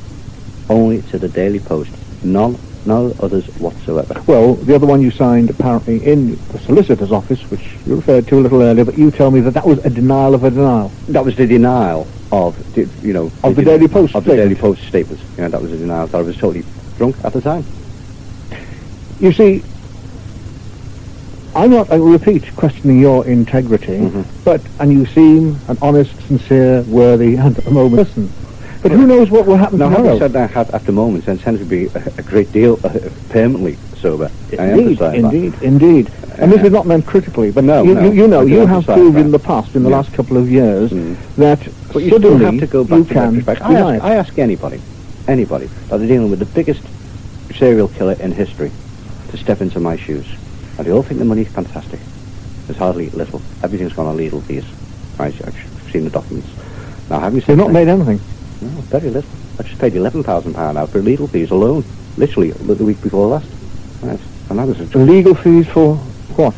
Only 0.69 1.01
to 1.03 1.17
the 1.17 1.29
Daily 1.29 1.59
Post. 1.59 1.91
None, 2.23 2.57
no 2.85 3.13
others 3.21 3.45
whatsoever. 3.59 4.21
Well, 4.27 4.55
the 4.55 4.75
other 4.75 4.87
one 4.87 5.01
you 5.01 5.11
signed 5.11 5.49
apparently 5.49 6.05
in 6.05 6.35
the 6.51 6.59
solicitor's 6.59 7.11
office, 7.11 7.41
which 7.51 7.61
you 7.85 7.95
referred 7.95 8.27
to 8.29 8.39
a 8.39 8.41
little 8.41 8.61
earlier, 8.61 8.85
but 8.85 8.97
you 8.97 9.11
tell 9.11 9.31
me 9.31 9.39
that 9.41 9.51
that 9.55 9.65
was 9.65 9.83
a 9.85 9.89
denial 9.89 10.33
of 10.33 10.43
a 10.43 10.49
denial. 10.49 10.91
That 11.09 11.23
was 11.25 11.35
the 11.35 11.45
denial 11.47 12.07
of, 12.31 12.55
the, 12.75 12.87
you 13.01 13.13
know... 13.13 13.31
Of 13.43 13.55
the 13.55 13.61
deni- 13.61 13.65
Daily 13.65 13.87
Post 13.87 14.15
Of 14.15 14.23
the 14.23 14.35
Daily 14.35 14.55
statement. 14.55 14.59
Post 14.77 14.87
statements. 14.87 15.23
You 15.37 15.43
know, 15.43 15.49
that 15.49 15.61
was 15.61 15.71
a 15.71 15.77
denial. 15.77 16.09
I 16.15 16.21
was 16.21 16.35
totally 16.37 16.63
drunk 16.97 17.15
at 17.23 17.33
the 17.33 17.41
time. 17.41 17.63
You 19.19 19.33
see, 19.33 19.63
I'm 21.55 21.71
not, 21.71 21.89
I 21.91 21.97
will 21.99 22.11
repeat, 22.11 22.55
questioning 22.55 22.99
your 23.01 23.25
integrity, 23.25 23.97
Mhm. 23.99 24.23
but, 24.45 24.61
and 24.79 24.93
you 24.93 25.05
seem 25.07 25.59
an 25.67 25.77
honest, 25.81 26.11
sincere, 26.27 26.83
worthy, 26.83 27.35
and 27.35 27.57
at 27.57 27.63
the 27.65 27.71
moment, 27.71 28.07
person. 28.07 28.31
But 28.81 28.91
who 28.91 29.05
knows 29.05 29.29
what 29.29 29.45
will 29.45 29.57
happen 29.57 29.77
Now, 29.79 29.85
tomorrow? 29.89 30.03
having 30.05 30.19
said 30.19 30.33
that, 30.33 30.55
at, 30.55 30.73
at 30.73 30.85
the 30.85 30.91
moment, 30.93 31.25
to 31.25 31.65
be 31.65 31.87
a, 31.87 32.13
a 32.17 32.23
great 32.23 32.51
deal 32.53 32.79
uh, 32.83 32.97
permanently 33.29 33.77
sober. 33.97 34.31
I 34.57 34.71
Indeed, 34.71 34.97
that. 34.99 35.15
indeed, 35.15 35.53
indeed. 35.61 36.09
And 36.37 36.49
this 36.51 36.61
Uh, 36.61 36.67
is 36.67 36.71
not 36.71 36.87
meant 36.87 37.05
critically, 37.05 37.51
but 37.51 37.65
no, 37.65 37.83
you, 37.83 37.93
no, 37.95 38.01
you, 38.03 38.11
you 38.21 38.27
know, 38.27 38.41
you 38.41 38.65
have 38.65 38.85
proved 38.85 39.17
that. 39.17 39.19
in 39.25 39.31
the 39.31 39.39
past, 39.39 39.75
in 39.75 39.83
the 39.83 39.89
Yeah. 39.89 39.97
last 39.97 40.13
couple 40.13 40.37
of 40.37 40.49
years, 40.49 40.91
Mm. 40.91 41.17
that 41.35 41.59
But 41.91 42.03
you 42.03 42.07
still 42.09 42.21
suddenly 42.21 42.45
have 42.45 42.59
to 42.59 42.67
go 42.67 42.83
back 42.85 42.97
you 42.99 43.03
to 43.05 43.13
can. 43.13 43.43
I 43.61 43.73
ask. 43.95 44.03
I 44.05 44.15
ask 44.15 44.39
anybody, 44.39 44.79
anybody, 45.27 45.67
that 45.89 45.97
they're 45.97 46.07
dealing 46.07 46.29
with 46.29 46.39
the 46.39 46.45
biggest 46.45 46.81
serial 47.57 47.89
killer 47.89 48.15
in 48.21 48.31
history 48.31 48.71
to 49.31 49.37
step 49.37 49.59
into 49.61 49.81
my 49.81 49.97
shoes. 49.97 50.25
And 50.77 50.87
they 50.87 50.91
all 50.91 51.03
think 51.03 51.19
the 51.19 51.25
money's 51.25 51.49
fantastic. 51.49 51.99
There's 52.67 52.79
hardly 52.79 53.09
little. 53.09 53.41
Everything's 53.61 53.91
gone 53.91 54.05
on 54.05 54.15
legal 54.15 54.39
fees. 54.39 54.63
Right, 55.17 55.33
I've 55.45 55.89
seen 55.91 56.05
the 56.05 56.09
documents. 56.09 56.47
Now, 57.09 57.19
having 57.19 57.39
They've 57.39 57.45
said 57.47 57.57
not 57.57 57.71
made 57.73 57.89
anything. 57.89 58.21
No, 58.61 58.69
very 58.81 59.09
little. 59.09 59.29
I 59.59 59.63
just 59.63 59.79
paid 59.79 59.93
£11,000 59.93 60.55
out 60.77 60.89
for 60.89 60.99
legal 60.99 61.27
fees 61.27 61.51
alone, 61.51 61.83
literally 62.17 62.51
the 62.51 62.75
the 62.75 62.85
week 62.85 63.01
before 63.01 63.27
last. 63.27 63.49
Right. 64.01 64.19
And 64.49 64.59
that 64.59 64.67
was 64.67 64.95
Legal 64.95 65.35
fees 65.35 65.67
for 65.67 65.95
what? 66.35 66.53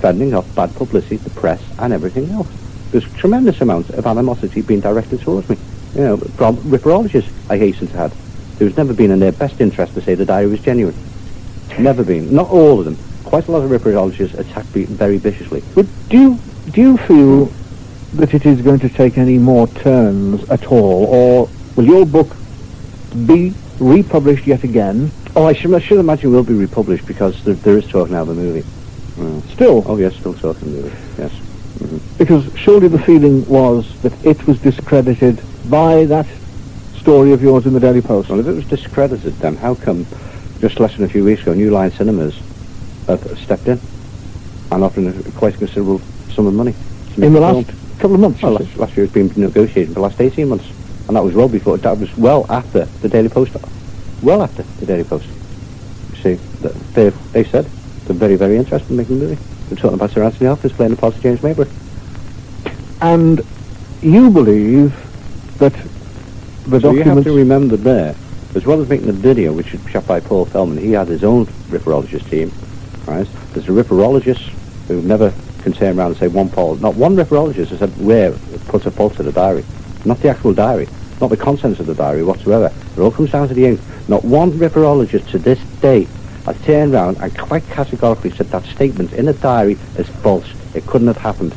fending 0.00 0.34
off 0.34 0.54
bad 0.54 0.74
publicity, 0.74 1.16
the 1.16 1.30
press, 1.30 1.62
and 1.78 1.92
everything 1.92 2.30
else. 2.30 2.48
There's 2.92 3.10
tremendous 3.14 3.60
amounts 3.60 3.90
of 3.90 4.06
animosity 4.06 4.62
being 4.62 4.80
directed 4.80 5.20
towards 5.20 5.48
me. 5.48 5.56
You 5.94 6.00
know, 6.02 6.16
from 6.16 6.56
ripperologists, 6.58 7.30
I 7.50 7.58
hasten 7.58 7.88
to 7.88 7.98
add. 7.98 8.12
There's 8.58 8.76
never 8.76 8.94
been 8.94 9.10
in 9.10 9.18
their 9.18 9.32
best 9.32 9.60
interest 9.60 9.94
to 9.94 10.00
say 10.00 10.14
the 10.14 10.24
diary 10.24 10.48
was 10.48 10.60
genuine. 10.60 10.94
Never 11.78 12.04
been. 12.04 12.34
Not 12.34 12.48
all 12.48 12.78
of 12.78 12.84
them. 12.84 12.96
Quite 13.24 13.48
a 13.48 13.52
lot 13.52 13.62
of 13.62 13.70
ripperologists 13.70 14.38
attack 14.38 14.72
me 14.74 14.84
very 14.84 15.18
viciously. 15.18 15.62
But 15.74 15.86
do 16.08 16.18
you, 16.18 16.38
do 16.70 16.80
you 16.80 16.96
feel 16.98 17.46
that 18.14 18.34
it 18.34 18.46
is 18.46 18.62
going 18.62 18.80
to 18.80 18.88
take 18.88 19.18
any 19.18 19.38
more 19.38 19.66
turns 19.68 20.48
at 20.50 20.66
all, 20.66 21.04
or 21.06 21.48
will 21.76 21.84
your 21.84 22.06
book 22.06 22.34
be 23.26 23.52
republished 23.78 24.46
yet 24.46 24.64
again? 24.64 25.10
Oh, 25.34 25.44
I 25.44 25.52
should, 25.52 25.74
I 25.74 25.80
should 25.80 25.98
imagine 25.98 26.30
it 26.30 26.36
will 26.36 26.44
be 26.44 26.54
republished 26.54 27.06
because 27.06 27.42
there, 27.44 27.54
there 27.54 27.76
is 27.78 27.86
talk 27.88 28.08
now 28.10 28.22
of 28.22 28.30
a 28.30 28.34
movie. 28.34 28.66
Well, 29.18 29.42
Still, 29.52 29.82
oh 29.86 29.96
yes, 29.96 30.14
still 30.16 30.34
talking 30.34 30.72
movie. 30.72 30.96
Yes. 31.18 31.32
Mm-hmm. 31.76 32.16
because 32.16 32.50
surely 32.58 32.88
the 32.88 32.98
feeling 32.98 33.46
was 33.46 34.00
that 34.00 34.12
it 34.24 34.46
was 34.46 34.58
discredited 34.62 35.42
by 35.68 36.06
that 36.06 36.26
story 36.96 37.32
of 37.32 37.42
yours 37.42 37.66
in 37.66 37.74
the 37.74 37.80
Daily 37.80 38.00
Post. 38.00 38.30
Well, 38.30 38.40
if 38.40 38.46
it 38.46 38.54
was 38.54 38.66
discredited, 38.66 39.34
then 39.40 39.56
how 39.56 39.74
come 39.74 40.06
just 40.58 40.80
less 40.80 40.96
than 40.96 41.04
a 41.04 41.08
few 41.08 41.22
weeks 41.22 41.42
ago, 41.42 41.52
New 41.52 41.70
Line 41.70 41.90
Cinemas 41.90 42.34
have 43.08 43.20
stepped 43.38 43.68
in 43.68 43.78
and 44.72 44.82
offered 44.82 45.22
quite 45.34 45.54
a 45.54 45.58
considerable 45.58 46.00
sum 46.32 46.46
of 46.46 46.54
money 46.54 46.74
In 47.18 47.34
the 47.34 47.40
last? 47.40 47.70
Couple 47.98 48.14
of 48.14 48.20
months. 48.20 48.42
Well, 48.42 48.52
last, 48.52 48.76
last 48.76 48.96
year 48.96 49.04
it's 49.04 49.14
been 49.14 49.32
negotiating 49.36 49.88
for 49.88 49.94
the 49.94 50.00
last 50.00 50.20
18 50.20 50.48
months, 50.48 50.68
and 51.08 51.16
that 51.16 51.24
was 51.24 51.34
well 51.34 51.48
before. 51.48 51.78
That 51.78 51.98
was 51.98 52.14
well 52.16 52.44
after 52.50 52.84
the 52.84 53.08
Daily 53.08 53.28
Post. 53.28 53.56
Well 54.22 54.42
after 54.42 54.62
the 54.62 54.86
Daily 54.86 55.04
Post. 55.04 55.26
You 56.10 56.16
see, 56.16 56.34
that 56.60 56.74
they 56.94 57.08
they 57.32 57.44
said 57.44 57.64
they're 58.04 58.16
very 58.16 58.36
very 58.36 58.56
interested 58.56 58.90
in 58.90 58.96
making 58.98 59.16
a 59.16 59.20
movie. 59.20 59.42
They're 59.68 59.78
talking 59.78 59.94
about 59.94 60.10
Sir 60.10 60.22
Anthony 60.22 60.48
Hopkins 60.48 60.74
playing 60.74 60.92
the 60.92 60.96
part 60.96 61.16
of 61.16 61.22
James 61.22 61.40
Maybrick. 61.40 61.70
And 63.00 63.40
you 64.02 64.30
believe 64.30 64.94
that 65.58 65.72
the 66.66 66.80
So 66.80 66.92
you 66.92 67.02
have 67.02 67.24
to 67.24 67.32
remember 67.32 67.76
there, 67.76 68.14
as 68.54 68.66
well 68.66 68.80
as 68.80 68.88
making 68.88 69.06
the 69.06 69.12
video, 69.12 69.52
which 69.52 69.72
was 69.72 69.88
shot 69.88 70.06
by 70.06 70.20
Paul 70.20 70.44
Feldman, 70.44 70.78
he 70.78 70.92
had 70.92 71.08
his 71.08 71.24
own 71.24 71.46
ripperologist 71.70 72.28
team. 72.28 72.52
Right? 73.06 73.26
There's 73.52 73.68
a 73.68 73.72
ripperologist 73.72 74.52
who 74.88 75.00
never 75.02 75.32
can 75.66 75.72
turn 75.72 75.98
around 75.98 76.12
and 76.12 76.16
say 76.16 76.28
one 76.28 76.48
Paul. 76.48 76.76
Not 76.76 76.94
one 76.94 77.16
ripperologist 77.16 77.70
has 77.70 77.80
said 77.80 77.90
where 77.98 78.30
it 78.30 78.64
puts 78.68 78.86
a 78.86 78.90
fault 78.92 79.16
to 79.16 79.24
the 79.24 79.32
diary. 79.32 79.64
Not 80.04 80.20
the 80.20 80.28
actual 80.28 80.54
diary. 80.54 80.86
Not 81.20 81.30
the 81.30 81.36
contents 81.36 81.80
of 81.80 81.86
the 81.86 81.94
diary 81.94 82.22
whatsoever. 82.22 82.72
It 82.96 83.00
all 83.00 83.10
comes 83.10 83.32
down 83.32 83.48
to 83.48 83.54
the 83.54 83.66
ink. 83.66 83.80
Not 84.06 84.24
one 84.24 84.52
ripperologist 84.52 85.28
to 85.30 85.38
this 85.38 85.58
day 85.80 86.06
has 86.44 86.56
turned 86.62 86.94
around 86.94 87.16
and 87.16 87.36
quite 87.36 87.66
categorically 87.66 88.30
said 88.30 88.46
that 88.50 88.62
statement 88.62 89.12
in 89.14 89.24
the 89.24 89.32
diary 89.32 89.76
is 89.98 90.08
false. 90.08 90.46
It 90.76 90.86
couldn't 90.86 91.08
have 91.08 91.16
happened. 91.16 91.52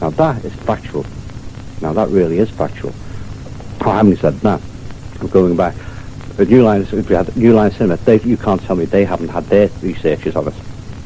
Now 0.00 0.10
that 0.10 0.44
is 0.44 0.54
factual. 0.54 1.04
Now 1.80 1.92
that 1.94 2.08
really 2.10 2.38
is 2.38 2.50
factual. 2.50 2.94
Oh, 3.80 3.90
having 3.90 4.14
said 4.14 4.34
that, 4.34 4.60
I'm 5.20 5.26
going 5.26 5.56
back. 5.56 5.74
The 6.36 6.46
New 6.46 6.62
Line, 6.62 6.82
if 6.82 6.92
we 6.92 7.16
had 7.16 7.36
New 7.36 7.54
Line 7.54 7.72
Cinema, 7.72 7.96
they, 7.96 8.20
you 8.20 8.36
can't 8.36 8.62
tell 8.62 8.76
me 8.76 8.84
they 8.84 9.04
haven't 9.04 9.30
had 9.30 9.44
their 9.46 9.70
researches 9.82 10.36
on 10.36 10.46
it. 10.46 10.54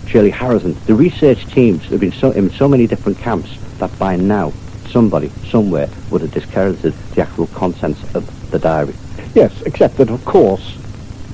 Shirley 0.07 0.31
Harrison, 0.31 0.77
the 0.87 0.95
research 0.95 1.47
teams 1.47 1.83
have 1.87 2.01
been 2.01 2.13
so, 2.13 2.31
in 2.33 2.51
so 2.51 2.69
many 2.69 2.87
different 2.87 3.19
camps 3.19 3.57
that 3.79 3.97
by 3.99 4.17
now 4.17 4.53
somebody 4.89 5.31
somewhere 5.49 5.89
would 6.11 6.21
have 6.21 6.33
discredited 6.33 6.93
the 7.15 7.23
actual 7.23 7.47
contents 7.49 8.01
of 8.15 8.51
the 8.51 8.59
diary. 8.59 8.95
Yes, 9.35 9.63
except 9.63 9.97
that, 9.97 10.11
of 10.11 10.25
course, 10.25 10.77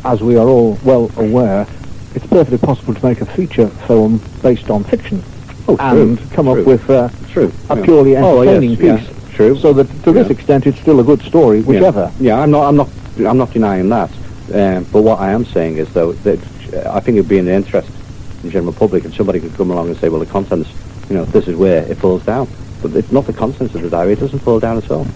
as 0.04 0.22
we 0.22 0.36
are 0.36 0.46
all 0.48 0.78
well 0.84 1.10
aware, 1.16 1.66
it's 2.14 2.26
perfectly 2.26 2.58
possible 2.58 2.94
to 2.94 3.04
make 3.06 3.20
a 3.20 3.26
feature 3.26 3.68
film 3.86 4.20
based 4.42 4.70
on 4.70 4.84
fiction 4.84 5.22
Oh, 5.68 5.76
and 5.78 6.18
come 6.32 6.46
true. 6.46 6.60
up 6.60 6.66
with 6.66 6.88
uh, 6.90 7.08
True. 7.28 7.52
a 7.68 7.76
yeah. 7.76 7.84
purely 7.84 8.16
Oh, 8.16 8.42
yes, 8.42 8.54
entertaining 8.56 8.84
yeah, 8.84 8.96
piece. 8.98 9.34
True. 9.34 9.56
So 9.56 9.72
that 9.74 9.84
to 10.04 10.12
this 10.12 10.30
extent, 10.30 10.66
it's 10.66 10.80
still 10.80 11.00
a 11.00 11.04
good 11.04 11.22
story, 11.22 11.60
whichever. 11.62 12.10
Yeah, 12.18 12.36
yeah 12.36 12.42
I'm 12.42 12.50
not. 12.50 12.66
I'm 12.68 12.76
not. 12.76 12.88
I'm 13.18 13.36
not 13.38 13.52
denying 13.52 13.88
that. 13.90 14.10
Um, 14.52 14.84
but 14.84 15.02
what 15.02 15.20
I 15.20 15.30
am 15.30 15.44
saying 15.44 15.76
is, 15.76 15.92
though, 15.92 16.12
that 16.12 16.40
uh, 16.74 16.90
I 16.92 17.00
think 17.00 17.18
it'd 17.18 17.28
be 17.28 17.38
in 17.38 17.44
the 17.44 17.52
interest 17.52 17.88
in 17.88 17.94
the 18.42 18.50
general 18.50 18.72
public, 18.72 19.04
and 19.04 19.14
somebody 19.14 19.40
could 19.40 19.54
come 19.54 19.70
along 19.70 19.88
and 19.88 19.96
say, 19.98 20.08
"Well, 20.08 20.20
the 20.20 20.26
contents, 20.26 20.70
you 21.08 21.16
know, 21.16 21.24
this 21.26 21.48
is 21.48 21.56
where 21.56 21.82
it 21.84 21.96
falls 21.96 22.24
down." 22.24 22.48
But 22.82 22.94
it's 22.94 23.12
not 23.12 23.26
the 23.26 23.32
contents 23.32 23.74
of 23.74 23.82
the 23.82 23.90
diary. 23.90 24.14
It 24.14 24.20
doesn't 24.20 24.38
fall 24.38 24.58
down 24.58 24.78
at 24.78 24.90
all. 24.90 25.06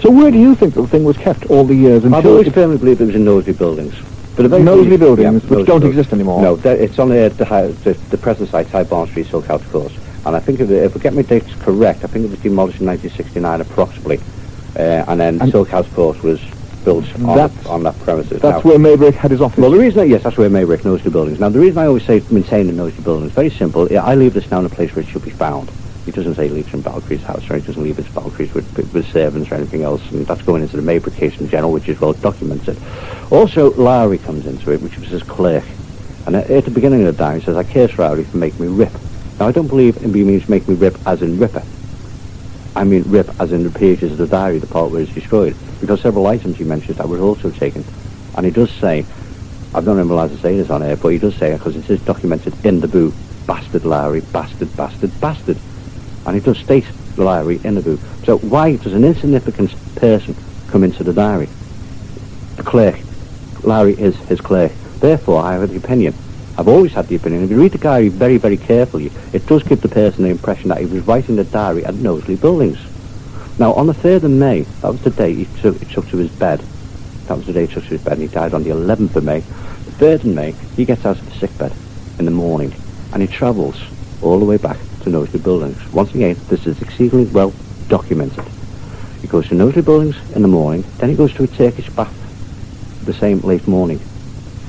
So 0.00 0.10
where 0.10 0.30
do 0.30 0.38
you 0.38 0.54
think 0.54 0.74
the 0.74 0.86
thing 0.86 1.04
was 1.04 1.16
kept 1.16 1.46
all 1.46 1.64
the 1.64 1.74
years 1.74 2.04
I've 2.04 2.26
always 2.26 2.52
firmly 2.52 2.76
believed 2.76 3.00
it 3.00 3.06
was 3.06 3.14
in 3.14 3.24
Knowsley 3.24 3.54
buildings. 3.54 3.94
But 4.36 4.44
a 4.44 4.48
very 4.48 4.96
buildings, 4.98 5.42
yeah, 5.44 5.48
which 5.48 5.66
don't 5.66 5.80
buildings. 5.80 5.96
exist 5.96 6.12
anymore? 6.12 6.42
No, 6.42 6.56
it's 6.56 6.98
on 6.98 7.08
the, 7.08 7.30
the, 7.30 7.44
the, 7.84 7.94
the 8.10 8.18
present 8.18 8.50
site, 8.50 8.66
Tithebarn 8.66 9.08
Street, 9.08 9.26
Silkhouse 9.28 9.66
Court. 9.72 9.90
And 10.26 10.36
I 10.36 10.40
think 10.40 10.60
if, 10.60 10.70
if 10.70 10.94
we 10.94 11.00
get 11.00 11.14
my 11.14 11.22
dates 11.22 11.54
correct, 11.60 12.04
I 12.04 12.08
think 12.08 12.26
it 12.26 12.30
was 12.30 12.40
demolished 12.40 12.80
in 12.80 12.86
1969 12.86 13.62
approximately. 13.62 14.20
Uh, 14.76 15.04
and 15.08 15.18
then 15.18 15.40
And- 15.40 15.50
Silkhouse 15.50 15.90
Court 15.94 16.22
was 16.22 16.38
built 16.86 17.04
on, 17.16 17.50
on 17.66 17.82
that 17.82 17.98
premises. 17.98 18.40
that's 18.40 18.64
Now- 18.64 18.70
where 18.70 18.78
Maybrick 18.78 19.14
had 19.14 19.32
his 19.32 19.40
office? 19.42 19.58
well, 19.58 19.72
the 19.72 19.78
reason, 19.78 20.08
yes, 20.08 20.22
that's 20.22 20.38
where 20.38 20.48
Maybrick 20.48 20.84
knows 20.84 21.02
the 21.02 21.10
Buildings. 21.10 21.40
Now, 21.40 21.48
the 21.48 21.58
reason 21.58 21.78
I 21.78 21.86
always 21.86 22.04
say 22.04 22.22
maintain 22.30 22.68
the 22.68 22.72
Knowsley 22.72 23.02
Buildings, 23.02 23.32
very 23.32 23.50
simple. 23.50 23.88
I 23.98 24.14
leave 24.14 24.34
this 24.34 24.48
now 24.52 24.60
in 24.60 24.66
a 24.66 24.70
place 24.70 24.94
where 24.94 25.02
it 25.02 25.08
should 25.08 25.24
be 25.24 25.30
found. 25.30 25.68
He 26.04 26.12
doesn't 26.12 26.36
say 26.36 26.48
leave 26.48 26.68
it 26.68 26.74
in 26.74 26.82
Battlecrease's 26.84 27.24
house, 27.24 27.50
or 27.50 27.56
he 27.56 27.66
doesn't 27.66 27.82
leave 27.82 27.98
in 27.98 28.04
Battlecrease's 28.04 28.54
with, 28.54 28.94
with 28.94 29.04
servants 29.12 29.50
or 29.50 29.56
anything 29.56 29.82
else, 29.82 30.00
and 30.12 30.24
that's 30.24 30.42
going 30.42 30.62
into 30.62 30.80
the 30.80 30.82
Maybrick 30.92 31.16
case 31.16 31.40
in 31.40 31.48
general, 31.48 31.72
which 31.72 31.88
is 31.88 32.00
well 32.00 32.12
documented. 32.12 32.78
Also, 33.30 33.74
Lowry 33.74 34.18
comes 34.18 34.46
into 34.46 34.70
it, 34.70 34.80
which 34.80 34.96
was 34.96 35.08
his 35.08 35.24
clerk. 35.24 35.64
And 36.26 36.36
at, 36.36 36.48
at 36.48 36.64
the 36.64 36.70
beginning 36.70 37.04
of 37.04 37.16
the 37.16 37.18
diary, 37.18 37.40
he 37.40 37.46
says, 37.46 37.56
I 37.56 37.64
curse 37.64 37.98
Lowry 37.98 38.22
for 38.22 38.36
making 38.36 38.60
me 38.60 38.68
rip. 38.68 38.92
Now, 39.40 39.48
I 39.48 39.52
don't 39.52 39.66
believe 39.66 39.96
it 39.96 40.06
means 40.06 40.48
make 40.48 40.68
me 40.68 40.76
rip 40.76 40.96
as 41.04 41.20
in 41.20 41.36
ripper. 41.40 41.64
I 42.76 42.84
mean 42.84 43.02
rip 43.06 43.28
as 43.40 43.52
in 43.52 43.64
the 43.64 43.70
pages 43.70 44.12
of 44.12 44.18
the 44.18 44.26
diary, 44.28 44.58
the 44.58 44.66
part 44.68 44.92
where 44.92 45.00
it's 45.02 45.12
destroyed, 45.12 45.56
because 45.80 46.00
several 46.00 46.26
items 46.26 46.56
he 46.56 46.64
mentions 46.64 46.98
that 46.98 47.08
were 47.08 47.20
also 47.20 47.50
taken. 47.50 47.84
And 48.36 48.44
he 48.44 48.52
does 48.52 48.70
say, 48.70 49.04
I've 49.74 49.86
not 49.86 49.98
allowed 49.98 50.28
to 50.28 50.38
say 50.38 50.56
this 50.56 50.70
on 50.70 50.82
air, 50.82 50.96
but 50.96 51.08
he 51.08 51.18
does 51.18 51.34
say, 51.36 51.52
it 51.52 51.58
because 51.58 51.76
it 51.76 51.88
is 51.90 52.00
documented 52.02 52.64
in 52.64 52.80
the 52.80 52.88
book, 52.88 53.14
bastard 53.46 53.84
Lowry, 53.84 54.20
bastard, 54.20 54.74
bastard, 54.76 55.20
bastard. 55.20 55.58
And 56.24 56.34
he 56.34 56.40
does 56.40 56.58
state 56.58 56.86
Lowry 57.16 57.60
in 57.64 57.74
the 57.74 57.82
book. 57.82 58.00
So 58.24 58.38
why 58.38 58.76
does 58.76 58.94
an 58.94 59.04
insignificant 59.04 59.74
person 59.96 60.34
come 60.68 60.84
into 60.84 61.04
the 61.04 61.12
diary? 61.12 61.48
The 62.56 62.62
clerk. 62.62 62.98
Lowry 63.62 63.98
is 63.98 64.16
his 64.28 64.40
clerk. 64.40 64.72
Therefore, 65.00 65.42
I 65.42 65.54
have 65.54 65.68
the 65.70 65.76
opinion. 65.76 66.14
I've 66.58 66.68
always 66.68 66.92
had 66.92 67.08
the 67.08 67.16
opinion. 67.16 67.44
If 67.44 67.50
you 67.50 67.60
read 67.60 67.72
the 67.72 67.78
diary 67.78 68.08
very, 68.08 68.38
very 68.38 68.56
carefully, 68.56 69.10
it 69.32 69.46
does 69.46 69.62
give 69.62 69.82
the 69.82 69.88
person 69.88 70.22
the 70.22 70.30
impression 70.30 70.68
that 70.70 70.78
he 70.78 70.86
was 70.86 71.06
writing 71.06 71.36
the 71.36 71.44
diary 71.44 71.84
at 71.84 71.94
Knowsley 71.94 72.36
Buildings. 72.36 72.78
Now, 73.58 73.72
on 73.72 73.86
the 73.86 73.94
3rd 73.94 74.24
of 74.24 74.30
May, 74.30 74.62
that 74.62 74.90
was 74.90 75.00
the 75.02 75.10
day 75.10 75.32
he 75.34 75.46
took, 75.60 75.78
he 75.78 75.86
took 75.86 76.08
to 76.08 76.18
his 76.18 76.30
bed. 76.30 76.60
That 77.26 77.38
was 77.38 77.46
the 77.46 77.52
day 77.52 77.66
he 77.66 77.72
took 77.72 77.84
to 77.84 77.90
his 77.90 78.04
bed, 78.04 78.14
and 78.14 78.22
he 78.22 78.28
died 78.28 78.52
on 78.52 78.62
the 78.62 78.70
11th 78.70 79.16
of 79.16 79.24
May. 79.24 79.40
The 79.40 79.92
3rd 79.92 80.14
of 80.14 80.26
May, 80.26 80.52
he 80.76 80.84
gets 80.84 81.06
out 81.06 81.18
of 81.18 81.24
the 81.24 81.38
sick 81.38 81.56
bed 81.56 81.72
in 82.18 82.26
the 82.26 82.30
morning, 82.30 82.74
and 83.12 83.22
he 83.22 83.28
travels 83.28 83.80
all 84.20 84.38
the 84.38 84.44
way 84.44 84.58
back 84.58 84.76
to 85.02 85.10
Knowsley 85.10 85.40
Buildings. 85.40 85.78
Once 85.92 86.14
again, 86.14 86.36
this 86.48 86.66
is 86.66 86.80
exceedingly 86.82 87.26
well 87.26 87.54
documented. 87.88 88.44
He 89.22 89.28
goes 89.28 89.48
to 89.48 89.54
Knowsley 89.54 89.82
Buildings 89.82 90.16
in 90.34 90.42
the 90.42 90.48
morning, 90.48 90.84
then 90.98 91.08
he 91.08 91.16
goes 91.16 91.32
to 91.34 91.44
a 91.44 91.46
Turkish 91.46 91.88
bath 91.90 92.14
the 93.06 93.14
same 93.14 93.40
late 93.40 93.66
morning. 93.66 94.00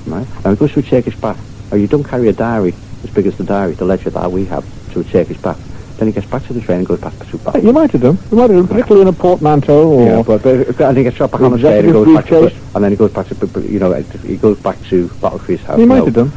Right? 0.05 0.27
Now 0.45 0.51
he 0.51 0.55
goes 0.55 0.71
to 0.73 0.79
a 0.79 0.83
Turkish 0.83 1.15
bath. 1.15 1.39
Now 1.71 1.77
you 1.77 1.87
don't 1.87 2.03
carry 2.03 2.29
a 2.29 2.33
diary 2.33 2.73
as 3.03 3.09
big 3.09 3.25
as 3.25 3.37
the 3.37 3.43
diary, 3.43 3.73
the 3.73 3.83
ledger 3.83 4.09
that 4.11 4.31
we 4.31 4.45
have, 4.45 4.65
to 4.93 5.01
a 5.01 5.03
Turkish 5.03 5.37
bath. 5.37 5.61
Then 5.97 6.07
he 6.07 6.13
gets 6.13 6.27
back 6.27 6.45
to 6.45 6.53
the 6.53 6.61
train 6.61 6.79
and 6.79 6.87
goes 6.87 7.01
back 7.01 7.13
to 7.17 7.37
bath. 7.39 7.63
You 7.63 7.73
might 7.73 7.91
have 7.91 8.01
done. 8.01 8.17
You 8.29 8.37
might 8.37 8.49
have 8.49 8.59
done, 8.59 8.67
particularly 8.67 9.01
in 9.01 9.07
a 9.07 9.17
portmanteau 9.17 9.89
or... 9.89 10.05
Yeah, 10.05 10.21
but, 10.21 10.43
but 10.43 10.81
and 10.81 10.97
he 10.97 11.03
gets 11.03 11.17
shot 11.17 11.31
back 11.31 11.41
on 11.41 11.51
the 11.51 11.57
train 11.57 11.85
and 11.85 11.93
goes 11.93 12.15
back 12.15 12.25
to, 12.27 12.53
and 12.75 12.83
then 12.83 12.91
he 12.91 12.97
goes 12.97 13.11
back 13.11 13.27
to, 13.27 13.61
you 13.61 13.79
know, 13.79 13.93
he 13.93 14.37
goes 14.37 14.59
back 14.59 14.79
to 14.85 15.07
Battlecrease 15.07 15.59
House. 15.59 15.79
you 15.79 15.87
might 15.87 16.03
have 16.03 16.13
done. 16.13 16.29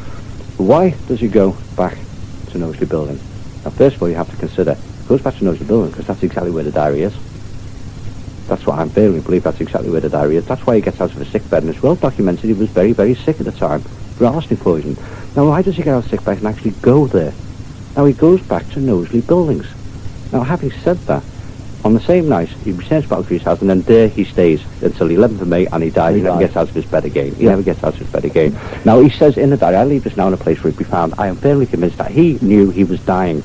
Why 0.57 0.91
does 1.09 1.21
he 1.21 1.29
go 1.29 1.57
back 1.77 1.97
to 2.51 2.59
Knowsley 2.59 2.87
Building? 2.87 3.21
Now, 3.65 3.71
first 3.71 3.97
of 3.97 4.03
all, 4.03 4.09
you 4.09 4.15
have 4.15 4.31
to 4.31 4.37
consider, 4.37 4.75
he 4.75 5.09
goes 5.09 5.21
back 5.21 5.37
to 5.37 5.45
Knowsley 5.45 5.67
Building 5.67 5.91
because 5.91 6.07
that's 6.07 6.23
exactly 6.23 6.51
where 6.51 6.65
the 6.65 6.73
diary 6.73 7.03
is. 7.03 7.15
That's 8.49 8.67
what 8.67 8.79
I'm 8.79 8.89
firmly 8.91 9.21
believe 9.21 9.45
that's 9.45 9.61
exactly 9.61 9.91
where 9.91 10.01
the 10.01 10.09
diary 10.09 10.37
is. 10.37 10.47
That's 10.47 10.67
why 10.67 10.77
he 10.77 10.81
gets 10.81 11.01
out 11.01 11.13
of 11.13 11.21
a 11.21 11.25
sick 11.27 11.49
bed, 11.51 11.63
and 11.63 11.71
it's 11.73 11.83
well 11.83 11.95
documented 11.95 12.45
he 12.45 12.53
was 12.53 12.69
very, 12.71 12.93
very 12.93 13.15
sick 13.15 13.39
at 13.39 13.47
the 13.47 13.53
time 13.53 13.83
arsenic 14.27 14.61
poison. 14.61 14.97
Now, 15.37 15.49
why 15.49 15.63
does 15.63 15.77
he 15.77 15.83
get 15.83 15.95
out 15.95 16.05
of 16.05 16.11
sick 16.11 16.25
bed 16.25 16.39
and 16.39 16.47
actually 16.47 16.73
go 16.83 17.07
there? 17.07 17.33
Now, 18.01 18.07
he 18.07 18.15
goes 18.15 18.41
back 18.41 18.67
to 18.71 18.81
Knowsley 18.81 19.21
Buildings. 19.21 19.67
Now, 20.33 20.41
having 20.41 20.71
said 20.71 20.97
that, 21.01 21.23
on 21.85 21.93
the 21.93 22.01
same 22.01 22.31
night, 22.31 22.49
he 22.49 22.73
returns 22.73 23.05
back 23.05 23.19
to 23.19 23.35
his 23.35 23.43
house, 23.43 23.61
and 23.61 23.69
then 23.69 23.83
there 23.83 24.09
he 24.09 24.25
stays 24.25 24.63
until 24.81 25.07
the 25.07 25.17
11th 25.17 25.43
of 25.43 25.49
May, 25.49 25.67
and 25.67 25.83
he 25.83 25.91
dies. 25.91 26.15
He 26.15 26.21
He, 26.21 26.25
never 26.25 26.39
gets 26.39 26.57
out 26.57 26.71
of 26.71 26.75
his 26.75 26.87
bed 26.87 27.05
again. 27.05 27.35
He 27.35 27.45
Yeah. 27.45 27.51
never 27.51 27.63
gets 27.63 27.85
out 27.85 27.93
of 27.93 27.99
his 27.99 28.09
bed 28.09 28.25
again. 28.25 28.57
Now, 28.87 29.01
he 29.01 29.11
says 29.11 29.37
in 29.37 29.51
the 29.51 29.59
diary, 29.59 29.77
I 29.77 29.85
leave 29.85 30.05
this 30.05 30.17
now 30.17 30.29
in 30.29 30.33
a 30.33 30.39
place 30.39 30.65
where 30.65 30.71
it 30.71 30.79
be 30.79 30.85
found. 30.85 31.13
I 31.19 31.27
am 31.27 31.37
fairly 31.37 31.67
convinced 31.67 31.99
that 31.99 32.11
he 32.11 32.39
knew 32.41 32.71
he 32.71 32.85
was 32.85 33.01
dying. 33.01 33.43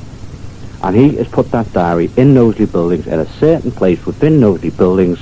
And 0.81 0.95
he 0.95 1.17
has 1.17 1.27
put 1.27 1.51
that 1.51 1.73
diary 1.73 2.09
in 2.15 2.33
Knowsley 2.33 2.65
Buildings 2.65 3.07
in 3.07 3.19
a 3.19 3.27
certain 3.41 3.71
place 3.71 4.05
within 4.05 4.39
Knowsley 4.39 4.69
Buildings, 4.69 5.19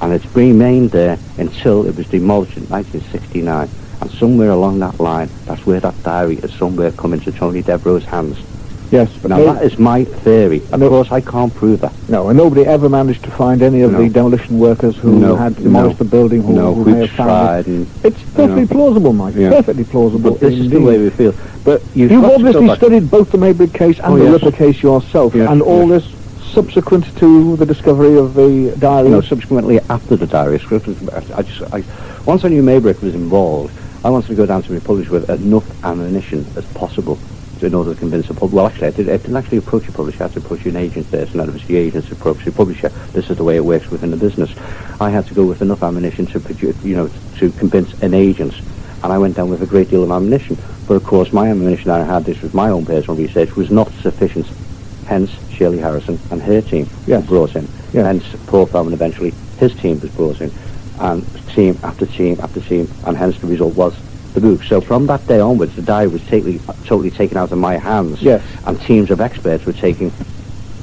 and 0.00 0.12
it's 0.12 0.36
remained 0.36 0.92
there 0.92 1.18
until 1.36 1.84
it 1.84 1.96
was 1.96 2.06
demolished 2.06 2.56
in 2.56 2.66
1969. 2.66 3.68
And 4.00 4.10
somewhere 4.12 4.50
along 4.50 4.78
that 4.80 5.00
line, 5.00 5.30
that's 5.46 5.66
where 5.66 5.80
that 5.80 6.00
diary 6.04 6.36
is 6.36 6.52
somewhere 6.54 6.92
come 6.92 7.12
into 7.12 7.32
Tony 7.32 7.60
Devereux's 7.60 8.04
hands. 8.04 8.36
Yes, 8.92 9.10
but 9.22 9.30
Now, 9.30 9.38
no, 9.38 9.54
that 9.54 9.64
is 9.64 9.78
my 9.78 10.04
theory. 10.04 10.60
And 10.70 10.74
of 10.74 10.80
No. 10.80 10.88
course, 10.90 11.10
I 11.10 11.22
can't 11.22 11.52
prove 11.54 11.80
that. 11.80 11.94
no, 12.10 12.28
and 12.28 12.36
nobody 12.36 12.66
ever 12.66 12.90
managed 12.90 13.22
to 13.24 13.30
find 13.30 13.62
any 13.62 13.80
of 13.80 13.92
No. 13.92 14.02
the 14.02 14.10
demolition 14.10 14.58
workers 14.58 14.96
who 14.96 15.18
No, 15.18 15.34
had 15.34 15.56
demolished 15.56 15.98
no. 15.98 16.04
the 16.04 16.10
building 16.10 16.42
who, 16.42 16.52
no, 16.52 16.74
who 16.74 16.84
have 16.92 17.08
tried, 17.12 17.66
and, 17.66 17.86
It's 18.04 18.20
perfectly 18.34 18.66
plausible, 18.66 19.14
Mike. 19.14 19.34
Yeah. 19.34 19.48
Perfectly 19.48 19.84
plausible 19.84 20.32
but 20.32 20.40
this 20.40 20.52
is 20.58 20.68
the 20.68 20.78
way 20.78 20.98
we 20.98 21.08
feel. 21.08 21.32
But 21.64 21.80
you've, 21.94 22.10
You've 22.12 22.20
got 22.20 22.32
to 22.36 22.38
go 22.42 22.48
obviously 22.48 22.76
studied 22.76 23.10
both 23.10 23.32
the 23.32 23.38
Maybrick 23.38 23.72
case 23.72 23.98
and 23.98 24.12
Oh, 24.12 24.18
the 24.18 24.24
yes. 24.24 24.42
Ripper 24.42 24.54
case 24.54 24.82
yourself, 24.82 25.34
Yes, 25.34 25.48
and 25.50 25.62
all 25.62 25.88
yes. 25.88 26.02
this 26.04 26.12
subsequent 26.52 27.06
to 27.16 27.56
the 27.56 27.64
discovery 27.64 28.18
of 28.18 28.34
the 28.34 28.74
diary? 28.78 29.08
Know, 29.08 29.22
subsequently 29.22 29.80
after 29.88 30.16
the 30.16 30.26
diary, 30.26 30.60
I 31.34 31.42
just, 31.42 31.62
I, 31.72 31.82
once 32.26 32.44
I 32.44 32.48
knew 32.48 32.62
Maybrick 32.62 33.00
was 33.00 33.14
involved, 33.14 33.72
I 34.04 34.10
wanted 34.10 34.26
to 34.26 34.34
go 34.34 34.44
down 34.44 34.62
to 34.64 34.72
my 34.72 34.80
publisher 34.80 35.12
with 35.12 35.30
enough 35.30 35.64
ammunition 35.82 36.44
as 36.56 36.66
possible 36.74 37.16
in 37.62 37.74
order 37.74 37.94
to 37.94 37.98
convince 37.98 38.28
a 38.30 38.34
publisher. 38.34 38.56
Well, 38.56 38.66
actually, 38.66 38.88
I, 38.88 38.90
did, 38.90 39.08
I 39.08 39.16
didn't 39.16 39.36
actually 39.36 39.58
approach 39.58 39.88
a 39.88 39.92
publisher. 39.92 40.24
I 40.24 40.26
had 40.26 40.32
to 40.34 40.40
approach 40.40 40.66
an 40.66 40.76
agent 40.76 41.12
and 41.12 41.28
then 41.28 41.48
it 41.48 41.52
was 41.52 41.64
the 41.66 41.76
agent 41.76 42.04
who 42.06 42.14
approached 42.14 42.44
the 42.44 42.52
publisher. 42.52 42.88
This 43.12 43.30
is 43.30 43.36
the 43.36 43.44
way 43.44 43.56
it 43.56 43.64
works 43.64 43.90
within 43.90 44.10
the 44.10 44.16
business. 44.16 44.50
I 45.00 45.10
had 45.10 45.26
to 45.26 45.34
go 45.34 45.44
with 45.44 45.62
enough 45.62 45.82
ammunition 45.82 46.26
to, 46.26 46.40
produce, 46.40 46.82
you 46.84 46.96
know, 46.96 47.10
to 47.38 47.50
convince 47.52 47.92
an 48.02 48.14
agent, 48.14 48.54
and 49.02 49.12
I 49.12 49.18
went 49.18 49.36
down 49.36 49.50
with 49.50 49.62
a 49.62 49.66
great 49.66 49.90
deal 49.90 50.04
of 50.04 50.10
ammunition. 50.10 50.56
But 50.86 50.94
of 50.94 51.04
course, 51.04 51.32
my 51.32 51.48
ammunition 51.48 51.90
I 51.90 52.04
had, 52.04 52.24
this 52.24 52.40
was 52.42 52.54
my 52.54 52.70
own 52.70 52.84
personal 52.84 53.16
research, 53.16 53.56
was 53.56 53.70
not 53.70 53.90
sufficient. 54.00 54.46
Hence, 55.06 55.30
Shirley 55.50 55.78
Harrison 55.78 56.18
and 56.30 56.40
her 56.42 56.60
team 56.60 56.88
yes. 57.06 57.22
were 57.22 57.28
brought 57.28 57.56
in. 57.56 57.68
Yes. 57.92 58.06
Hence, 58.06 58.44
Paul 58.46 58.66
Feldman 58.66 58.94
eventually, 58.94 59.32
his 59.58 59.74
team 59.76 60.00
was 60.00 60.10
brought 60.10 60.40
in. 60.40 60.52
And 61.00 61.24
team 61.48 61.78
after 61.82 62.06
team 62.06 62.38
after 62.40 62.60
team, 62.60 62.88
and 63.06 63.16
hence 63.16 63.38
the 63.38 63.46
result 63.46 63.74
was 63.74 63.94
the 64.34 64.40
book. 64.40 64.62
So 64.64 64.80
from 64.80 65.06
that 65.06 65.26
day 65.26 65.40
onwards, 65.40 65.76
the 65.76 65.82
diary 65.82 66.08
was 66.08 66.22
totally, 66.26 66.58
totally 66.84 67.10
taken 67.10 67.36
out 67.36 67.52
of 67.52 67.58
my 67.58 67.76
hands. 67.76 68.22
Yes. 68.22 68.42
And 68.66 68.80
teams 68.80 69.10
of 69.10 69.20
experts 69.20 69.64
were 69.66 69.72
taking 69.72 70.12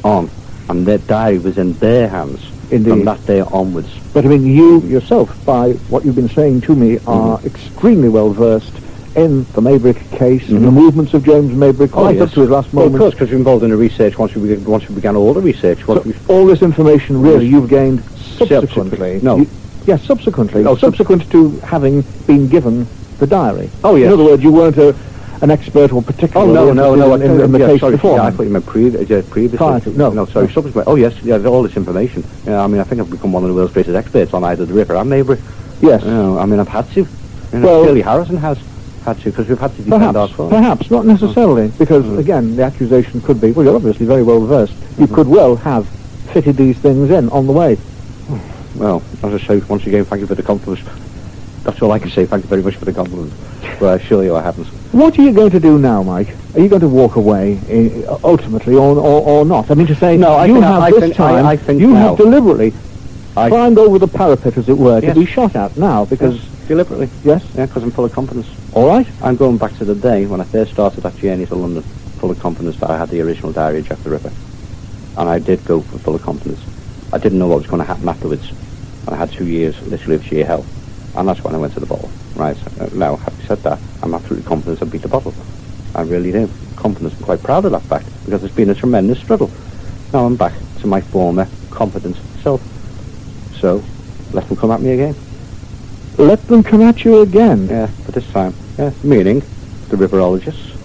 on, 0.04 0.30
and 0.70 0.86
the 0.86 0.98
diary 1.00 1.40
was 1.40 1.58
in 1.58 1.74
their 1.74 2.08
hands 2.08 2.42
Indeed. 2.72 2.90
from 2.90 3.06
that 3.06 3.26
day 3.26 3.42
onwards. 3.42 3.90
But 4.14 4.26
I 4.26 4.30
mean, 4.30 4.46
you 4.46 4.82
yourself, 4.82 5.44
by 5.46 5.72
what 5.90 6.06
you've 6.06 6.16
been 6.16 6.30
saying 6.30 6.62
to 6.62 6.76
me, 6.76 6.98
are 7.08 7.38
Mm-hmm. 7.38 7.48
extremely 7.48 8.10
well 8.10 8.30
versed 8.32 8.74
in 9.16 9.44
the 9.54 9.62
Maybrick 9.62 10.00
case 10.18 10.48
and 10.50 10.64
the 10.64 10.70
Mhm. 10.70 10.74
movements 10.74 11.14
of 11.16 11.24
James 11.26 11.52
Maybrick 11.52 11.90
Oh, 11.94 12.06
right 12.06 12.16
yes. 12.16 12.28
up 12.28 12.34
to 12.36 12.42
his 12.42 12.50
last 12.52 12.72
Well, 12.72 12.86
of 12.86 12.96
course, 12.96 13.14
because 13.16 13.32
we're 13.32 13.38
involved 13.38 13.64
in 13.64 13.72
the 13.72 13.76
research 13.76 14.18
once 14.20 14.36
we, 14.36 14.48
began- 14.48 14.64
once 14.66 14.88
we 14.88 14.94
began 14.96 15.16
all 15.16 15.34
the 15.34 15.42
research. 15.42 15.80
So 15.86 16.04
all 16.28 16.46
this 16.46 16.62
information, 16.62 17.20
really, 17.22 17.48
you've 17.48 17.70
gained 17.70 18.04
Subsequently. 18.38 18.48
subsequently. 18.68 19.20
No. 19.24 19.38
You- 19.38 19.48
yes, 19.88 20.04
subsequently. 20.04 20.64
Sub- 20.64 20.80
subsequent 20.80 21.30
to 21.32 21.60
having 21.64 22.04
been 22.28 22.48
given 22.48 22.86
the 23.20 23.28
diary. 23.28 23.70
Oh, 23.84 23.96
yes. 23.96 24.08
In 24.08 24.14
other 24.14 24.24
words, 24.24 24.44
you 24.44 24.52
weren't 24.52 24.78
a, 24.78 24.96
an 25.42 25.52
expert 25.52 25.92
or 25.94 26.00
Oh 26.00 26.02
particularly 26.02 26.54
no, 26.54 26.74
no, 26.74 26.96
no! 26.96 27.14
interested 27.16 27.36
in, 27.36 27.42
in 27.46 27.52
the 27.52 27.60
yeah, 27.60 27.68
case 27.68 27.80
sorry, 27.80 27.96
before. 27.96 28.18
Yeah, 28.18 28.24
I 28.24 28.32
thought 28.32 28.44
you 28.44 28.50
meant 28.50 28.66
pre- 28.66 28.88
uh, 28.88 29.22
previously. 29.24 29.58
Prior 29.58 29.80
to- 29.82 29.98
no. 29.98 30.10
no, 30.12 30.26
sorry, 30.26 30.50
subsequent. 30.52 30.88
Oh 30.88 30.96
yes, 30.96 31.22
yeah, 31.24 31.38
all 31.46 31.64
this 31.64 31.78
information. 31.78 32.24
Yeah, 32.46 32.62
I 32.64 32.68
mean, 32.68 32.82
I 32.82 32.84
think 32.84 33.02
I've 33.02 33.10
become 33.10 33.32
one 33.32 33.44
of 33.44 33.50
the 33.50 33.56
world's 33.56 33.74
greatest 33.74 33.96
experts 33.96 34.34
on 34.34 34.44
either 34.44 34.66
the 34.66 34.74
Ripper 34.74 34.96
and 34.96 35.10
Maybrick. 35.10 35.40
Yes. 35.82 36.04
You 36.04 36.10
know, 36.12 36.38
I 36.40 36.46
mean, 36.46 36.60
I've 36.60 36.68
had 36.68 36.90
to. 36.92 37.02
You 37.02 37.08
know, 37.60 37.66
Well- 37.68 37.86
Shirley 37.86 38.02
Harrison 38.02 38.38
has 38.38 38.58
had 39.06 39.18
to 39.20 39.30
because 39.32 39.48
we've 39.48 39.58
had 39.60 39.72
to 39.78 39.82
defend 39.82 40.18
our 40.18 40.28
Perhaps, 40.28 40.50
perhaps, 40.50 40.92
not 40.92 41.06
necessarily, 41.06 41.70
because 41.80 42.04
Mm. 42.04 42.18
again, 42.20 42.56
the 42.58 42.64
accusation 42.64 43.22
could 43.22 43.40
be, 43.40 43.52
well, 43.54 43.66
you're 43.66 43.76
obviously 43.76 44.06
very 44.06 44.24
well 44.24 44.42
versed. 44.42 44.74
You 44.98 45.06
Mm-hmm. 45.06 45.16
could 45.16 45.28
well 45.28 45.56
have 45.56 45.88
fitted 46.34 46.58
these 46.58 46.78
things 46.78 47.10
in 47.10 47.30
on 47.30 47.48
the 47.48 47.54
way. 47.54 47.78
Well, 48.76 49.02
as 49.24 49.34
I 49.34 49.38
say, 49.48 49.60
once 49.68 49.86
again, 49.88 50.06
thank 50.06 50.20
you 50.22 50.28
for 50.28 50.36
the 50.36 50.44
compliment. 50.44 50.86
That's 51.70 51.84
all 51.84 51.92
I 51.92 52.00
can 52.00 52.10
say. 52.10 52.26
Thank 52.26 52.44
you 52.46 52.50
very 52.50 52.64
much 52.64 52.78
for 52.78 52.86
the 52.86 52.94
compliment. 52.94 53.32
But 53.80 53.84
I 53.84 53.94
assure 54.04 54.24
you, 54.24 54.36
I 54.36 54.42
haven't. 54.42 54.66
What 54.92 55.20
are 55.20 55.22
you 55.22 55.32
going 55.32 55.52
to 55.52 55.60
do 55.60 55.78
now, 55.78 56.02
Mike? 56.02 56.30
Are 56.56 56.60
you 56.60 56.68
going 56.68 56.82
to 56.82 56.88
walk 56.90 57.16
away 57.16 57.60
uh, 58.08 58.18
ultimately, 58.24 58.74
or, 58.74 58.98
or 58.98 59.22
or 59.22 59.46
not? 59.46 59.70
I 59.70 59.76
mean 59.76 59.86
to 59.86 59.94
say, 59.96 60.18
No, 60.18 60.34
I 60.34 60.48
you 60.48 60.54
think- 60.54 60.66
have 60.66 60.82
I 60.82 60.90
this 60.90 61.00
think- 61.00 61.16
time, 61.16 61.46
I 61.46 61.56
think 61.58 61.80
you 61.80 61.90
now- 61.90 62.10
have 62.10 62.18
deliberately 62.18 62.74
I 63.38 63.50
climbed 63.50 63.78
over 63.78 64.00
the 64.00 64.08
parapet, 64.08 64.58
as 64.58 64.68
it 64.68 64.78
were, 64.80 65.00
Yes. 65.00 65.14
to 65.14 65.20
be 65.20 65.28
shot 65.28 65.56
at 65.56 65.78
now. 65.78 66.06
Because 66.06 66.40
because 66.40 66.68
deliberately, 66.68 67.10
yes, 67.24 67.46
yeah, 67.56 67.68
because 67.68 67.84
I'm 67.84 67.92
full 67.92 68.06
of 68.06 68.14
confidence. 68.14 68.48
all 68.74 68.88
right, 68.88 69.06
I'm 69.22 69.36
going 69.36 69.58
back 69.60 69.78
to 69.78 69.86
the 69.86 69.94
day 69.94 70.26
when 70.26 70.42
I 70.42 70.46
first 70.46 70.72
started 70.72 71.02
that 71.04 71.16
journey 71.20 71.46
to 71.46 71.56
London, 71.56 71.84
full 72.20 72.32
of 72.32 72.40
confidence 72.40 72.78
that 72.80 72.90
I 72.90 72.98
had 72.98 73.10
the 73.10 73.22
original 73.22 73.52
diary 73.52 73.80
of 73.80 73.88
Jack 73.88 74.00
the 74.00 74.10
Ripper. 74.10 74.32
And 75.20 75.30
I 75.30 75.38
did 75.38 75.64
go 75.66 75.82
for 75.82 76.00
full 76.00 76.16
of 76.16 76.24
confidence. 76.24 76.60
I 77.14 77.20
didn't 77.20 77.38
know 77.38 77.48
what 77.48 77.60
was 77.60 77.68
going 77.68 77.80
to 77.82 77.86
happen 77.88 78.10
afterwards. 78.10 78.50
And 79.06 79.16
I 79.16 79.18
had 79.18 79.32
two 79.32 79.46
years, 79.46 79.80
literally, 79.84 80.16
of 80.16 80.26
sheer 80.26 80.46
hell. 80.46 80.66
And 81.20 81.28
that's 81.28 81.44
when 81.44 81.54
I 81.54 81.58
went 81.58 81.74
to 81.74 81.82
the 81.82 81.86
bottle. 81.86 82.10
Right, 82.36 82.56
uh, 82.80 82.88
now, 82.94 83.18
having 83.18 83.46
said 83.46 83.58
that, 83.64 83.78
I'm 84.02 84.14
absolutely 84.14 84.48
confident 84.48 84.82
I 84.82 84.86
beat 84.86 85.02
the 85.02 85.10
bottle. 85.10 85.34
I 85.94 86.04
really 86.04 86.32
do. 86.32 86.50
Confidence, 86.78 87.14
I'm 87.18 87.24
quite 87.26 87.44
proud 87.44 87.66
of 87.66 87.74
that 87.74 87.82
fact, 87.84 88.06
because 88.24 88.42
it's 88.46 88.56
been 88.56 88.70
a 88.70 88.76
tremendous 88.76 89.20
struggle. 89.20 89.52
Now 90.14 90.26
I'm 90.26 90.38
back 90.38 90.54
to 90.80 90.88
my 90.88 91.02
former 91.02 91.46
confident 91.72 92.16
self. 92.42 92.62
So, 93.60 93.84
let 94.32 94.48
them 94.48 94.56
come 94.56 94.72
at 94.72 94.80
me 94.80 94.92
again. 94.92 95.14
let 96.18 96.42
them 96.48 96.64
come 96.64 96.82
at 96.84 97.04
you 97.04 97.20
again. 97.20 97.68
Yeah, 97.68 97.90
but 98.06 98.16
this 98.16 98.30
time, 98.32 98.54
yeah, 98.78 98.92
meaning 99.04 99.42
the 99.90 99.98
ripperologists, 99.98 100.78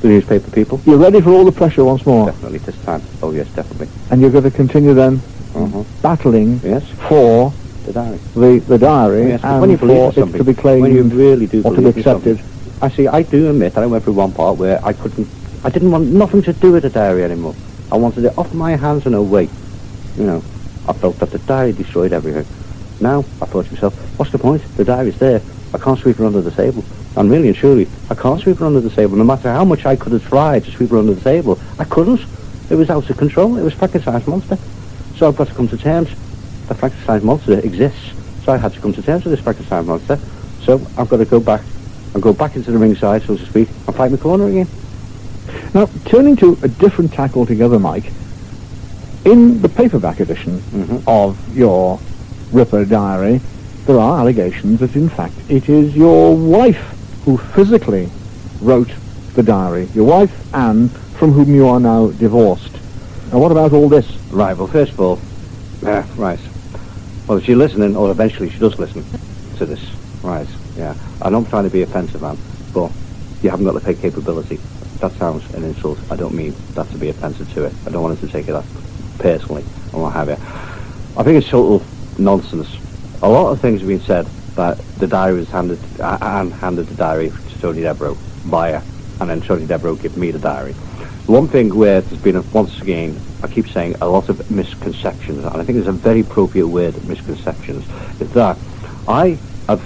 the 0.00 0.08
newspaper 0.08 0.50
people. 0.50 0.80
You're 0.84 0.98
ready 0.98 1.20
for 1.20 1.30
all 1.30 1.44
the 1.44 1.52
pressure 1.52 1.84
once 1.84 2.04
more, 2.04 2.26
Definitely 2.26 2.58
this 2.58 2.84
time. 2.84 3.02
Oh 3.22 3.30
yes, 3.30 3.46
definitely. 3.54 3.88
and 4.10 4.20
you're 4.20 4.30
going 4.32 4.44
to 4.44 4.50
continue 4.50 4.94
then 4.94 5.20
Uh-huh. 5.54 5.84
battling 6.02 6.60
Yes, 6.64 6.82
for 7.08 7.52
the 7.88 8.00
diary. 8.00 8.18
the 8.34 8.58
the 8.66 8.78
diary 8.78 9.28
Yes, 9.28 9.44
and 9.44 9.60
when 9.60 9.70
you 9.70 9.76
for 9.78 10.10
it 10.10 10.14
to 10.14 10.44
be 10.44 10.54
claimed 10.54 10.82
when 10.82 10.94
you 10.94 11.02
really 11.04 11.46
do 11.46 11.60
or 11.62 11.70
to 11.74 11.76
be 11.76 11.76
believe 11.76 11.96
in 11.96 12.02
something. 12.02 12.32
accepted. 12.32 12.82
I 12.82 12.88
see. 12.90 13.08
I 13.08 13.22
do 13.22 13.50
admit 13.50 13.74
that 13.74 13.82
I 13.82 13.86
went 13.86 14.04
through 14.04 14.14
one 14.14 14.32
part 14.32 14.58
where 14.58 14.84
I 14.84 14.92
couldn't. 14.92 15.28
I 15.64 15.70
didn't 15.70 15.90
want 15.90 16.06
nothing 16.12 16.42
to 16.42 16.52
do 16.52 16.72
with 16.72 16.84
the 16.84 16.90
diary 16.90 17.24
anymore. 17.24 17.54
I 17.90 17.96
wanted 17.96 18.24
it 18.24 18.36
off 18.38 18.52
my 18.54 18.76
hands 18.76 19.06
and 19.06 19.14
away. 19.14 19.48
You 20.16 20.24
know, 20.26 20.42
I 20.86 20.92
felt 20.92 21.18
that 21.18 21.30
the 21.30 21.38
diary 21.40 21.72
destroyed 21.72 22.12
everything. 22.12 22.46
Now 23.00 23.20
I 23.42 23.46
thought 23.46 23.66
to 23.66 23.72
myself, 23.72 23.94
what's 24.18 24.30
the 24.32 24.38
point? 24.38 24.62
The 24.76 24.84
diary's 24.84 25.18
there. 25.18 25.40
I 25.74 25.78
can't 25.78 25.98
sweep 25.98 26.16
her 26.16 26.24
under 26.26 26.40
the 26.40 26.50
table. 26.50 26.84
And 27.16 27.30
really 27.30 27.48
and 27.48 27.56
truly, 27.56 27.88
I 28.10 28.14
can't 28.14 28.40
sweep 28.40 28.58
her 28.58 28.66
under 28.66 28.80
the 28.80 28.90
table. 28.90 29.16
No 29.16 29.24
matter 29.24 29.50
how 29.50 29.64
much 29.64 29.86
I 29.86 29.96
could 29.96 30.12
have 30.12 30.26
tried 30.28 30.64
to 30.64 30.70
sweep 30.70 30.90
her 30.90 30.98
under 30.98 31.14
the 31.14 31.20
table, 31.20 31.58
I 31.78 31.84
couldn't. 31.84 32.20
It 32.70 32.76
was 32.76 32.90
out 32.90 33.08
of 33.10 33.16
control. 33.16 33.56
It 33.56 33.62
was 33.62 33.74
Frankenstein's 33.74 34.26
monster. 34.26 34.58
So 35.16 35.26
I've 35.26 35.36
got 35.36 35.48
to 35.48 35.54
come 35.54 35.66
to 35.68 35.76
terms 35.76 36.10
that 36.68 36.76
Frankenstein's 36.76 37.24
monster 37.24 37.58
exists. 37.58 38.12
So 38.44 38.52
I 38.52 38.56
had 38.56 38.72
to 38.74 38.80
come 38.80 38.92
to 38.94 39.02
terms 39.02 39.24
with 39.24 39.32
this 39.32 39.40
Frankenstein 39.40 39.86
monster. 39.86 40.18
So 40.62 40.80
I've 40.96 41.08
got 41.08 41.18
to 41.18 41.24
go 41.24 41.40
back 41.40 41.62
and 42.14 42.22
go 42.22 42.32
back 42.32 42.56
into 42.56 42.70
the 42.70 42.78
ringside, 42.78 43.22
so 43.22 43.36
to 43.36 43.46
speak, 43.46 43.68
and 43.86 43.94
fight 43.94 44.10
my 44.10 44.16
corner 44.16 44.48
again. 44.48 44.68
Now, 45.74 45.88
turning 46.06 46.36
to 46.36 46.58
a 46.62 46.68
different 46.68 47.12
tack 47.12 47.36
altogether, 47.36 47.78
Mike, 47.78 48.12
in 49.24 49.60
the 49.60 49.68
paperback 49.68 50.20
edition 50.20 50.62
Mhm. 50.74 51.02
of 51.06 51.36
your 51.56 51.98
Ripper 52.52 52.84
diary, 52.86 53.40
there 53.86 53.98
are 53.98 54.20
allegations 54.20 54.80
that, 54.80 54.96
in 54.96 55.08
fact, 55.10 55.34
it 55.48 55.68
is 55.68 55.94
your 55.94 56.34
wife 56.34 56.94
who 57.24 57.36
physically 57.36 58.08
wrote 58.62 58.88
the 59.34 59.42
diary. 59.42 59.88
Your 59.94 60.06
wife, 60.06 60.32
Anne, 60.54 60.88
from 61.18 61.32
whom 61.32 61.54
you 61.54 61.66
are 61.68 61.80
now 61.80 62.06
divorced. 62.18 62.72
Now, 63.32 63.38
what 63.38 63.52
about 63.52 63.72
all 63.74 63.88
this? 63.88 64.06
Right, 64.30 64.56
well, 64.56 64.66
first 64.66 64.92
of 64.92 65.00
all, 65.00 65.18
uh, 65.86 66.02
right. 66.16 66.38
Well, 67.28 67.40
she's 67.40 67.56
listening, 67.56 67.94
or 67.94 68.10
eventually 68.10 68.48
she 68.48 68.58
does 68.58 68.78
listen 68.78 69.04
to 69.58 69.66
this, 69.66 69.84
right, 70.22 70.48
yeah. 70.78 70.94
I'm 71.20 71.44
trying 71.44 71.64
to 71.64 71.70
be 71.70 71.82
offensive, 71.82 72.22
man, 72.22 72.38
but 72.72 72.90
you 73.42 73.50
haven't 73.50 73.66
got 73.66 73.74
the 73.74 73.80
fake 73.80 74.00
capability. 74.00 74.56
That 75.00 75.12
sounds 75.12 75.44
an 75.52 75.62
insult. 75.62 75.98
I 76.10 76.16
don't 76.16 76.32
mean 76.32 76.54
that 76.72 76.88
to 76.88 76.96
be 76.96 77.10
offensive 77.10 77.52
to 77.52 77.64
it. 77.64 77.74
I 77.86 77.90
don't 77.90 78.02
want 78.02 78.18
her 78.18 78.26
to 78.26 78.32
take 78.32 78.48
it 78.48 78.52
that 78.52 78.64
personally, 79.18 79.62
or 79.92 80.04
what 80.04 80.14
have 80.14 80.28
you. 80.28 80.36
I 81.18 81.22
think 81.22 81.36
it's 81.36 81.50
total 81.50 81.84
nonsense. 82.18 82.74
A 83.20 83.28
lot 83.28 83.50
of 83.50 83.60
things 83.60 83.82
have 83.82 83.88
been 83.88 84.00
said 84.00 84.24
that 84.54 84.78
the 84.98 85.06
diary 85.06 85.40
was 85.40 85.50
handed, 85.50 85.78
uh, 86.00 86.16
Anne 86.22 86.50
handed 86.50 86.86
the 86.86 86.94
diary 86.94 87.28
to 87.28 87.60
Tony 87.60 87.82
Devereux, 87.82 88.16
buyer, 88.46 88.82
and 89.20 89.28
then 89.28 89.42
Tony 89.42 89.66
Devereux 89.66 89.98
gave 89.98 90.16
me 90.16 90.30
the 90.30 90.38
diary. 90.38 90.74
One 91.28 91.46
thing 91.46 91.74
where 91.74 92.00
there's 92.00 92.22
been, 92.22 92.36
a, 92.36 92.40
once 92.40 92.80
again, 92.80 93.14
I 93.42 93.48
keep 93.48 93.68
saying 93.68 93.96
a 94.00 94.08
lot 94.08 94.30
of 94.30 94.50
misconceptions, 94.50 95.44
and 95.44 95.56
I 95.56 95.62
think 95.62 95.76
there's 95.76 95.86
a 95.86 95.92
very 95.92 96.20
appropriate 96.20 96.66
word, 96.66 96.94
misconceptions, 97.06 97.84
is 98.18 98.32
that 98.32 98.56
I 99.06 99.38
have 99.68 99.82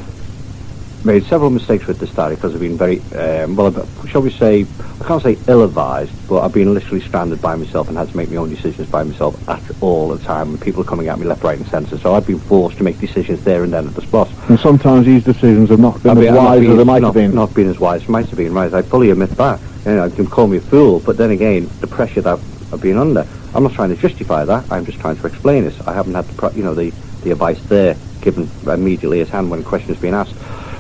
made 1.05 1.25
several 1.25 1.51
mistakes 1.51 1.89
with 1.89 1.99
this 1.99 2.15
diary 2.15 2.37
because 2.37 2.55
I've 2.55 2.61
been 2.61 2.77
very, 2.79 3.01
um, 3.17 3.57
well, 3.57 3.73
shall 4.07 4.23
we 4.23 4.31
say, 4.31 4.65
I 5.01 5.05
can't 5.05 5.21
say 5.21 5.37
ill-advised, 5.49 6.29
but 6.29 6.43
I've 6.43 6.53
been 6.53 6.75
literally 6.75 7.01
stranded 7.01 7.43
by 7.43 7.57
myself 7.57 7.89
and 7.89 7.99
had 7.99 8.09
to 8.11 8.17
make 8.17 8.31
my 8.31 8.37
own 8.37 8.49
decisions 8.49 8.89
by 8.89 9.03
myself 9.03 9.49
at 9.49 9.63
all 9.83 10.11
the 10.11 10.23
time, 10.23 10.51
and 10.51 10.61
people 10.61 10.83
are 10.83 10.87
coming 10.87 11.09
at 11.09 11.19
me 11.19 11.27
left, 11.27 11.43
right, 11.43 11.59
and 11.59 11.67
centre. 11.67 11.99
So 11.99 12.15
I've 12.15 12.25
been 12.25 12.39
forced 12.39 12.79
to 12.79 12.85
make 12.85 13.01
decisions 13.01 13.43
there 13.43 13.65
and 13.65 13.73
then 13.73 13.89
at 13.89 13.95
the 13.97 14.03
spot. 14.03 14.31
And 14.49 14.61
sometimes 14.61 15.07
these 15.07 15.25
decisions 15.25 15.71
have 15.71 15.81
not 15.81 16.01
been 16.05 16.13
I 16.13 16.15
mean, 16.15 16.29
as 16.29 16.37
wise 16.37 16.69
as 16.69 16.77
they 16.77 16.85
might 16.85 17.03
not, 17.03 17.09
have 17.09 17.15
been. 17.15 17.35
Not 17.35 17.53
been 17.53 17.69
as 17.69 17.81
wise 17.81 18.03
as 18.05 18.09
might 18.09 18.27
have 18.27 18.39
been, 18.39 18.55
right? 18.55 18.73
I 18.73 18.83
fully 18.83 19.11
admit 19.11 19.31
that. 19.31 19.59
You 19.85 19.97
know, 19.97 20.05
you 20.05 20.15
can 20.15 20.27
call 20.27 20.47
me 20.47 20.59
a 20.59 20.61
fool, 20.61 21.01
but 21.01 21.17
then 21.17 21.31
again, 21.31 21.69
the 21.81 21.87
pressure 21.87 22.21
that 22.21 22.39
I've 22.73 22.81
been 22.81 22.99
under, 22.99 23.27
I'm 23.55 23.65
not 23.65 23.73
trying 23.73 23.91
to 23.91 23.97
justify 23.97 24.45
that. 24.45 24.71
I'm 24.71 24.85
just 24.85 25.01
trying 25.01 25.17
to 25.17 25.27
explain 25.27 25.65
this. 25.65 25.81
I 25.87 25.93
haven't 25.93 26.15
had 26.15 26.25
the, 26.27 26.51
you 26.51 26.63
know, 26.63 26.75
the, 26.75 26.91
the 27.23 27.33
advice 27.33 27.61
there 27.65 27.97
given 28.21 28.49
immediately 28.67 29.21
at 29.21 29.29
hand 29.29 29.51
when 29.51 29.61
a 29.61 29.65
question 29.65 29.89
has 29.89 30.01
been 30.01 30.15
asked. 30.15 30.35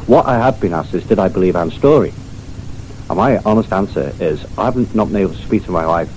What 0.06 0.26
I 0.26 0.38
have 0.38 0.60
been 0.60 0.72
asked 0.72 0.94
is, 0.94 1.04
did 1.04 1.18
I 1.18 1.28
believe 1.28 1.56
Anne's 1.56 1.74
story? 1.74 2.12
And 3.08 3.18
my 3.18 3.38
honest 3.38 3.72
answer 3.72 4.12
is, 4.20 4.46
I 4.56 4.66
haven't 4.66 4.94
not 4.94 5.08
been 5.08 5.16
able 5.16 5.34
to 5.34 5.42
speak 5.42 5.64
to 5.64 5.70
my 5.70 5.86
wife 5.86 6.10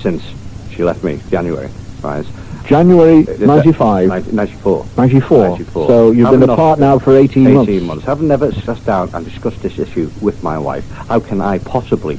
since 0.00 0.22
she 0.70 0.84
left 0.84 1.02
me, 1.02 1.20
January, 1.30 1.68
right? 2.02 2.24
January 2.68 3.26
Uh, 3.26 3.46
95, 3.46 4.08
90 4.08 4.32
94. 4.32 4.86
94. 4.96 5.48
94. 5.48 5.86
So 5.88 6.10
you've 6.10 6.26
Haven't 6.26 6.40
been 6.40 6.50
apart 6.50 6.78
now 6.78 6.98
for 6.98 7.16
18, 7.16 7.46
18 7.46 7.54
months. 7.54 7.82
months. 7.86 8.04
Haven't 8.04 8.28
never 8.28 8.52
sat 8.52 8.84
down 8.84 9.08
and 9.14 9.24
discussed 9.24 9.62
this 9.62 9.78
issue 9.78 10.10
with 10.20 10.42
my 10.42 10.58
wife. 10.58 10.88
How 11.08 11.18
can 11.18 11.40
I 11.40 11.58
possibly, 11.58 12.18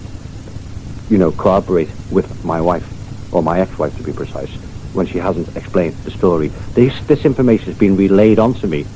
you 1.09 1.17
know, 1.19 1.31
corroborate 1.31 1.89
with 2.11 2.43
my 2.43 2.59
wife? 2.59 2.87
or 3.31 3.43
my 3.43 3.59
ex-wife 3.59 3.95
to 3.95 4.01
be 4.01 4.11
precise, 4.11 4.49
when 4.93 5.05
she 5.05 5.19
hasn't 5.19 5.55
explained 5.55 5.93
the 6.03 6.09
story. 6.09 6.47
This, 6.73 6.99
this 7.05 7.25
information 7.25 7.67
has 7.67 7.77
been 7.77 7.95
relayed 7.95 8.39
onto 8.39 8.65
me 8.65 8.87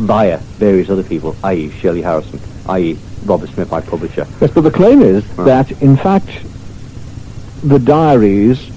via 0.00 0.38
various 0.56 0.88
other 0.88 1.02
people, 1.02 1.36
i.e. 1.44 1.68
Shirley 1.72 2.00
Harrison, 2.00 2.40
i.e. 2.70 2.96
Robert 3.26 3.50
Smith, 3.50 3.70
my 3.70 3.82
publisher. 3.82 4.26
Yes, 4.40 4.50
but 4.54 4.62
the 4.62 4.70
claim 4.70 5.02
is 5.02 5.22
that, 5.36 5.70
in 5.82 5.94
fact, 5.98 6.30
the 7.64 7.78
diaries 7.78 8.70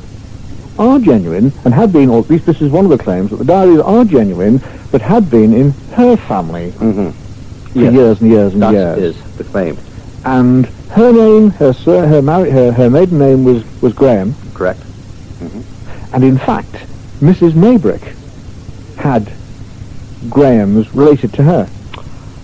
are 0.77 0.99
genuine 0.99 1.51
and 1.63 1.73
had 1.73 1.91
been, 1.93 2.09
or 2.09 2.19
at 2.19 2.29
least 2.29 2.45
this 2.45 2.61
is 2.61 2.71
one 2.71 2.85
of 2.85 2.91
the 2.91 2.97
claims, 3.03 3.29
that 3.31 3.37
the 3.37 3.45
diaries 3.45 3.79
are 3.79 4.03
genuine, 4.05 4.61
but 4.91 5.01
had 5.01 5.29
been 5.29 5.53
in 5.53 5.71
her 5.93 6.15
family 6.17 6.71
Mm-hmm. 6.71 7.11
for 7.71 7.79
years 7.91 8.21
and 8.21 8.29
years 8.29 8.53
and 8.53 8.61
That 8.61 8.73
years. 8.73 8.97
is 9.15 9.37
the 9.37 9.43
claim. 9.43 9.77
And 10.25 10.65
her 10.91 11.11
name, 11.11 11.51
her 11.51 11.73
sur- 11.73 12.07
her, 12.07 12.21
marri- 12.21 12.49
her 12.51 12.71
her 12.71 12.89
maiden 12.89 13.19
name 13.19 13.43
was, 13.43 13.63
was 13.81 13.93
Graham, 13.93 14.33
Correct? 14.53 14.79
and 16.13 16.23
in 16.23 16.37
fact, 16.37 16.71
Mrs. 17.19 17.51
Maybrick 17.51 18.01
had 18.97 19.31
Grahams 20.29 20.93
related 20.95 21.33
to 21.33 21.43
her. 21.43 21.69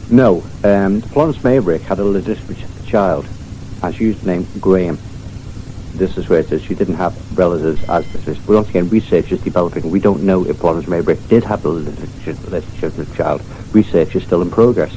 No. 0.09 0.43
Um, 0.63 1.01
Florence 1.01 1.37
Maybrick 1.37 1.81
had 1.81 1.99
a 1.99 2.03
legitimate 2.03 2.57
child, 2.85 3.25
and 3.81 3.95
she 3.95 4.03
used 4.05 4.21
the 4.21 4.27
name 4.27 4.47
Graham. 4.59 4.99
This 6.01 6.17
is 6.17 6.27
where 6.27 6.39
it 6.39 6.47
says 6.47 6.63
she 6.63 6.73
didn't 6.73 6.95
have 6.95 7.13
relatives 7.37 7.83
as 7.87 8.11
this. 8.25 8.35
But 8.39 8.55
once 8.55 8.69
again, 8.69 8.89
research 8.89 9.31
is 9.31 9.39
developing. 9.39 9.91
We 9.91 9.99
don't 9.99 10.23
know 10.23 10.43
if 10.47 10.57
Florence 10.57 10.87
Maybrick 10.87 11.27
did 11.27 11.43
have 11.43 11.63
a 11.63 11.69
legitimate 11.69 13.13
child. 13.13 13.43
Research 13.71 14.15
is 14.15 14.23
still 14.23 14.41
in 14.41 14.49
progress. 14.49 14.91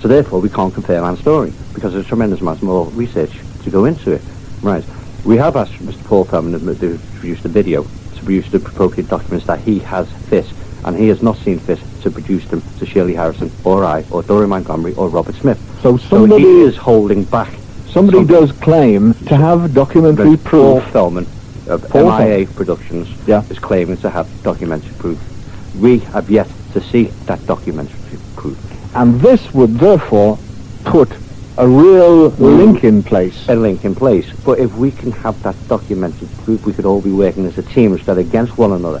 So 0.00 0.08
therefore, 0.08 0.40
we 0.40 0.48
can't 0.48 0.74
confirm 0.74 1.04
our 1.04 1.16
story, 1.16 1.52
because 1.74 1.92
there's 1.92 2.06
a 2.06 2.08
tremendous 2.08 2.40
amount 2.40 2.60
more 2.60 2.86
research 2.88 3.30
to 3.62 3.70
go 3.70 3.84
into 3.84 4.10
it. 4.10 4.22
Right. 4.62 4.84
We 5.24 5.36
have 5.36 5.54
asked 5.54 5.74
Mr. 5.74 6.04
Paul 6.06 6.24
Feldman 6.24 6.58
to 6.58 6.98
produce 7.20 7.40
the 7.40 7.48
video, 7.48 7.84
to 7.84 8.24
produce 8.24 8.50
the 8.50 8.56
appropriate 8.56 9.08
documents 9.08 9.46
that 9.46 9.60
he 9.60 9.78
has 9.78 10.10
fit, 10.28 10.52
and 10.84 10.96
he 10.96 11.06
has 11.06 11.22
not 11.22 11.36
seen 11.36 11.60
fit 11.60 11.78
to 12.00 12.10
produce 12.10 12.48
them 12.48 12.64
to 12.80 12.84
Shirley 12.84 13.14
Harrison, 13.14 13.52
or 13.62 13.84
I, 13.84 14.04
or 14.10 14.24
Doreen 14.24 14.48
Montgomery, 14.48 14.94
or 14.94 15.08
Robert 15.08 15.36
Smith. 15.36 15.60
So 15.82 15.96
So 15.98 16.08
somebody 16.18 16.42
he 16.42 16.62
is 16.62 16.76
holding 16.76 17.22
back. 17.22 17.52
Somebody 17.92 18.18
something. 18.18 18.34
does 18.34 18.52
claim 18.52 19.14
to 19.14 19.36
have 19.36 19.74
documentary 19.74 20.36
But 20.36 20.44
Paul 20.44 20.80
proof. 20.80 20.92
Feldman 20.92 21.26
of 21.68 21.88
Paul 21.88 22.18
MIA 22.18 22.46
Productions 22.46 23.08
Yeah. 23.26 23.42
is 23.50 23.58
claiming 23.58 23.98
to 23.98 24.10
have 24.10 24.26
documentary 24.42 24.92
proof. 24.98 25.18
We 25.78 25.98
have 25.98 26.30
yet 26.30 26.48
to 26.72 26.80
see 26.80 27.04
that 27.26 27.46
documentary 27.46 27.98
proof. 28.36 28.58
And 28.94 29.20
this 29.20 29.52
would 29.54 29.78
therefore 29.78 30.38
put 30.84 31.10
a 31.58 31.68
real 31.68 32.30
mm. 32.30 32.56
link 32.58 32.84
in 32.84 33.02
place. 33.02 33.46
A 33.48 33.54
link 33.54 33.84
in 33.84 33.94
place. 33.94 34.30
But 34.44 34.58
if 34.58 34.74
we 34.76 34.90
can 34.90 35.12
have 35.12 35.40
that 35.42 35.56
documentary 35.68 36.28
proof, 36.44 36.64
we 36.66 36.72
could 36.72 36.86
all 36.86 37.00
be 37.00 37.12
working 37.12 37.46
as 37.46 37.58
a 37.58 37.62
team 37.62 37.92
instead 37.92 38.18
of 38.18 38.26
against 38.26 38.56
one 38.56 38.72
another, 38.72 39.00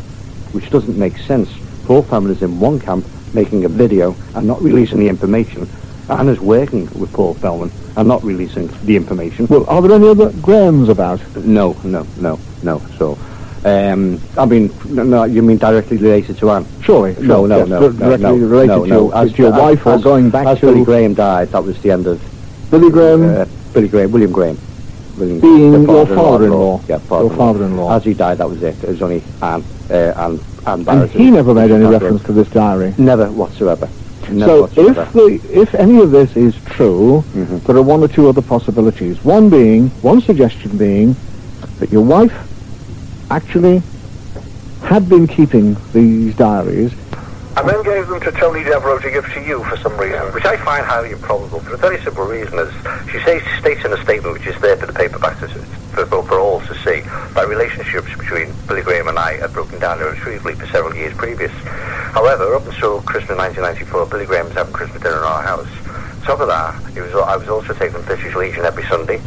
which 0.52 0.70
doesn't 0.70 0.98
make 0.98 1.16
sense. 1.16 1.48
Paul 1.86 2.02
Feldman 2.02 2.32
is 2.32 2.42
in 2.42 2.60
one 2.60 2.78
camp 2.78 3.06
making 3.34 3.64
a 3.64 3.68
video 3.68 4.14
and 4.34 4.46
not 4.46 4.62
releasing 4.62 4.98
the 4.98 5.08
information. 5.08 5.66
And 6.08 6.28
is 6.28 6.40
working 6.40 6.86
with 6.98 7.12
Paul 7.12 7.34
Feldman 7.34 7.70
and 7.96 8.08
not 8.08 8.22
releasing 8.24 8.68
the 8.84 8.96
information. 8.96 9.46
Well, 9.46 9.64
are 9.68 9.80
there 9.82 9.92
any 9.92 10.08
other 10.08 10.30
Grahams 10.42 10.88
about? 10.88 11.20
No, 11.36 11.76
no, 11.84 12.06
no, 12.20 12.38
no. 12.62 12.78
So, 12.98 13.18
um, 13.64 14.20
I 14.36 14.44
mean, 14.46 14.70
no, 14.88 15.02
no, 15.04 15.24
you 15.24 15.42
mean 15.42 15.58
directly 15.58 15.96
related 15.98 16.38
to 16.38 16.50
Anne? 16.50 16.66
Surely. 16.82 17.14
No, 17.20 17.46
sure, 17.46 17.48
no, 17.48 17.64
no, 17.64 17.80
dir- 17.80 17.92
no, 17.92 17.98
Directly 18.16 18.24
no, 18.40 18.46
related 18.46 18.68
no, 18.68 18.82
to, 18.84 18.88
no. 18.88 19.00
your, 19.08 19.16
As- 19.16 19.32
to 19.32 19.38
your 19.42 19.52
as- 19.54 19.60
wife 19.60 19.86
or 19.86 19.92
as- 19.94 20.02
going 20.02 20.30
back 20.30 20.46
as 20.46 20.60
to 20.60 20.66
Billy 20.66 20.84
Graham 20.84 21.14
died, 21.14 21.48
that 21.50 21.62
was 21.62 21.80
the 21.82 21.90
end 21.90 22.06
of 22.06 22.20
Billy 22.70 22.90
Graham 22.90 23.22
uh, 23.22 23.44
Billy 23.72 23.88
Graham, 23.88 24.10
William 24.12 24.32
Graham. 24.32 24.58
William, 25.18 25.40
being 25.40 25.72
the 25.72 25.80
your 25.80 26.06
father-in-law. 26.06 26.78
father-in-law. 26.78 26.80
Yeah, 26.80 26.86
Your 26.88 26.98
father-in-law. 27.00 27.36
father-in-law. 27.36 27.92
As 27.96 28.04
he 28.04 28.14
died, 28.14 28.38
that 28.38 28.48
was 28.48 28.62
it. 28.62 28.82
It 28.82 28.88
was 28.88 29.02
only 29.02 29.22
Anne, 29.42 29.62
uh, 29.90 29.94
Anne, 30.16 30.40
Anne 30.66 30.88
and 30.88 31.10
he 31.10 31.30
never 31.30 31.52
made 31.54 31.70
any 31.70 31.84
reference 31.84 32.22
to 32.24 32.32
this 32.32 32.48
diary. 32.48 32.94
Never 32.96 33.30
whatsoever. 33.30 33.88
Never 34.30 34.68
So 34.74 34.88
if 34.88 35.12
the 35.12 35.40
if 35.52 35.74
any 35.74 36.00
of 36.00 36.10
this 36.10 36.36
is 36.36 36.54
true, 36.66 37.24
Mhm. 37.34 37.64
there 37.64 37.76
are 37.76 37.82
one 37.82 38.02
or 38.02 38.08
two 38.08 38.28
other 38.28 38.42
possibilities. 38.42 39.24
One 39.24 39.48
being, 39.48 39.90
one 40.02 40.20
suggestion 40.20 40.76
being, 40.76 41.16
that 41.80 41.92
your 41.92 42.02
wife 42.02 42.32
actually 43.30 43.82
had 44.84 45.08
been 45.08 45.26
keeping 45.26 45.76
these 45.92 46.34
diaries, 46.34 46.92
and 47.56 47.68
then 47.68 47.82
gave 47.82 48.08
them 48.08 48.20
to 48.20 48.32
Tony 48.32 48.64
Devereux 48.64 48.98
to 49.00 49.10
give 49.10 49.26
to 49.34 49.40
you 49.40 49.62
for 49.64 49.76
some 49.76 49.96
reason, 49.96 50.20
which 50.32 50.44
I 50.44 50.56
find 50.56 50.84
highly 50.84 51.10
improbable 51.10 51.60
for 51.60 51.74
a 51.74 51.76
very 51.76 52.00
simple 52.02 52.24
reason. 52.24 52.58
Is 52.58 52.68
she 53.10 53.18
says, 53.20 53.42
states 53.58 53.84
in 53.84 53.92
a 53.92 54.02
statement 54.02 54.34
which 54.34 54.46
is 54.46 54.60
there 54.60 54.76
for 54.76 54.86
the 54.86 54.92
paperback 54.92 55.38
to, 55.40 55.48
for, 55.92 56.06
for 56.06 56.40
all 56.40 56.60
to 56.60 56.74
see 56.76 57.00
that 57.00 57.46
relationships 57.48 58.08
between 58.16 58.52
Billy 58.66 58.82
Graham 58.82 59.08
and 59.08 59.18
I 59.18 59.38
had 59.38 59.52
broken 59.52 59.78
down 59.78 60.00
irretrievably 60.00 60.54
for 60.54 60.66
several 60.66 60.94
years 60.94 61.14
previous. 61.14 61.52
However, 62.12 62.54
up 62.54 62.66
until 62.66 63.02
Christmas 63.02 63.38
1994, 63.38 64.06
Billy 64.06 64.26
Graham 64.26 64.46
was 64.46 64.54
having 64.54 64.72
Christmas 64.72 65.02
dinner 65.02 65.18
in 65.18 65.24
our 65.24 65.42
house. 65.42 65.68
Top 66.24 66.40
of 66.40 66.48
that, 66.48 66.74
was, 66.94 67.14
I 67.14 67.36
was 67.36 67.48
also 67.48 67.74
taking 67.74 68.00
British 68.02 68.34
Legion 68.34 68.64
every 68.64 68.84
Sunday. 68.84 69.20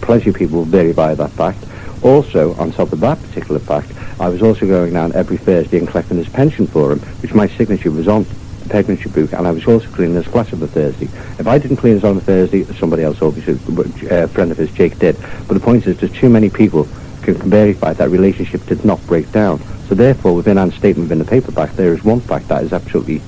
Plenty 0.00 0.30
of 0.30 0.36
people 0.36 0.64
who 0.64 0.70
verify 0.70 1.14
that 1.14 1.30
fact. 1.30 1.64
Also, 2.02 2.54
on 2.54 2.70
top 2.70 2.92
of 2.92 3.00
that 3.00 3.20
particular 3.22 3.58
fact, 3.58 3.92
I 4.20 4.28
was 4.28 4.42
also 4.42 4.66
going 4.66 4.92
down 4.92 5.12
every 5.14 5.36
Thursday 5.36 5.78
and 5.78 5.88
collecting 5.88 6.16
his 6.16 6.28
pension 6.28 6.66
for 6.66 6.92
him, 6.92 7.00
which 7.22 7.34
my 7.34 7.48
signature 7.48 7.90
was 7.90 8.08
on 8.08 8.24
pregnancy 8.68 9.08
book, 9.08 9.32
and 9.32 9.46
I 9.46 9.50
was 9.50 9.66
also 9.66 9.88
cleaning 9.88 10.16
his 10.16 10.26
flat 10.26 10.52
on 10.52 10.60
the 10.60 10.68
Thursday. 10.68 11.06
If 11.38 11.46
I 11.46 11.58
didn't 11.58 11.78
clean 11.78 11.96
it 11.96 12.04
on 12.04 12.14
the 12.14 12.20
Thursday, 12.20 12.64
somebody 12.64 13.02
else, 13.02 13.20
obviously, 13.22 13.54
uh, 14.10 14.24
a 14.24 14.28
friend 14.28 14.50
of 14.50 14.58
his, 14.58 14.70
Jake, 14.72 14.98
did. 14.98 15.16
But 15.46 15.54
the 15.54 15.60
point 15.60 15.86
is, 15.86 15.98
there's 15.98 16.12
too 16.12 16.28
many 16.28 16.50
people 16.50 16.86
can 17.22 17.34
verify 17.34 17.92
that 17.92 18.10
relationship 18.10 18.64
did 18.66 18.84
not 18.84 19.04
break 19.06 19.30
down. 19.32 19.60
So 19.88 19.94
therefore, 19.94 20.34
within 20.34 20.58
Anne's 20.58 20.74
statement 20.74 21.10
in 21.10 21.18
the 21.18 21.24
paperback, 21.24 21.72
there 21.72 21.94
is 21.94 22.04
one 22.04 22.20
fact 22.20 22.48
that 22.48 22.62
is 22.62 22.72
absolutely 22.72 23.20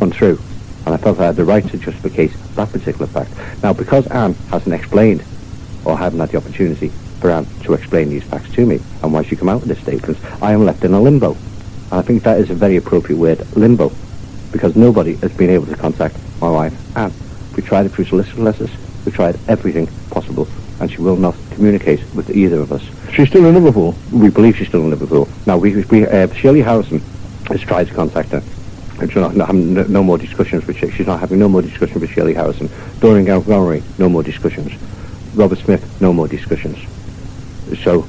untrue. 0.00 0.38
And 0.86 0.94
I 0.94 0.98
felt 0.98 1.18
I 1.20 1.26
had 1.26 1.36
the 1.36 1.44
right 1.44 1.66
to 1.68 1.78
justify 1.78 2.26
that 2.54 2.72
particular 2.72 3.06
fact. 3.06 3.30
Now, 3.62 3.72
because 3.72 4.06
Anne 4.08 4.34
hasn't 4.50 4.74
explained 4.74 5.22
or 5.84 5.98
haven't 5.98 6.20
had 6.20 6.30
the 6.30 6.38
opportunity 6.38 6.88
for 7.20 7.30
Anne 7.30 7.46
to 7.64 7.74
explain 7.74 8.08
these 8.08 8.24
facts 8.24 8.50
to 8.54 8.64
me 8.64 8.80
and 9.02 9.12
why 9.12 9.22
she 9.22 9.36
come 9.36 9.48
out 9.48 9.60
with 9.60 9.68
this 9.68 9.80
statement, 9.80 10.18
I 10.42 10.52
am 10.52 10.64
left 10.64 10.84
in 10.84 10.94
a 10.94 11.00
limbo. 11.00 11.32
And 11.90 12.00
I 12.00 12.02
think 12.02 12.22
that 12.22 12.38
is 12.40 12.50
a 12.50 12.54
very 12.54 12.76
appropriate 12.76 13.18
word, 13.18 13.56
limbo, 13.56 13.90
because 14.52 14.76
nobody 14.76 15.14
has 15.16 15.32
been 15.32 15.50
able 15.50 15.66
to 15.66 15.76
contact 15.76 16.16
my 16.40 16.50
wife, 16.50 16.96
Anne. 16.96 17.12
We 17.56 17.62
tried 17.62 17.90
through 17.90 18.06
solicitor 18.06 18.42
letters, 18.42 18.70
we 19.04 19.12
tried 19.12 19.38
everything 19.48 19.88
possible, 20.10 20.48
and 20.80 20.90
she 20.90 20.98
will 20.98 21.16
not 21.16 21.34
communicate 21.50 22.00
with 22.14 22.30
either 22.30 22.60
of 22.60 22.72
us. 22.72 22.82
she's 23.12 23.28
still 23.28 23.44
in 23.46 23.54
Liverpool. 23.54 23.94
We 24.12 24.30
believe 24.30 24.56
she's 24.56 24.68
still 24.68 24.82
in 24.82 24.90
Liverpool. 24.90 25.28
Now, 25.46 25.58
we, 25.58 25.84
we 25.84 26.06
uh, 26.06 26.32
Shirley 26.34 26.62
Harrison 26.62 27.00
has 27.48 27.60
tried 27.62 27.88
to 27.88 27.94
contact 27.94 28.30
her. 28.30 28.42
And 29.00 29.10
she's 29.10 29.20
not, 29.20 29.36
not 29.36 29.46
having 29.46 29.74
no, 29.74 29.82
no 29.84 30.02
more 30.02 30.18
discussions 30.18 30.66
with 30.66 30.76
She's 30.76 31.06
not 31.06 31.20
having 31.20 31.38
no 31.38 31.48
more 31.48 31.62
discussions 31.62 32.00
with 32.00 32.10
Shirley 32.10 32.34
Harrison. 32.34 32.68
Doreen 33.00 33.26
Montgomery, 33.26 33.82
no 33.98 34.08
more 34.08 34.22
discussions. 34.22 34.72
Robert 35.34 35.58
Smith, 35.58 36.00
no 36.00 36.12
more 36.12 36.26
discussions. 36.26 36.78
So, 37.82 38.06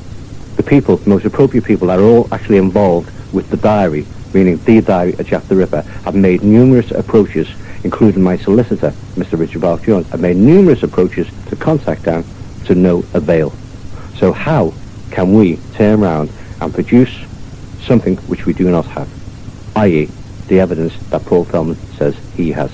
the 0.55 0.63
people, 0.63 0.97
the 0.97 1.09
most 1.09 1.25
appropriate 1.25 1.65
people 1.65 1.91
are 1.91 2.01
all 2.01 2.27
actually 2.33 2.57
involved 2.57 3.11
with 3.33 3.49
the 3.49 3.57
diary, 3.57 4.05
meaning 4.34 4.57
the 4.65 4.82
diary 4.82 5.13
of 5.13 5.25
Jack 5.27 5.43
the 5.43 5.55
Ripper, 5.55 5.82
have 5.82 6.15
made 6.15 6.43
numerous 6.43 6.91
approaches, 6.91 7.47
including 7.84 8.21
my 8.21 8.38
solicitor, 8.38 8.91
Mr. 9.15 9.39
Richard 9.39 9.61
Bark-Jones, 9.61 10.09
have 10.09 10.19
made 10.19 10.38
numerous 10.38 10.84
approaches 10.84 11.27
to 11.47 11.55
contact 11.55 12.07
Anne 12.07 12.23
to 12.65 12.75
no 12.75 13.03
avail. 13.13 13.53
So 14.15 14.32
how 14.32 14.73
can 15.11 15.34
we 15.34 15.57
turn 15.73 16.03
around 16.03 16.32
and 16.61 16.73
produce 16.73 17.15
something 17.82 18.17
which 18.27 18.45
we 18.45 18.53
do 18.53 18.69
not 18.69 18.86
have, 18.88 19.09
i.e. 19.77 20.09
the 20.47 20.59
evidence 20.59 20.95
that 21.09 21.25
Paul 21.25 21.45
Feldman 21.45 21.77
says 21.97 22.15
he 22.36 22.51
has? 22.51 22.71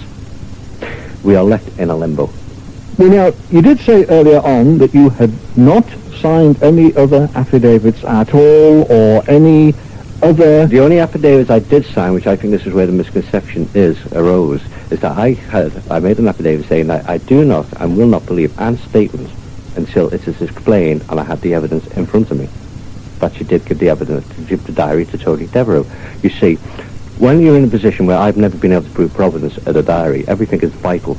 We 1.24 1.36
are 1.36 1.43
left 1.43 1.80
in 1.80 1.89
a 1.89 1.95
limbo. 1.95 2.30
Well, 2.97 3.10
now, 3.10 3.38
you 3.51 3.62
did 3.62 3.80
say 3.80 4.06
earlier 4.06 4.39
on 4.39 4.78
that 4.78 4.93
you 4.93 5.10
had 5.10 5.34
not 5.58 5.86
signed 6.22 6.64
any 6.64 6.95
other 6.95 7.30
affidavits 7.36 8.03
at 8.03 8.34
all 8.34 8.89
or 8.91 9.24
any 9.30 9.74
other... 10.22 10.68
The 10.68 10.80
only 10.80 10.99
affidavits 10.99 11.49
I 11.49 11.59
did 11.59 11.86
sign, 11.86 12.13
which 12.13 12.28
I 12.28 12.36
think 12.36 12.51
this 12.51 12.66
is 12.66 12.74
where 12.74 12.86
the 12.86 12.91
misconception 12.91 13.70
is, 13.74 13.97
arose, 14.13 14.61
is 14.91 14.99
that 14.99 15.18
I 15.18 15.34
had, 15.34 15.72
I 15.89 15.99
made 15.99 16.20
an 16.20 16.28
affidavit 16.28 16.68
saying 16.68 16.88
that 16.88 17.09
I 17.09 17.18
do 17.18 17.45
not 17.45 17.66
and 17.82 17.97
will 17.97 18.07
not 18.07 18.26
believe 18.26 18.59
Anne's 18.59 18.82
statements 18.82 19.34
until 19.76 20.13
it 20.13 20.28
is 20.28 20.41
explained 20.41 21.03
and 21.09 21.20
I 21.20 21.24
had 21.24 21.41
the 21.41 21.53
evidence 21.53 21.86
in 21.97 22.05
front 22.05 22.32
of 22.32 22.39
me. 22.39 22.49
But 23.20 23.34
she 23.34 23.43
did 23.43 23.66
give 23.66 23.80
the 23.80 23.89
evidence, 23.89 24.28
to 24.36 24.41
give 24.41 24.66
the 24.66 24.72
diary 24.72 25.05
to 25.05 25.18
Tony 25.18 25.47
Devereux. 25.47 25.86
You 26.22 26.30
see, 26.30 26.55
when 27.18 27.41
you're 27.41 27.57
in 27.57 27.63
a 27.63 27.68
position 27.68 28.05
where 28.05 28.18
I've 28.18 28.38
never 28.38 28.57
been 28.57 28.74
able 28.74 28.84
to 28.84 28.89
prove 28.91 29.13
provenance 29.13 29.57
at 29.68 29.76
a 29.76 29.84
diary, 29.84 30.28
everything 30.28 30.61
is 30.61 30.72
vital, 30.72 31.18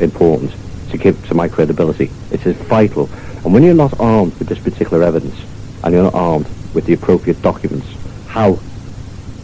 important 0.00 0.54
to 0.90 0.98
give 0.98 1.26
to 1.28 1.34
my 1.34 1.48
credibility. 1.48 2.10
It 2.30 2.46
is 2.46 2.56
vital. 2.56 3.10
And 3.44 3.52
when 3.52 3.62
you're 3.62 3.74
not 3.74 3.98
armed 4.00 4.38
with 4.38 4.48
this 4.48 4.58
particular 4.58 5.02
evidence, 5.02 5.38
and 5.82 5.92
you're 5.92 6.04
not 6.04 6.14
armed 6.14 6.46
with 6.72 6.86
the 6.86 6.94
appropriate 6.94 7.42
documents, 7.42 7.86
how? 8.34 8.58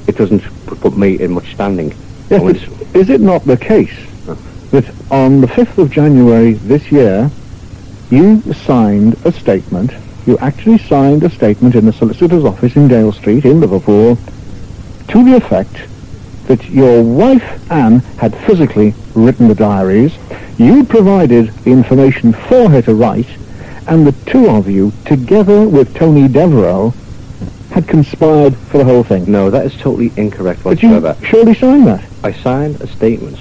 It 0.09 0.17
doesn't 0.17 0.43
put 0.67 0.97
me 0.97 1.21
in 1.21 1.31
much 1.31 1.55
standing. 1.55 1.95
Yes, 2.29 2.43
but 2.43 2.97
is 2.97 3.09
it 3.09 3.21
not 3.21 3.45
the 3.45 3.57
case 3.57 3.97
that 4.73 4.85
on 5.13 5.41
the 5.41 5.47
5th 5.47 5.79
of 5.79 5.93
January 5.93 6.55
this 6.55 6.91
year, 6.91 7.31
you 8.11 8.43
signed 8.53 9.17
a 9.25 9.31
statement? 9.31 9.93
You 10.27 10.37
actually 10.39 10.79
signed 10.79 11.23
a 11.23 11.31
statement 11.31 11.77
in 11.77 11.87
the 11.87 11.93
solicitor's 11.93 12.45
office 12.45 12.75
in 12.75 12.89
Dale 12.89 13.13
Street 13.13 13.45
in 13.45 13.61
Liverpool 13.61 14.19
to 15.07 15.25
the 15.25 15.37
effect 15.37 15.87
that 16.49 16.69
your 16.69 17.01
wife 17.01 17.71
Anne 17.71 18.01
had 18.19 18.35
physically 18.45 18.93
written 19.15 19.47
the 19.47 19.55
diaries, 19.55 20.19
you 20.59 20.83
provided 20.83 21.51
the 21.63 21.71
information 21.71 22.33
for 22.33 22.69
her 22.71 22.83
to 22.83 22.95
write, 22.95 23.29
and 23.87 24.05
the 24.05 24.31
two 24.31 24.51
of 24.51 24.69
you, 24.69 24.93
together 25.05 25.69
with 25.69 25.95
Tony 25.95 26.27
Devereux, 26.27 26.93
had 27.81 27.89
conspired 27.89 28.57
for 28.57 28.79
the 28.79 28.85
whole 28.85 29.03
thing. 29.03 29.31
No, 29.31 29.51
that 29.51 29.65
is 29.67 29.75
totally 29.77 30.13
incorrect 30.17 30.63
But 30.63 30.83
you 30.83 30.91
whatsoever. 30.91 31.27
surely 31.27 31.55
signed 31.55 31.87
that. 31.87 32.05
I 32.23 32.33
signed 32.33 32.81
a 32.81 32.87
statement. 32.87 33.39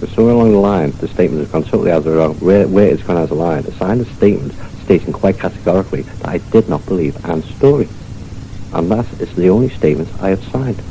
But 0.00 0.08
somewhere 0.10 0.34
along 0.34 0.52
the 0.52 0.58
line, 0.58 0.90
the 0.92 1.08
statement 1.08 1.42
has 1.42 1.50
gone 1.50 1.64
totally 1.64 1.90
out 1.90 1.98
of 1.98 2.04
the 2.04 2.12
wrong, 2.12 2.34
where, 2.36 2.66
where 2.68 2.88
it's 2.88 3.02
gone 3.02 3.16
out 3.16 3.24
of 3.24 3.28
the 3.30 3.34
line. 3.34 3.64
I 3.66 3.70
signed 3.70 4.00
a 4.00 4.04
statement 4.14 4.52
stating 4.84 5.12
quite 5.12 5.38
categorically 5.38 6.02
that 6.02 6.28
I 6.28 6.38
did 6.38 6.68
not 6.68 6.84
believe 6.86 7.22
Anne's 7.24 7.46
story. 7.56 7.88
And 8.72 8.90
that 8.90 9.06
is 9.20 9.34
the 9.34 9.48
only 9.48 9.68
statement 9.70 10.08
I 10.20 10.30
have 10.30 10.44
signed. 10.44 10.82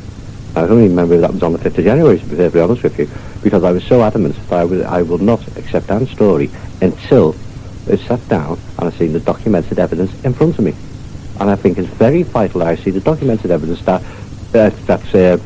I 0.56 0.60
don't 0.66 0.78
even 0.78 0.90
remember 0.90 1.14
if 1.14 1.20
that 1.20 1.32
was 1.32 1.42
on 1.42 1.52
the 1.52 1.58
5th 1.58 1.78
of 1.78 1.84
January, 1.84 2.18
to 2.18 2.24
be 2.24 2.36
perfectly 2.36 2.60
honest 2.60 2.82
with 2.82 2.98
you, 2.98 3.08
because 3.42 3.62
I 3.62 3.72
was 3.72 3.84
so 3.84 4.02
adamant 4.02 4.34
that 4.48 4.52
I, 4.52 4.64
would, 4.64 4.82
I 4.82 5.02
will 5.02 5.18
not 5.18 5.46
accept 5.56 5.90
Anne's 5.90 6.10
story 6.10 6.50
until 6.80 7.36
it's 7.86 8.02
sat 8.04 8.26
down 8.28 8.58
and 8.78 8.88
I've 8.88 8.96
seen 8.96 9.12
the 9.12 9.20
documented 9.20 9.78
evidence 9.78 10.12
in 10.24 10.32
front 10.34 10.58
of 10.58 10.64
me. 10.64 10.74
And 11.40 11.50
I 11.50 11.56
think 11.56 11.78
it's 11.78 11.88
very 11.88 12.22
vital 12.22 12.62
I 12.62 12.76
see 12.76 12.90
the 12.90 13.00
documented 13.00 13.50
evidence 13.50 13.82
that, 13.82 14.02
uh, 14.54 14.70
that 14.70 15.14
uh, 15.14 15.38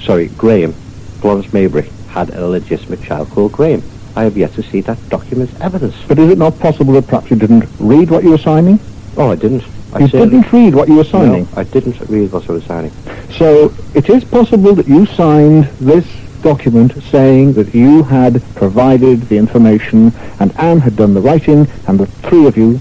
sorry, 0.00 0.28
Graham, 0.28 0.72
Florence 1.20 1.46
Maybrick 1.48 1.88
had 2.08 2.30
a 2.30 2.46
legitimate 2.46 3.02
child 3.02 3.30
called 3.30 3.52
Graham. 3.52 3.82
I 4.16 4.24
have 4.24 4.36
yet 4.36 4.52
to 4.54 4.62
see 4.62 4.80
that 4.82 4.98
documented 5.08 5.60
evidence. 5.60 5.94
But 6.08 6.18
is 6.18 6.30
it 6.30 6.38
not 6.38 6.58
possible 6.58 6.94
that 6.94 7.06
perhaps 7.06 7.30
you 7.30 7.36
didn't 7.36 7.66
read 7.78 8.10
what 8.10 8.24
you 8.24 8.30
were 8.30 8.38
signing? 8.38 8.80
Oh, 9.16 9.30
I 9.30 9.36
didn't. 9.36 9.62
I 9.92 10.00
You 10.00 10.08
didn't 10.08 10.52
read 10.52 10.74
what 10.74 10.88
you 10.88 10.96
were 10.96 11.04
signing. 11.04 11.44
No, 11.44 11.48
I 11.60 11.64
didn't 11.64 12.00
read 12.08 12.32
what 12.32 12.48
I 12.48 12.52
was 12.52 12.64
signing. 12.64 12.92
So 13.36 13.72
it 13.94 14.08
is 14.08 14.24
possible 14.24 14.74
that 14.74 14.88
you 14.88 15.06
signed 15.06 15.64
this 15.80 16.06
document 16.42 16.92
saying 17.04 17.54
that 17.54 17.74
you 17.74 18.02
had 18.04 18.42
provided 18.54 19.22
the 19.22 19.36
information 19.36 20.12
and 20.38 20.56
Anne 20.58 20.80
had 20.80 20.96
done 20.96 21.14
the 21.14 21.20
writing 21.20 21.66
and 21.86 21.98
the 21.98 22.06
three 22.06 22.46
of 22.46 22.56
you, 22.56 22.78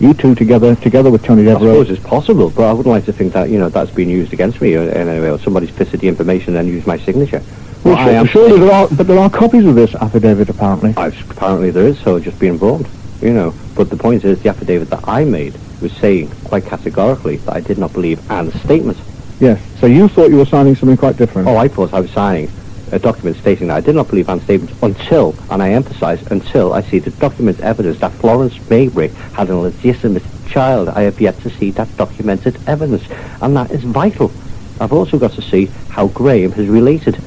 you 0.00 0.14
two 0.14 0.34
together, 0.34 0.74
together 0.76 1.10
with 1.10 1.24
Tony 1.24 1.42
I 1.42 1.54
Devereux, 1.54 1.84
suppose 1.84 1.90
it's 1.90 2.06
possible, 2.06 2.50
but 2.50 2.64
I 2.64 2.72
wouldn't 2.72 2.92
like 2.92 3.04
to 3.06 3.12
think 3.12 3.32
that, 3.32 3.50
you 3.50 3.58
know, 3.58 3.68
that's 3.68 3.90
been 3.90 4.08
used 4.08 4.32
against 4.32 4.60
me 4.60 4.76
uh, 4.76 4.82
in 4.82 5.08
any 5.08 5.20
way, 5.20 5.30
or 5.30 5.38
somebody's 5.38 5.70
fisted 5.70 6.00
the 6.00 6.08
information 6.08 6.56
and 6.56 6.68
used 6.68 6.86
my 6.86 6.98
signature. 6.98 7.42
Well, 7.84 7.94
Well, 7.94 8.08
I 8.08 8.12
am 8.12 8.26
surely 8.26 8.58
there 8.58 8.72
are, 8.72 8.88
but 8.88 9.06
there 9.06 9.18
are 9.18 9.30
copies 9.30 9.64
of 9.66 9.74
this 9.74 9.94
affidavit 9.94 10.48
apparently. 10.48 10.94
I, 10.96 11.08
apparently 11.30 11.70
there 11.70 11.86
is, 11.86 11.98
so 12.00 12.18
just 12.20 12.38
be 12.38 12.46
informed, 12.48 12.88
you 13.20 13.32
know. 13.32 13.54
But 13.74 13.90
the 13.90 13.96
point 13.96 14.24
is, 14.24 14.42
the 14.42 14.48
affidavit 14.48 14.90
that 14.90 15.06
I 15.08 15.24
made 15.24 15.54
was 15.80 15.92
saying 15.92 16.30
quite 16.44 16.64
categorically 16.66 17.36
that 17.38 17.54
I 17.54 17.60
did 17.60 17.78
not 17.78 17.92
believe 17.92 18.28
Anne's 18.30 18.60
statement. 18.62 18.98
Yes. 19.40 19.60
So 19.78 19.86
you 19.86 20.08
thought 20.08 20.30
you 20.30 20.36
were 20.36 20.46
signing 20.46 20.74
something 20.74 20.96
quite 20.96 21.16
different. 21.16 21.46
Oh, 21.46 21.56
I 21.56 21.68
thought 21.68 21.94
I 21.94 22.00
was 22.00 22.10
signing 22.10 22.50
a 22.92 22.98
document 22.98 23.36
stating 23.36 23.68
that 23.68 23.76
I 23.76 23.80
did 23.80 23.94
not 23.94 24.08
believe 24.08 24.28
Anne's 24.28 24.48
until, 24.82 25.34
and 25.50 25.62
I 25.62 25.70
emphasize, 25.70 26.26
until 26.30 26.72
I 26.72 26.82
see 26.82 26.98
the 26.98 27.10
document 27.10 27.60
evidence 27.60 27.98
that 28.00 28.12
Florence 28.12 28.56
Maybrick 28.58 29.12
had 29.32 29.50
a 29.50 29.56
legitimate 29.56 30.22
child. 30.48 30.88
I 30.88 31.02
have 31.02 31.20
yet 31.20 31.38
to 31.40 31.50
see 31.50 31.70
that 31.72 31.94
documented 31.96 32.56
evidence, 32.66 33.04
and 33.40 33.56
that 33.56 33.70
is 33.70 33.84
vital. 33.84 34.32
I've 34.80 34.92
also 34.92 35.18
got 35.18 35.32
to 35.32 35.42
see 35.42 35.66
how 35.88 36.08
Graham 36.08 36.52
has 36.52 36.68
related 36.68 37.18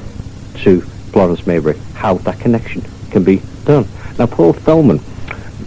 to 0.64 0.82
Florence 1.12 1.41
Maybrick, 1.41 1.80
how 1.93 2.16
that 2.16 2.39
connection 2.39 2.84
can 3.09 3.24
be 3.24 3.41
done. 3.66 3.88
Now, 4.18 4.28
Paul 4.28 4.53
Feldman, 4.53 4.99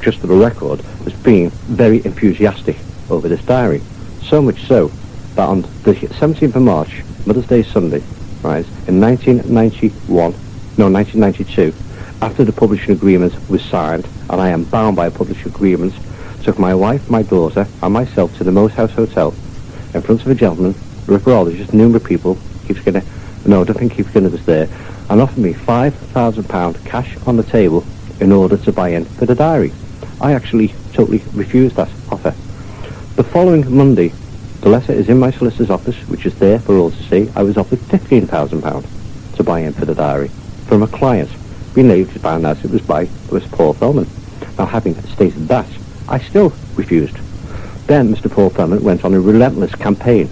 just 0.01 0.19
for 0.19 0.27
the 0.27 0.35
record, 0.35 0.81
has 0.81 1.13
been 1.23 1.51
very 1.51 2.05
enthusiastic 2.05 2.77
over 3.11 3.29
this 3.29 3.45
diary, 3.45 3.83
so 4.23 4.41
much 4.41 4.67
so 4.67 4.89
that 5.35 5.49
on 5.49 5.63
the 5.83 5.95
17th 5.95 6.55
of 6.55 6.63
March, 6.63 7.03
Mother's 7.27 7.47
Day 7.47 7.63
Sunday, 7.63 8.03
right, 8.45 8.67
in 8.87 9.01
1991, 9.01 10.33
no, 10.77 10.91
1992, 10.91 11.73
after 12.21 12.45
the 12.45 12.53
publishing 12.53 12.95
agreement 12.95 13.35
was 13.49 13.65
signed, 13.65 14.07
and 14.29 14.41
I 14.41 14.51
am 14.51 14.65
bound 14.65 14.97
by 14.97 15.07
a 15.07 15.11
publishing 15.11 15.49
agreement, 15.49 15.95
took 16.43 16.59
my 16.59 16.75
wife, 16.75 17.09
my 17.09 17.23
daughter, 17.23 17.67
and 17.83 17.95
myself 17.95 18.37
to 18.37 18.45
the 18.45 18.53
Moat 18.53 18.73
House 18.73 18.93
Hotel 18.93 19.35
in 19.95 20.03
front 20.03 20.21
of 20.21 20.29
a 20.29 20.35
gentleman, 20.35 20.75
ripperologist, 21.07 21.73
numerous 21.73 22.03
people, 22.03 22.39
Keith 22.67 22.81
Skinner, 22.81 23.03
no, 23.47 23.63
I 23.63 23.65
don't 23.65 23.79
think 23.79 23.95
Keith 23.95 24.11
Skinner 24.11 24.29
was 24.29 24.45
there, 24.45 24.69
and 25.09 25.21
offered 25.21 25.39
me 25.39 25.55
£5,000 25.55 26.85
cash 26.85 27.17
on 27.27 27.37
the 27.37 27.43
table 27.43 27.85
in 28.21 28.31
order 28.31 28.57
to 28.59 28.73
buy 28.73 28.91
in 28.91 29.05
for 29.05 29.27
the 29.27 29.35
diary. 29.35 29.73
I 30.21 30.33
actually 30.33 30.69
totally 30.93 31.23
refused 31.33 31.77
that 31.77 31.91
offer. 32.11 32.35
The 33.17 33.25
following 33.25 33.75
Monday, 33.75 34.13
the 34.65 34.71
letter 34.71 34.95
is 34.95 35.11
in 35.11 35.19
my 35.19 35.31
solicitor's 35.31 35.69
office, 35.69 36.09
which 36.09 36.25
is 36.25 36.39
there 36.39 36.59
for 36.59 36.79
all 36.79 36.91
to 36.91 37.03
see. 37.03 37.31
I 37.37 37.43
was 37.43 37.59
offered 37.59 37.81
£15,000 37.81 39.37
to 39.37 39.45
buy 39.45 39.61
in 39.61 39.75
for 39.75 39.85
the 39.85 39.95
diary 39.95 40.29
from 40.69 40.83
a 40.83 40.87
client. 40.87 41.29
We 41.77 41.83
later 41.83 42.19
found 42.19 42.47
out 42.47 42.65
it 42.65 42.71
was 42.71 42.81
by 42.81 43.03
it 43.03 43.31
was 43.31 43.47
Paul 43.49 43.75
Feldman. 43.75 44.09
Now, 44.57 44.65
having 44.65 44.95
stated 45.03 45.49
that, 45.49 45.67
I 46.09 46.19
still 46.19 46.55
refused. 46.77 47.19
Then 47.89 48.15
Mr. 48.15 48.33
Paul 48.33 48.49
Feldman 48.49 48.83
went 48.83 49.05
on 49.05 49.13
a 49.13 49.21
relentless 49.21 49.75
campaign 49.75 50.31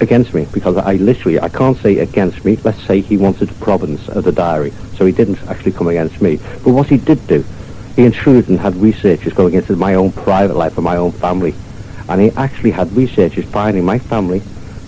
against 0.00 0.34
me 0.34 0.48
because 0.52 0.76
I 0.76 0.94
literally, 0.94 1.38
I 1.38 1.48
can't 1.48 1.78
say 1.78 1.98
against 1.98 2.44
me, 2.44 2.56
let's 2.64 2.82
say 2.82 3.00
he 3.00 3.16
wanted 3.16 3.50
the 3.50 3.64
provenance 3.64 4.08
of 4.08 4.24
the 4.24 4.32
diary, 4.32 4.72
so 4.96 5.06
he 5.06 5.12
didn't 5.12 5.40
actually 5.46 5.70
come 5.70 5.86
against 5.86 6.20
me. 6.20 6.38
But 6.64 6.70
what 6.70 6.88
he 6.88 6.96
did 6.96 7.24
do, 7.28 7.44
he 7.94 8.06
intruded 8.06 8.48
and 8.48 8.58
had 8.58 8.74
researchers 8.74 9.34
going 9.34 9.54
into 9.54 9.76
my 9.76 9.94
own 9.94 10.10
private 10.10 10.56
life 10.56 10.76
and 10.76 10.84
my 10.84 10.96
own 10.96 11.12
family. 11.12 11.54
And 12.12 12.20
he 12.20 12.30
actually 12.32 12.72
had 12.72 12.92
researchers 12.92 13.46
finding 13.46 13.86
my 13.86 13.98
family, 13.98 14.40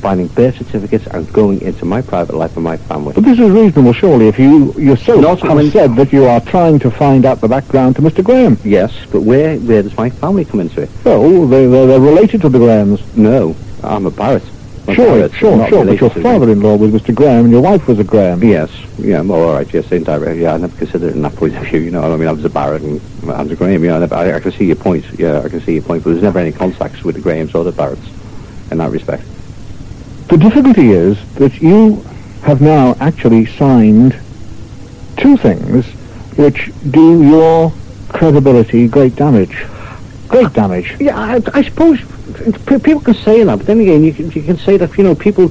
finding 0.02 0.26
birth 0.26 0.58
certificates 0.58 1.06
and 1.06 1.32
going 1.32 1.62
into 1.62 1.86
my 1.86 2.02
private 2.02 2.36
life 2.36 2.54
and 2.54 2.62
my 2.62 2.76
family. 2.76 3.14
But 3.14 3.24
this 3.24 3.38
is 3.38 3.50
reasonable, 3.50 3.94
surely, 3.94 4.28
if 4.28 4.38
you 4.38 4.74
yourself 4.74 5.22
Not 5.22 5.40
have 5.40 5.72
said 5.72 5.96
that 5.96 6.12
you 6.12 6.26
are 6.26 6.42
trying 6.42 6.78
to 6.80 6.90
find 6.90 7.24
out 7.24 7.40
the 7.40 7.48
background 7.48 7.96
to 7.96 8.02
Mr. 8.02 8.22
Graham. 8.22 8.58
Yes, 8.62 8.92
but 9.10 9.22
where 9.22 9.56
where 9.60 9.82
does 9.82 9.96
my 9.96 10.10
family 10.10 10.44
come 10.44 10.60
into 10.60 10.82
it? 10.82 10.90
Well, 11.02 11.46
they, 11.46 11.66
they're, 11.66 11.86
they're 11.86 11.98
related 11.98 12.42
to 12.42 12.50
the 12.50 12.58
Grahams. 12.58 13.00
No, 13.16 13.56
I'm 13.82 14.04
a 14.04 14.10
Barrett. 14.10 14.44
Sure, 14.92 15.28
sure, 15.30 15.68
sure, 15.68 15.86
but 15.86 15.98
your 15.98 16.10
father-in-law 16.10 16.76
was 16.76 16.90
Mr. 16.90 17.14
Graham 17.14 17.44
and 17.44 17.50
your 17.50 17.62
wife 17.62 17.88
was 17.88 17.98
a 17.98 18.04
Graham. 18.04 18.42
Yes, 18.44 18.70
yeah, 18.98 19.22
well, 19.22 19.42
all 19.42 19.54
right, 19.54 19.72
yes, 19.72 19.90
indirect. 19.90 20.38
Yeah, 20.38 20.52
I 20.52 20.56
never 20.58 20.76
considered 20.76 21.08
it 21.08 21.16
in 21.16 21.22
that 21.22 21.34
point 21.36 21.56
of 21.56 21.62
view. 21.64 21.80
You 21.80 21.90
know, 21.90 22.02
I 22.12 22.16
mean, 22.18 22.28
I 22.28 22.32
was 22.32 22.44
a 22.44 22.50
Barrett 22.50 22.82
and 22.82 23.00
I 23.30 23.42
was 23.42 23.50
a 23.50 23.56
Graham. 23.56 23.82
Yeah, 23.82 23.96
I, 23.96 23.98
never, 24.00 24.14
I, 24.14 24.34
I 24.34 24.40
can 24.40 24.52
see 24.52 24.66
your 24.66 24.76
point. 24.76 25.06
Yeah, 25.18 25.40
I 25.40 25.48
can 25.48 25.62
see 25.62 25.74
your 25.74 25.82
point. 25.82 26.04
But 26.04 26.10
there's 26.10 26.22
never 26.22 26.38
any 26.38 26.52
contacts 26.52 27.02
with 27.02 27.14
the 27.14 27.22
Grahams 27.22 27.54
or 27.54 27.64
the 27.64 27.72
Barretts 27.72 28.06
in 28.70 28.78
that 28.78 28.90
respect. 28.90 29.24
The 30.28 30.36
difficulty 30.36 30.90
is 30.90 31.18
that 31.36 31.62
you 31.62 32.02
have 32.42 32.60
now 32.60 32.94
actually 33.00 33.46
signed 33.46 34.18
two 35.16 35.38
things 35.38 35.86
which 36.36 36.70
do 36.90 37.22
your 37.22 37.72
credibility 38.10 38.86
great 38.86 39.16
damage. 39.16 39.64
Great 40.28 40.52
damage. 40.52 40.94
Yeah, 41.00 41.18
I, 41.18 41.40
I 41.54 41.62
suppose 41.62 42.00
people 42.34 43.00
can 43.00 43.14
say 43.14 43.42
that, 43.44 43.56
but 43.56 43.66
then 43.66 43.80
again, 43.80 44.04
you 44.04 44.12
can 44.12 44.30
you 44.30 44.42
can 44.42 44.56
say 44.56 44.76
that 44.76 44.96
you 44.96 45.04
know 45.04 45.14
people 45.14 45.48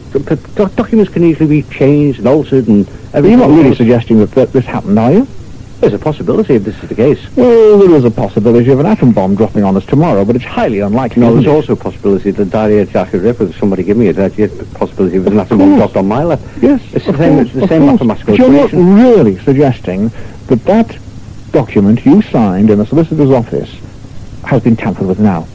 documents 0.75 1.11
can 1.11 1.23
easily 1.23 1.61
be 1.61 1.69
changed 1.69 2.19
and 2.19 2.27
altered 2.27 2.67
and 2.67 2.87
everything. 3.13 3.39
you're 3.39 3.47
not 3.47 3.55
really 3.55 3.75
suggesting 3.75 4.19
that, 4.19 4.31
that 4.31 4.51
this 4.53 4.65
happened, 4.65 4.99
are 4.99 5.11
you? 5.11 5.27
There's 5.79 5.93
a 5.93 5.99
possibility 5.99 6.55
if 6.55 6.63
this 6.63 6.81
is 6.81 6.87
the 6.87 6.95
case. 6.95 7.35
Well, 7.35 7.77
there 7.77 7.93
is 7.95 8.05
a 8.05 8.11
possibility 8.11 8.71
of 8.71 8.79
an 8.79 8.85
atom 8.85 9.11
bomb 9.11 9.35
dropping 9.35 9.65
on 9.65 9.75
us 9.75 9.85
tomorrow, 9.85 10.23
but 10.23 10.37
it's 10.37 10.45
highly 10.45 10.79
unlikely. 10.79 11.21
No, 11.21 11.33
there's 11.33 11.45
it? 11.45 11.49
also 11.49 11.73
a 11.73 11.75
possibility 11.75 12.31
that 12.31 12.45
Daria 12.45 12.85
Jack 12.85 13.11
the 13.11 13.19
Ripper, 13.19 13.51
somebody 13.51 13.83
give 13.83 13.97
me 13.97 14.07
a 14.07 14.13
possibility 14.13 15.17
of 15.17 15.27
an 15.27 15.39
atom 15.39 15.57
bomb 15.57 15.75
dropped 15.75 15.97
on 15.97 16.07
my 16.07 16.23
left. 16.23 16.63
Yes, 16.63 16.81
It's 16.93 17.05
the 17.05 17.17
same, 17.17 17.35
course, 17.35 17.51
the 17.51 17.67
same 17.67 17.85
mathematical 17.85 18.35
you're 18.35 18.49
not 18.49 18.71
really 18.71 19.37
suggesting 19.39 20.07
that 20.47 20.63
that 20.63 20.97
document 21.51 22.05
you 22.05 22.21
signed 22.21 22.69
in 22.69 22.77
the 22.77 22.85
solicitor's 22.85 23.31
office 23.31 23.77
has 24.45 24.63
been 24.63 24.77
tampered 24.77 25.07
with 25.07 25.19
now. 25.19 25.45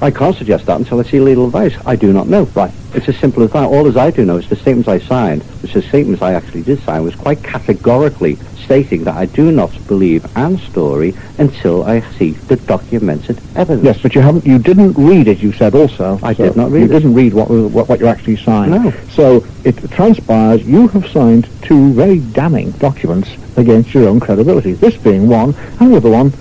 I 0.00 0.10
can't 0.12 0.36
suggest 0.36 0.66
that 0.66 0.78
until 0.78 1.00
I 1.00 1.02
see 1.02 1.18
legal 1.20 1.46
advice. 1.46 1.74
I 1.84 1.96
do 1.96 2.12
not 2.12 2.28
know. 2.28 2.44
Right. 2.54 2.72
It's 2.94 3.08
as 3.08 3.16
simple 3.18 3.42
as 3.42 3.50
that. 3.52 3.64
All 3.64 3.86
as 3.88 3.96
I 3.96 4.10
do 4.12 4.24
know 4.24 4.36
is 4.36 4.48
the 4.48 4.54
statements 4.56 4.88
I 4.88 4.98
signed, 4.98 5.42
which 5.62 5.72
the 5.74 5.82
statements 5.82 6.22
I 6.22 6.34
actually 6.34 6.62
did 6.62 6.80
sign, 6.84 7.02
was 7.02 7.14
quite 7.16 7.42
categorically 7.42 8.36
stating 8.64 9.02
that 9.04 9.16
I 9.16 9.26
do 9.26 9.50
not 9.50 9.72
believe 9.88 10.24
Anne's 10.36 10.62
story 10.62 11.14
until 11.38 11.82
I 11.84 12.00
see 12.16 12.30
the 12.32 12.56
documented 12.56 13.40
evidence. 13.56 13.84
Yes, 13.84 14.00
but 14.02 14.14
you 14.14 14.20
haven't. 14.20 14.46
You 14.46 14.58
didn't 14.58 14.92
read 14.92 15.26
it. 15.26 15.38
You 15.40 15.52
said 15.52 15.74
also. 15.74 16.18
I 16.22 16.32
So 16.32 16.44
did 16.44 16.56
not 16.56 16.70
read 16.70 16.80
You 16.80 16.86
it. 16.86 17.00
didn't 17.00 17.14
read 17.14 17.34
what, 17.34 17.50
what 17.50 17.88
what 17.88 17.98
you 17.98 18.06
actually 18.06 18.36
signed. 18.36 18.70
No. 18.72 18.92
So 19.10 19.44
it 19.64 19.76
transpires 19.90 20.62
you 20.64 20.86
have 20.88 21.08
signed 21.08 21.48
two 21.62 21.92
very 21.92 22.20
damning 22.20 22.70
documents 22.72 23.30
against 23.56 23.92
your 23.94 24.08
own 24.08 24.20
credibility. 24.20 24.74
This 24.74 24.96
being 24.96 25.28
one, 25.28 25.54
and 25.80 25.92
the 25.92 25.96
other 25.96 26.10
one. 26.10 26.32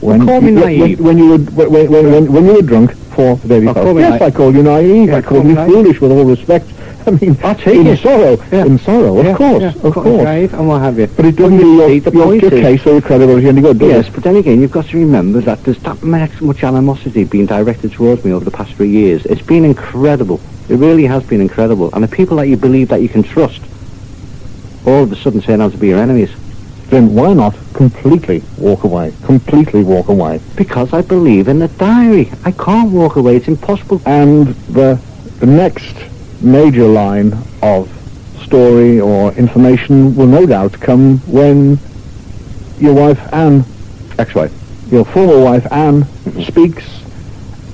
When, 0.00 0.24
call 0.26 0.40
me 0.40 0.52
you, 0.52 0.60
naive. 0.60 1.00
when, 1.00 1.04
when 1.04 1.18
you 1.18 1.28
were 1.30 1.38
when, 1.38 1.70
when, 1.90 2.10
when, 2.12 2.32
when 2.32 2.44
you 2.46 2.54
were 2.54 2.62
drunk 2.62 2.92
for 3.14 3.36
the 3.36 3.60
day 3.60 3.66
Oh, 3.66 3.74
call 3.74 3.98
Yes. 4.00 4.20
I 4.20 4.30
called 4.30 4.54
you 4.54 4.62
naive. 4.62 5.08
Yeah, 5.08 5.16
I 5.16 5.22
call 5.22 5.30
called 5.30 5.44
me 5.44 5.50
you 5.50 5.54
naive. 5.56 5.72
foolish 5.72 6.00
with 6.00 6.12
all 6.12 6.24
respect 6.24 6.66
I 7.06 7.12
mean, 7.12 7.38
I'll 7.44 7.54
take 7.54 7.76
in 7.76 7.86
it. 7.86 8.00
sorrow, 8.00 8.36
Yeah. 8.50 8.64
in 8.64 8.78
sorrow, 8.80 9.22
Yeah, 9.22 9.30
of 9.30 9.36
course, 9.36 9.62
yeah, 9.62 9.72
of 9.84 9.94
course. 9.94 10.22
drive 10.22 10.54
and 10.54 10.66
what 10.66 10.80
have 10.80 10.98
you. 10.98 11.06
But 11.06 11.24
it 11.26 11.36
doesn't 11.36 11.60
you 11.60 11.76
your, 11.76 12.00
the 12.00 12.10
your, 12.10 12.34
your 12.34 12.50
case 12.50 12.84
or 12.84 12.92
your 12.94 13.00
credibility 13.00 13.46
any 13.46 13.60
good, 13.60 13.78
does 13.78 13.88
Yes, 13.88 14.08
it? 14.08 14.12
but 14.14 14.24
then 14.24 14.34
again, 14.34 14.60
you've 14.60 14.72
got 14.72 14.86
to 14.86 14.98
remember 14.98 15.40
that 15.42 15.62
there's 15.62 15.78
that 15.84 16.02
much, 16.02 16.40
much 16.40 16.64
animosity 16.64 17.22
being 17.22 17.46
directed 17.46 17.92
towards 17.92 18.24
me 18.24 18.32
over 18.32 18.44
the 18.44 18.50
past 18.50 18.72
three 18.74 18.90
years. 18.90 19.24
It's 19.24 19.40
been 19.40 19.64
incredible. 19.64 20.40
It 20.68 20.74
really 20.78 21.04
has 21.04 21.22
been 21.22 21.40
incredible. 21.40 21.90
And 21.94 22.02
the 22.02 22.08
people 22.08 22.38
that 22.38 22.48
you 22.48 22.56
believe 22.56 22.88
that 22.88 23.02
you 23.02 23.08
can 23.08 23.22
trust, 23.22 23.60
all 24.84 25.04
of 25.04 25.12
a 25.12 25.16
sudden 25.16 25.40
turn 25.40 25.60
out 25.60 25.70
to 25.72 25.78
be 25.78 25.86
your 25.86 26.00
enemies. 26.00 26.30
Then 26.88 27.14
why 27.14 27.32
not 27.34 27.54
completely 27.74 28.42
walk 28.58 28.84
away? 28.84 29.12
Completely 29.24 29.82
walk 29.82 30.08
away. 30.08 30.40
Because 30.56 30.92
I 30.92 31.02
believe 31.02 31.48
in 31.48 31.58
the 31.58 31.68
diary. 31.68 32.30
I 32.44 32.52
can't 32.52 32.90
walk 32.92 33.16
away. 33.16 33.36
It's 33.36 33.48
impossible. 33.48 34.00
And 34.06 34.48
the, 34.68 35.00
the 35.40 35.46
next 35.46 35.96
major 36.40 36.86
line 36.86 37.36
of 37.62 37.90
story 38.42 39.00
or 39.00 39.32
information 39.32 40.14
will 40.14 40.26
no 40.28 40.46
doubt 40.46 40.74
come 40.74 41.18
when 41.26 41.78
your 42.78 42.94
wife 42.94 43.18
Anne, 43.32 43.64
Ex-wife. 44.18 44.52
your 44.92 45.04
former 45.04 45.42
wife 45.42 45.66
Anne, 45.72 46.02
mm-hmm. 46.02 46.42
speaks 46.42 46.84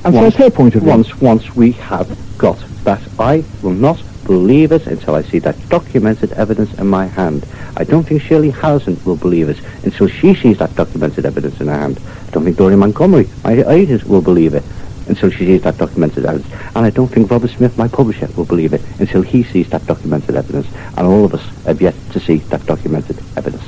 and 0.04 0.14
Once- 0.14 0.34
says 0.36 0.44
her 0.44 0.50
point 0.50 0.74
of 0.74 0.82
view. 0.82 0.90
Once, 0.90 1.20
once 1.20 1.54
we 1.54 1.72
have 1.72 2.08
got 2.38 2.58
that, 2.84 3.02
I 3.18 3.44
will 3.62 3.72
not 3.74 4.02
believe 4.24 4.72
us 4.72 4.86
until 4.86 5.14
I 5.14 5.22
see 5.22 5.38
that 5.40 5.68
documented 5.68 6.32
evidence 6.32 6.72
in 6.78 6.86
my 6.86 7.06
hand. 7.06 7.46
I 7.76 7.84
don't 7.84 8.04
think 8.04 8.22
Shirley 8.22 8.50
Harrison 8.50 9.00
will 9.04 9.16
believe 9.16 9.48
us 9.48 9.58
until 9.84 10.08
she 10.08 10.34
sees 10.34 10.58
that 10.58 10.74
documented 10.74 11.26
evidence 11.26 11.60
in 11.60 11.68
her 11.68 11.78
hand. 11.78 11.98
I 12.28 12.30
don't 12.30 12.44
think 12.44 12.56
Doreen 12.56 12.78
Montgomery, 12.78 13.28
my 13.44 13.64
agent, 13.68 14.04
will 14.04 14.22
believe 14.22 14.54
it 14.54 14.64
until 15.08 15.30
she 15.30 15.46
sees 15.46 15.62
that 15.62 15.78
documented 15.78 16.24
evidence. 16.24 16.52
And 16.74 16.86
I 16.86 16.90
don't 16.90 17.08
think 17.08 17.30
Robert 17.30 17.50
Smith, 17.50 17.76
my 17.76 17.88
publisher, 17.88 18.28
will 18.36 18.44
believe 18.44 18.72
it 18.72 18.82
until 18.98 19.22
he 19.22 19.42
sees 19.42 19.68
that 19.70 19.84
documented 19.86 20.36
evidence. 20.36 20.66
And 20.96 21.06
all 21.06 21.24
of 21.24 21.34
us 21.34 21.44
have 21.64 21.80
yet 21.82 21.94
to 22.12 22.20
see 22.20 22.36
that 22.36 22.64
documented 22.66 23.18
evidence. 23.36 23.62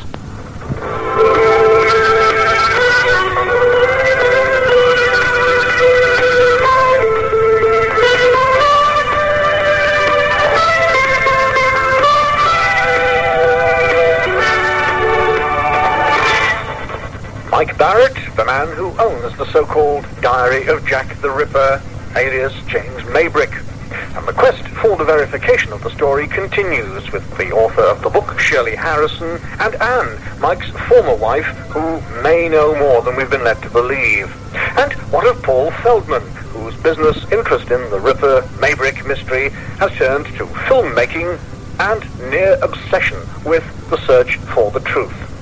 Man 18.54 18.76
who 18.76 18.96
owns 19.00 19.36
the 19.36 19.46
so-called 19.46 20.06
Diary 20.20 20.68
of 20.68 20.86
Jack 20.86 21.20
the 21.20 21.28
Ripper, 21.28 21.82
alias 22.14 22.54
James 22.68 23.02
Maybrick. 23.02 23.52
And 24.16 24.28
the 24.28 24.32
quest 24.32 24.62
for 24.68 24.96
the 24.96 25.04
verification 25.04 25.72
of 25.72 25.82
the 25.82 25.90
story 25.90 26.28
continues 26.28 27.10
with 27.10 27.28
the 27.36 27.50
author 27.50 27.82
of 27.82 28.00
the 28.02 28.10
book, 28.10 28.38
Shirley 28.38 28.76
Harrison, 28.76 29.40
and 29.58 29.74
Anne, 29.82 30.40
Mike's 30.40 30.70
former 30.86 31.16
wife, 31.16 31.46
who 31.74 32.00
may 32.22 32.48
know 32.48 32.78
more 32.78 33.02
than 33.02 33.16
we've 33.16 33.28
been 33.28 33.42
led 33.42 33.60
to 33.62 33.70
believe. 33.70 34.30
And 34.78 34.92
what 35.10 35.26
of 35.26 35.42
Paul 35.42 35.72
Feldman, 35.72 36.22
whose 36.54 36.76
business 36.76 37.24
interest 37.32 37.72
in 37.72 37.90
the 37.90 37.98
Ripper 37.98 38.42
Maybrick 38.60 39.04
mystery 39.04 39.48
has 39.80 39.90
turned 39.96 40.26
to 40.26 40.46
filmmaking 40.68 41.40
and 41.80 42.30
near 42.30 42.56
obsession 42.62 43.18
with 43.44 43.64
the 43.90 43.98
search 44.06 44.36
for 44.36 44.70
the 44.70 44.78
truth. 44.78 45.33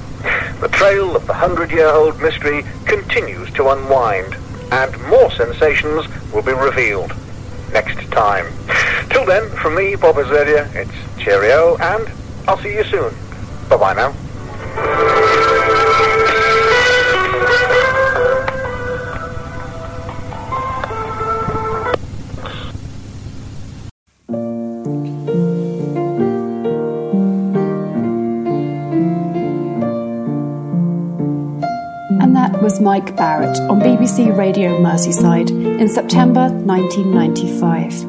The 0.62 0.68
trail 0.68 1.16
of 1.16 1.26
the 1.26 1.32
hundred-year-old 1.34 2.20
mystery 2.20 2.64
continues 2.86 3.52
to 3.54 3.70
unwind, 3.70 4.36
and 4.70 4.96
more 5.08 5.28
sensations 5.32 6.06
will 6.32 6.42
be 6.42 6.52
revealed 6.52 7.12
next 7.72 8.00
time. 8.12 8.46
Till 9.10 9.24
then, 9.24 9.50
from 9.56 9.74
me, 9.74 9.96
Bob 9.96 10.14
Azurdia, 10.14 10.72
it's 10.76 10.92
cheerio, 11.20 11.76
and 11.78 12.08
I'll 12.46 12.58
see 12.58 12.74
you 12.74 12.84
soon. 12.84 13.12
Bye-bye 13.68 13.94
now. 13.94 15.11
Mike 32.82 33.16
Barrett 33.16 33.56
on 33.70 33.80
BBC 33.80 34.36
Radio 34.36 34.76
Merseyside 34.80 35.50
in 35.50 35.88
September 35.88 36.48
1995. 36.48 38.02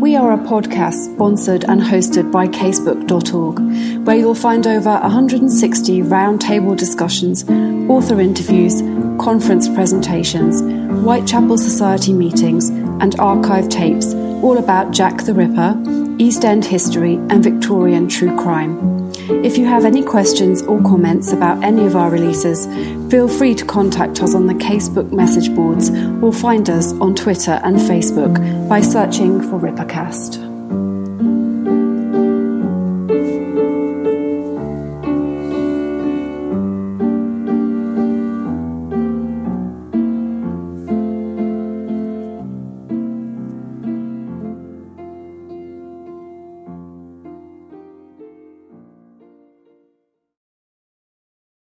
We 0.00 0.16
are 0.16 0.32
a 0.32 0.38
podcast 0.38 1.12
sponsored 1.14 1.64
and 1.64 1.82
hosted 1.82 2.32
by 2.32 2.48
casebook.org, 2.48 4.06
where 4.06 4.16
you'll 4.16 4.34
find 4.34 4.66
over 4.66 4.88
160 4.88 6.02
roundtable 6.04 6.74
discussions, 6.74 7.44
author 7.90 8.18
interviews, 8.18 8.80
conference 9.22 9.68
presentations, 9.68 10.62
Whitechapel 10.62 11.58
Society 11.58 12.14
meetings, 12.14 12.70
and 12.70 13.20
archive 13.20 13.68
tapes 13.68 14.14
all 14.42 14.56
about 14.56 14.90
Jack 14.92 15.24
the 15.24 15.34
Ripper, 15.34 15.76
East 16.18 16.46
End 16.46 16.64
history, 16.64 17.16
and 17.28 17.44
Victorian 17.44 18.08
true 18.08 18.34
crime. 18.38 18.95
If 19.28 19.58
you 19.58 19.66
have 19.66 19.84
any 19.84 20.04
questions 20.04 20.62
or 20.62 20.80
comments 20.82 21.32
about 21.32 21.64
any 21.64 21.84
of 21.84 21.96
our 21.96 22.10
releases, 22.10 22.66
feel 23.10 23.26
free 23.26 23.56
to 23.56 23.64
contact 23.64 24.22
us 24.22 24.36
on 24.36 24.46
the 24.46 24.54
Casebook 24.54 25.10
message 25.10 25.52
boards 25.52 25.90
or 26.22 26.32
find 26.32 26.70
us 26.70 26.92
on 26.92 27.16
Twitter 27.16 27.60
and 27.64 27.76
Facebook 27.76 28.68
by 28.68 28.80
searching 28.80 29.40
for 29.40 29.58
Rippercast. 29.58 30.45